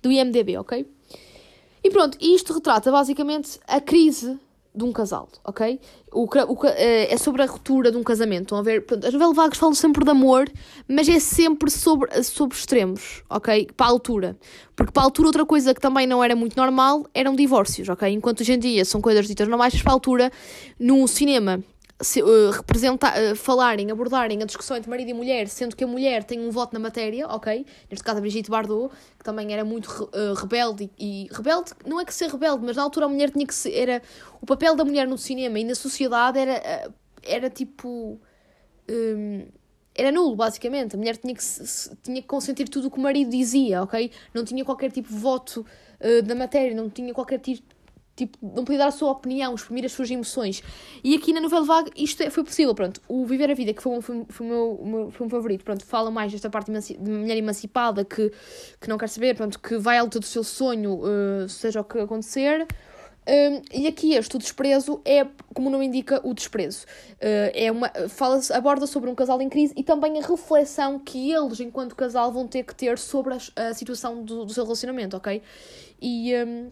do 0.00 0.10
IMDB, 0.10 0.56
ok? 0.56 0.86
E 1.84 1.90
pronto, 1.90 2.16
isto 2.18 2.54
retrata 2.54 2.90
basicamente 2.90 3.60
a 3.68 3.78
crise 3.78 4.38
de 4.74 4.84
um 4.84 4.92
casal, 4.92 5.28
ok? 5.44 5.80
O, 6.12 6.24
o, 6.24 6.66
eh, 6.66 7.12
é 7.12 7.16
sobre 7.16 7.42
a 7.42 7.46
ruptura 7.46 7.90
de 7.90 7.96
um 7.96 8.02
casamento. 8.02 8.42
Estão 8.42 8.58
a 8.58 8.62
ver? 8.62 8.84
As 9.04 9.12
novelas 9.12 9.36
vagas 9.36 9.58
falam 9.58 9.74
sempre 9.74 10.04
de 10.04 10.10
amor, 10.10 10.48
mas 10.88 11.08
é 11.08 11.18
sempre 11.18 11.70
sobre, 11.70 12.22
sobre 12.22 12.56
extremos, 12.56 13.22
ok? 13.28 13.68
Para 13.76 13.86
a 13.86 13.90
altura. 13.90 14.36
Porque 14.76 14.92
para 14.92 15.02
a 15.02 15.06
altura, 15.06 15.28
outra 15.28 15.44
coisa 15.44 15.74
que 15.74 15.80
também 15.80 16.06
não 16.06 16.22
era 16.22 16.36
muito 16.36 16.56
normal 16.56 17.04
eram 17.12 17.34
divórcios, 17.34 17.88
ok? 17.88 18.08
Enquanto 18.12 18.40
hoje 18.40 18.52
em 18.52 18.58
dia 18.58 18.84
são 18.84 19.00
coisas 19.00 19.26
ditas 19.26 19.48
normais, 19.48 19.80
para 19.82 19.92
a 19.92 19.94
altura, 19.94 20.32
no 20.78 21.06
cinema 21.08 21.62
se, 22.00 22.22
uh, 22.22 22.50
representar, 22.50 23.14
uh, 23.16 23.36
falarem, 23.36 23.90
abordarem 23.90 24.42
a 24.42 24.46
discussão 24.46 24.76
entre 24.76 24.88
marido 24.88 25.10
e 25.10 25.14
mulher, 25.14 25.48
sendo 25.48 25.76
que 25.76 25.84
a 25.84 25.86
mulher 25.86 26.24
tem 26.24 26.40
um 26.40 26.50
voto 26.50 26.72
na 26.72 26.78
matéria, 26.78 27.26
ok? 27.28 27.66
Neste 27.90 28.02
caso 28.02 28.18
a 28.18 28.20
Brigitte 28.20 28.50
Bardot, 28.50 28.94
que 29.18 29.24
também 29.24 29.52
era 29.52 29.64
muito 29.64 29.86
uh, 29.86 30.34
rebelde 30.34 30.90
e, 30.98 31.28
rebelde, 31.30 31.72
não 31.84 32.00
é 32.00 32.04
que 32.04 32.14
ser 32.14 32.30
rebelde, 32.30 32.64
mas 32.64 32.76
na 32.76 32.82
altura 32.82 33.06
a 33.06 33.08
mulher 33.08 33.30
tinha 33.30 33.46
que 33.46 33.54
ser, 33.54 33.72
era 33.72 34.02
o 34.40 34.46
papel 34.46 34.74
da 34.74 34.84
mulher 34.84 35.06
no 35.06 35.18
cinema 35.18 35.58
e 35.58 35.64
na 35.64 35.74
sociedade 35.74 36.38
era, 36.38 36.92
era 37.22 37.50
tipo 37.50 38.18
um, 38.88 39.46
era 39.94 40.10
nulo, 40.10 40.34
basicamente. 40.34 40.94
A 40.94 40.98
mulher 40.98 41.18
tinha 41.18 41.34
que, 41.34 41.42
tinha 42.02 42.22
que 42.22 42.28
consentir 42.28 42.68
tudo 42.68 42.88
o 42.88 42.90
que 42.90 42.98
o 42.98 43.02
marido 43.02 43.30
dizia, 43.30 43.82
ok? 43.82 44.10
Não 44.32 44.44
tinha 44.44 44.64
qualquer 44.64 44.90
tipo 44.90 45.12
de 45.12 45.18
voto 45.18 45.66
da 46.24 46.34
matéria, 46.34 46.74
não 46.74 46.88
tinha 46.88 47.12
qualquer 47.12 47.38
tipo 47.40 47.62
tipo, 48.26 48.38
não 48.42 48.64
podia 48.64 48.78
dar 48.78 48.86
a 48.88 48.90
sua 48.90 49.10
opinião, 49.10 49.54
exprimir 49.54 49.84
as 49.84 49.92
suas 49.92 50.10
emoções. 50.10 50.62
E 51.02 51.14
aqui 51.14 51.32
na 51.32 51.40
novela 51.40 51.64
vaga 51.64 51.90
isto 51.96 52.22
é, 52.22 52.30
foi 52.30 52.44
possível, 52.44 52.74
pronto. 52.74 53.00
O 53.08 53.24
Viver 53.24 53.50
a 53.50 53.54
Vida, 53.54 53.72
que 53.72 53.82
foi, 53.82 53.92
um, 53.92 54.00
foi, 54.00 54.24
foi 54.28 54.46
o 54.46 54.50
meu, 54.50 54.80
meu 54.84 55.10
filme 55.10 55.30
favorito, 55.30 55.64
pronto, 55.64 55.84
fala 55.84 56.10
mais 56.10 56.32
desta 56.32 56.50
parte 56.50 56.70
de 56.70 57.10
mulher 57.10 57.36
emancipada 57.36 58.04
que, 58.04 58.30
que 58.80 58.88
não 58.88 58.98
quer 58.98 59.08
saber, 59.08 59.36
pronto, 59.36 59.58
que 59.58 59.76
vai 59.78 59.98
à 59.98 60.02
luta 60.02 60.20
do 60.20 60.26
seu 60.26 60.44
sonho, 60.44 61.00
uh, 61.00 61.48
seja 61.48 61.80
o 61.80 61.84
que 61.84 61.98
acontecer. 61.98 62.66
Um, 63.28 63.62
e 63.72 63.86
aqui 63.86 64.14
este, 64.14 64.34
o 64.34 64.38
desprezo, 64.38 65.00
é, 65.04 65.26
como 65.54 65.68
o 65.68 65.70
nome 65.70 65.86
indica, 65.86 66.20
o 66.26 66.34
desprezo. 66.34 66.84
Uh, 67.14 67.52
é 67.54 67.70
uma, 67.70 67.88
fala 68.08 68.40
aborda 68.54 68.86
sobre 68.86 69.10
um 69.10 69.14
casal 69.14 69.40
em 69.40 69.48
crise 69.48 69.72
e 69.76 69.84
também 69.84 70.18
a 70.18 70.26
reflexão 70.26 70.98
que 70.98 71.30
eles, 71.30 71.60
enquanto 71.60 71.94
casal, 71.94 72.32
vão 72.32 72.48
ter 72.48 72.64
que 72.64 72.74
ter 72.74 72.98
sobre 72.98 73.34
a, 73.34 73.68
a 73.68 73.74
situação 73.74 74.24
do, 74.24 74.44
do 74.44 74.52
seu 74.52 74.64
relacionamento, 74.64 75.16
ok? 75.16 75.42
E, 76.00 76.34
um, 76.34 76.70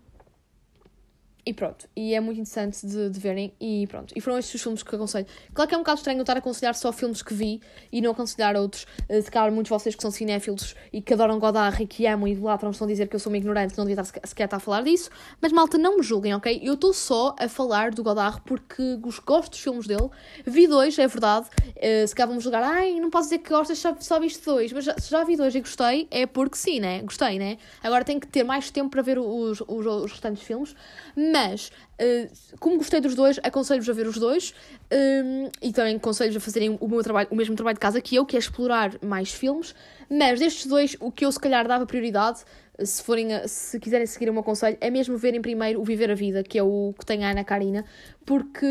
e 1.48 1.54
pronto, 1.54 1.88
e 1.96 2.12
é 2.12 2.20
muito 2.20 2.42
interessante 2.42 2.86
de, 2.86 3.08
de, 3.08 3.18
verem, 3.18 3.54
e 3.58 3.86
pronto. 3.86 4.12
E 4.14 4.20
foram 4.20 4.36
estes 4.36 4.56
os 4.56 4.62
filmes 4.62 4.82
que 4.82 4.94
aconselho. 4.94 5.26
Claro 5.54 5.66
que 5.66 5.74
é 5.74 5.78
um 5.78 5.80
bocado 5.80 5.96
estranho 5.96 6.18
eu 6.18 6.22
estar 6.22 6.34
a 6.34 6.40
aconselhar 6.40 6.74
só 6.74 6.92
filmes 6.92 7.22
que 7.22 7.32
vi 7.32 7.62
e 7.90 8.02
não 8.02 8.10
aconselhar 8.10 8.54
outros. 8.54 8.86
Uh, 9.08 9.22
se 9.22 9.30
calhar 9.30 9.50
muitos 9.50 9.70
de 9.70 9.70
vocês 9.70 9.94
que 9.94 10.02
são 10.02 10.10
cinéfilos 10.10 10.76
e 10.92 11.00
que 11.00 11.14
adoram 11.14 11.38
Godard 11.38 11.82
e 11.82 11.86
que 11.86 12.06
amam 12.06 12.28
e 12.28 12.32
idolatram 12.32 12.70
estão 12.70 12.86
a 12.86 12.90
dizer 12.90 13.08
que 13.08 13.16
eu 13.16 13.18
sou 13.18 13.32
uma 13.32 13.38
ignorante 13.38 13.78
não 13.78 13.86
devia 13.86 14.02
estar 14.02 14.20
sequer 14.26 14.46
a 14.52 14.58
falar 14.58 14.82
disso. 14.82 15.08
Mas 15.40 15.50
malta, 15.50 15.78
não 15.78 15.96
me 15.96 16.02
julguem, 16.02 16.34
ok? 16.34 16.60
Eu 16.62 16.74
estou 16.74 16.92
só 16.92 17.34
a 17.38 17.48
falar 17.48 17.92
do 17.92 18.02
Godard 18.02 18.42
porque 18.44 18.98
gosto 19.24 19.52
dos 19.52 19.60
filmes 19.60 19.86
dele. 19.86 20.10
Vi 20.44 20.66
dois, 20.66 20.98
é 20.98 21.08
verdade. 21.08 21.46
Uh, 21.68 22.06
se 22.06 22.14
calhar 22.14 22.28
vão-me 22.28 22.42
julgar, 22.42 22.62
ai, 22.62 23.00
não 23.00 23.08
posso 23.08 23.30
dizer 23.30 23.38
que 23.38 23.48
gostas, 23.48 23.78
só, 23.78 23.96
só 23.98 24.20
viste 24.20 24.44
dois. 24.44 24.70
Mas 24.70 24.84
já, 24.84 24.98
se 24.98 25.10
já 25.10 25.24
vi 25.24 25.34
dois 25.34 25.54
e 25.54 25.60
gostei, 25.60 26.06
é 26.10 26.26
porque 26.26 26.58
sim, 26.58 26.78
né? 26.78 27.00
Gostei, 27.00 27.38
né? 27.38 27.56
Agora 27.82 28.04
tenho 28.04 28.20
que 28.20 28.26
ter 28.26 28.44
mais 28.44 28.70
tempo 28.70 28.90
para 28.90 29.00
ver 29.00 29.18
os, 29.18 29.62
os, 29.66 29.86
os 29.86 30.12
restantes 30.12 30.42
filmes. 30.42 30.74
Mas, 31.16 31.37
uh, 31.46 32.58
como 32.58 32.76
gostei 32.76 33.00
dos 33.00 33.14
dois, 33.14 33.38
aconselho-vos 33.42 33.88
a 33.88 33.92
ver 33.92 34.06
os 34.06 34.16
dois 34.16 34.54
um, 34.92 35.48
e 35.62 35.72
também 35.72 35.96
aconselho-vos 35.96 36.36
a 36.36 36.40
fazerem 36.40 36.76
o, 36.80 36.88
meu 36.88 37.02
trabalho, 37.02 37.28
o 37.30 37.36
mesmo 37.36 37.54
trabalho 37.54 37.74
de 37.74 37.80
casa 37.80 38.00
que 38.00 38.16
eu, 38.16 38.26
que 38.26 38.36
é 38.36 38.38
explorar 38.38 38.92
mais 39.02 39.32
filmes. 39.32 39.74
Mas 40.10 40.38
destes 40.40 40.66
dois, 40.66 40.96
o 41.00 41.10
que 41.10 41.24
eu 41.24 41.32
se 41.32 41.38
calhar 41.40 41.66
dava 41.66 41.86
prioridade, 41.86 42.40
se, 42.82 43.02
forem 43.02 43.28
se 43.46 43.78
quiserem 43.78 44.06
seguir 44.06 44.30
o 44.30 44.32
meu 44.32 44.42
conselho, 44.42 44.76
é 44.80 44.90
mesmo 44.90 45.16
verem 45.16 45.40
primeiro 45.40 45.80
o 45.80 45.84
Viver 45.84 46.10
a 46.10 46.14
Vida, 46.14 46.42
que 46.42 46.58
é 46.58 46.62
o 46.62 46.94
que 46.98 47.04
tem 47.04 47.24
a 47.24 47.30
Ana 47.30 47.44
Karina, 47.44 47.84
porque. 48.24 48.66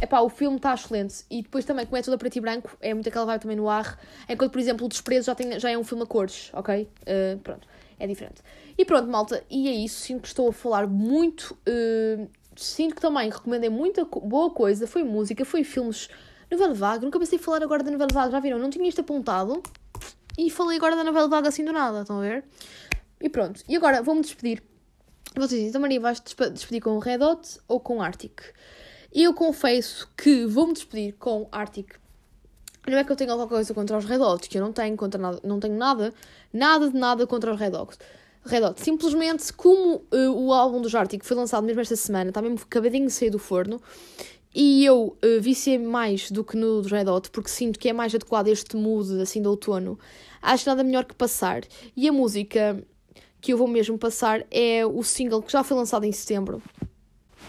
Epá, 0.00 0.20
o 0.20 0.28
filme 0.28 0.56
está 0.56 0.74
excelente. 0.74 1.24
E 1.30 1.42
depois 1.42 1.64
também, 1.64 1.86
como 1.86 1.96
é 1.96 2.02
tudo 2.02 2.14
a 2.14 2.18
preto 2.18 2.34
e 2.34 2.40
branco, 2.40 2.76
é 2.80 2.92
muito 2.92 3.08
aquela 3.08 3.24
vibe 3.24 3.42
também 3.42 3.56
no 3.56 3.68
ar. 3.68 4.00
Enquanto, 4.28 4.50
por 4.50 4.58
exemplo, 4.58 4.86
o 4.86 4.88
Desprezo 4.88 5.26
já, 5.26 5.34
tem, 5.34 5.60
já 5.60 5.70
é 5.70 5.78
um 5.78 5.84
filme 5.84 6.02
a 6.02 6.06
cores, 6.06 6.50
ok? 6.54 6.88
Uh, 7.02 7.38
pronto, 7.38 7.68
é 8.02 8.06
diferente. 8.08 8.42
E 8.76 8.84
pronto, 8.84 9.08
malta, 9.08 9.44
e 9.48 9.68
é 9.68 9.72
isso. 9.72 10.00
Sinto 10.00 10.22
que 10.22 10.28
estou 10.28 10.48
a 10.48 10.52
falar 10.52 10.88
muito. 10.88 11.56
Uh, 11.68 12.28
sinto 12.56 12.96
que 12.96 13.00
também 13.00 13.30
recomendei 13.30 13.70
muita 13.70 14.04
boa 14.04 14.50
coisa. 14.50 14.88
Foi 14.88 15.04
música, 15.04 15.44
foi 15.44 15.62
filmes. 15.62 16.08
Novela 16.50 16.74
Vaga. 16.74 17.04
Nunca 17.04 17.18
pensei 17.18 17.38
em 17.38 17.40
falar 17.40 17.62
agora 17.62 17.84
da 17.84 17.92
Novela 17.92 18.10
Vaga. 18.12 18.32
Já 18.32 18.40
viram? 18.40 18.58
Não 18.58 18.70
tinha 18.70 18.88
isto 18.88 19.00
apontado. 19.00 19.62
E 20.36 20.50
falei 20.50 20.78
agora 20.78 20.96
da 20.96 21.04
Novela 21.04 21.28
Vaga 21.28 21.48
assim 21.48 21.64
do 21.64 21.72
nada. 21.72 22.00
Estão 22.00 22.18
a 22.18 22.22
ver? 22.22 22.44
E 23.20 23.28
pronto. 23.28 23.62
E 23.68 23.76
agora 23.76 24.02
vou-me 24.02 24.20
despedir. 24.20 24.60
Vocês 25.36 25.50
dizem, 25.50 25.68
então 25.68 25.80
Maria, 25.80 26.00
vais 26.00 26.18
-te 26.18 26.34
despedir 26.50 26.82
com 26.82 26.98
Red 26.98 27.22
Hot 27.22 27.60
ou 27.68 27.78
com 27.78 28.02
Arctic? 28.02 28.40
Eu 29.12 29.32
confesso 29.32 30.10
que 30.16 30.44
vou-me 30.44 30.72
despedir 30.72 31.14
com 31.18 31.46
Arctic. 31.52 31.94
Não 32.86 32.98
é 32.98 33.04
que 33.04 33.12
eu 33.12 33.16
tenha 33.16 33.30
alguma 33.30 33.48
coisa 33.48 33.72
contra 33.72 33.96
os 33.96 34.04
Red 34.04 34.18
Hot, 34.18 34.48
que 34.48 34.58
eu 34.58 34.62
não 34.62 34.72
tenho, 34.72 34.96
contra 34.96 35.20
nada, 35.20 35.40
não 35.44 35.60
tenho 35.60 35.76
nada, 35.76 36.12
nada 36.52 36.90
de 36.90 36.98
nada 36.98 37.26
contra 37.26 37.52
os 37.52 37.60
Red 37.60 37.76
Hot. 37.76 37.96
Red 38.44 38.62
Hot. 38.64 38.80
Simplesmente, 38.80 39.52
como 39.52 40.02
uh, 40.12 40.30
o 40.30 40.52
álbum 40.52 40.80
do 40.80 40.96
Arctic 40.96 41.24
foi 41.24 41.36
lançado 41.36 41.64
mesmo 41.64 41.80
esta 41.80 41.94
semana, 41.94 42.30
está 42.30 42.42
mesmo 42.42 42.58
acabadinho 42.60 43.06
de 43.06 43.12
sair 43.12 43.30
do 43.30 43.38
forno, 43.38 43.80
e 44.54 44.84
eu 44.84 45.16
uh, 45.24 45.40
viciei 45.40 45.78
mais 45.78 46.30
do 46.30 46.42
que 46.42 46.56
no 46.56 46.82
Red 46.82 47.08
Hot, 47.08 47.30
porque 47.30 47.48
sinto 47.48 47.78
que 47.78 47.88
é 47.88 47.92
mais 47.92 48.14
adequado 48.14 48.48
a 48.48 48.50
este 48.50 48.76
mood, 48.76 49.20
assim, 49.22 49.40
de 49.40 49.46
outono. 49.48 49.98
Acho 50.42 50.68
nada 50.68 50.82
melhor 50.82 51.04
que 51.04 51.14
passar. 51.14 51.62
E 51.96 52.08
a 52.08 52.12
música 52.12 52.84
que 53.40 53.52
eu 53.52 53.58
vou 53.58 53.68
mesmo 53.68 53.96
passar 53.96 54.44
é 54.50 54.84
o 54.84 55.02
single 55.02 55.40
que 55.40 55.52
já 55.52 55.62
foi 55.62 55.76
lançado 55.76 56.04
em 56.04 56.12
setembro, 56.12 56.60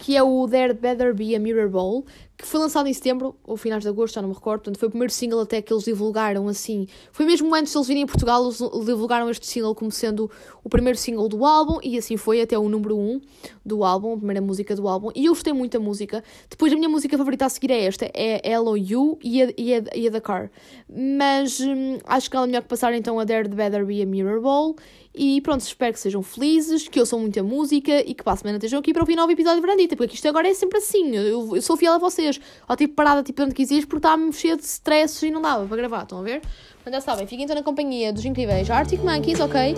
que 0.00 0.16
é 0.16 0.22
o 0.22 0.48
There 0.48 0.74
Better 0.74 1.14
Be 1.14 1.34
a 1.34 1.38
Mirror 1.38 1.70
Ball, 1.70 2.04
que 2.36 2.46
foi 2.46 2.60
lançado 2.60 2.88
em 2.88 2.92
setembro, 2.92 3.36
ou 3.44 3.56
finais 3.56 3.82
de 3.82 3.88
agosto, 3.88 4.14
já 4.14 4.22
não 4.22 4.28
me 4.28 4.34
recordo, 4.34 4.62
portanto 4.62 4.78
foi 4.78 4.88
o 4.88 4.90
primeiro 4.90 5.12
single 5.12 5.40
até 5.40 5.62
que 5.62 5.72
eles 5.72 5.84
divulgaram 5.84 6.48
assim. 6.48 6.86
Foi 7.12 7.24
mesmo 7.24 7.54
antes 7.54 7.72
de 7.72 7.78
eles 7.78 7.88
virem 7.88 8.02
a 8.02 8.06
Portugal, 8.06 8.44
eles 8.44 8.58
divulgaram 8.84 9.30
este 9.30 9.46
single 9.46 9.74
como 9.74 9.90
sendo 9.92 10.30
o 10.62 10.68
primeiro 10.68 10.98
single 10.98 11.28
do 11.28 11.44
álbum, 11.44 11.78
e 11.82 11.96
assim 11.96 12.16
foi 12.16 12.40
até 12.40 12.58
o 12.58 12.68
número 12.68 12.96
1 12.96 13.20
do 13.64 13.84
álbum, 13.84 14.14
a 14.14 14.16
primeira 14.16 14.40
música 14.40 14.74
do 14.74 14.88
álbum, 14.88 15.10
e 15.14 15.26
eu 15.26 15.32
gostei 15.32 15.52
muito 15.52 15.78
da 15.78 15.80
música. 15.80 16.24
Depois 16.50 16.72
a 16.72 16.76
minha 16.76 16.88
música 16.88 17.16
favorita 17.16 17.46
a 17.46 17.48
seguir 17.48 17.70
é 17.70 17.84
esta, 17.84 18.10
é 18.12 18.40
Hello 18.50 18.76
You 18.76 19.18
e 19.22 19.42
a, 19.42 19.52
e 19.56 19.74
a, 19.74 19.84
e 19.94 20.08
a 20.08 20.10
The 20.10 20.20
Car. 20.20 20.50
Mas 20.88 21.60
hum, 21.60 21.98
acho 22.04 22.28
que 22.28 22.36
ela 22.36 22.46
é 22.46 22.48
melhor 22.48 22.62
que 22.62 22.68
passar 22.68 22.92
então 22.94 23.20
a 23.20 23.24
There 23.24 23.48
Better 23.48 23.86
Be 23.86 24.02
a 24.02 24.06
Mirror 24.06 24.40
Ball, 24.40 24.74
e 25.16 25.40
pronto, 25.40 25.60
espero 25.60 25.92
que 25.92 26.00
sejam 26.00 26.24
felizes, 26.24 26.88
que 26.88 26.98
ouçam 26.98 27.20
muita 27.20 27.40
música 27.40 28.00
e 28.00 28.14
que 28.14 28.24
para 28.24 28.32
a 28.32 28.36
semana 28.36 28.56
estejam 28.56 28.80
aqui 28.80 28.92
para 28.92 29.02
ouvir 29.02 29.14
novo 29.14 29.30
episódio 29.30 29.60
de 29.60 29.66
Brandita, 29.66 29.96
porque 29.96 30.16
isto 30.16 30.26
agora 30.26 30.48
é 30.48 30.54
sempre 30.54 30.78
assim. 30.78 31.14
Eu, 31.14 31.54
eu 31.54 31.62
sou 31.62 31.76
fiel 31.76 31.92
a 31.92 31.98
vocês. 31.98 32.23
Ou 32.68 32.76
tipo 32.76 32.94
parada 32.94 33.22
tipo 33.22 33.42
onde 33.42 33.54
quisias 33.54 33.84
porque 33.84 33.98
estava-me 33.98 34.32
cheio 34.32 34.56
de 34.56 34.64
stress 34.64 35.26
e 35.26 35.30
não 35.30 35.42
dava 35.42 35.66
para 35.66 35.76
gravar, 35.76 36.02
estão 36.02 36.18
a 36.18 36.22
ver? 36.22 36.42
Mas 36.84 36.94
já 36.94 37.00
sabem, 37.00 37.26
fiquem 37.26 37.44
então 37.44 37.56
na 37.56 37.62
companhia 37.62 38.12
dos 38.12 38.24
incríveis 38.24 38.70
Arctic 38.70 39.00
Monkeys, 39.02 39.40
ok? 39.40 39.74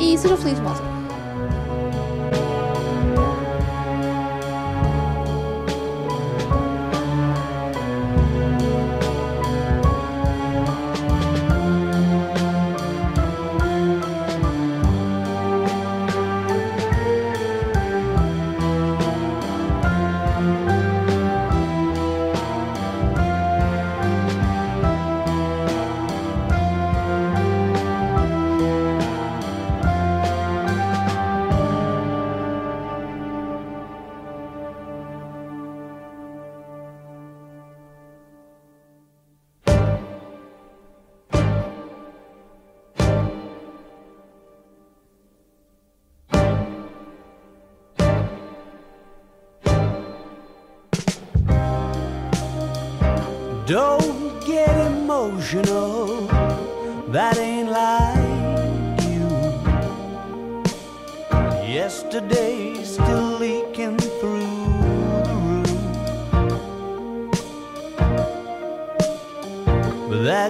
E 0.00 0.18
sejam 0.18 0.36
felizes, 0.36 0.60
malta. 0.60 0.99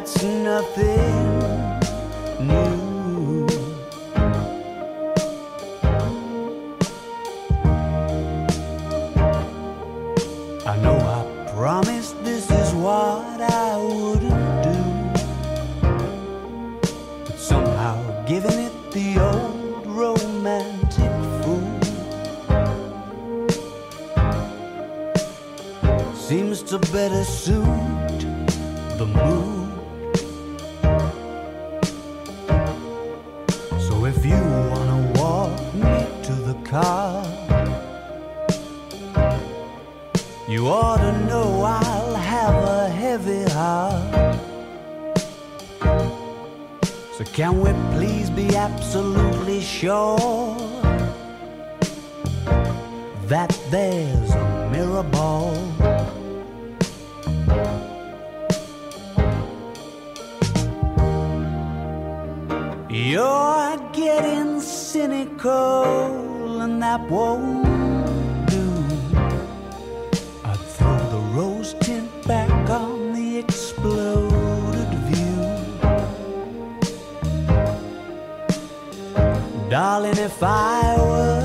That's 0.01 0.23
nothing 0.23 1.40
sure 49.81 50.59
that 53.29 53.51
there's 53.71 54.31
a 54.33 54.69
mirror 54.71 55.03
ball? 55.05 55.57
You're 62.91 63.79
getting 63.95 64.61
cynical, 64.61 65.41
and 66.61 66.83
that 66.83 67.01
won't 67.09 67.70
Darling, 79.71 80.19
if 80.19 80.43
I 80.43 80.97
were 80.99 81.40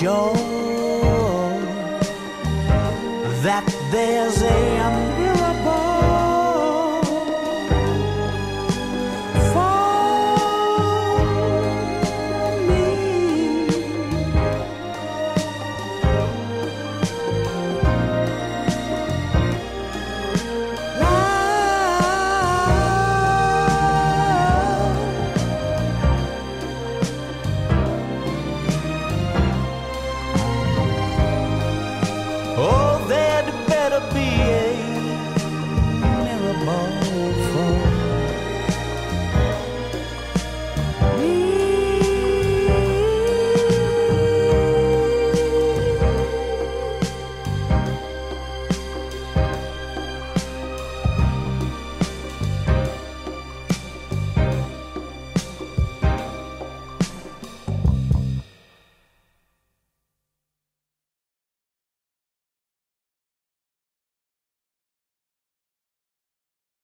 sure 0.00 0.32
that 3.42 3.66
there's 3.90 4.40
a 4.40 4.79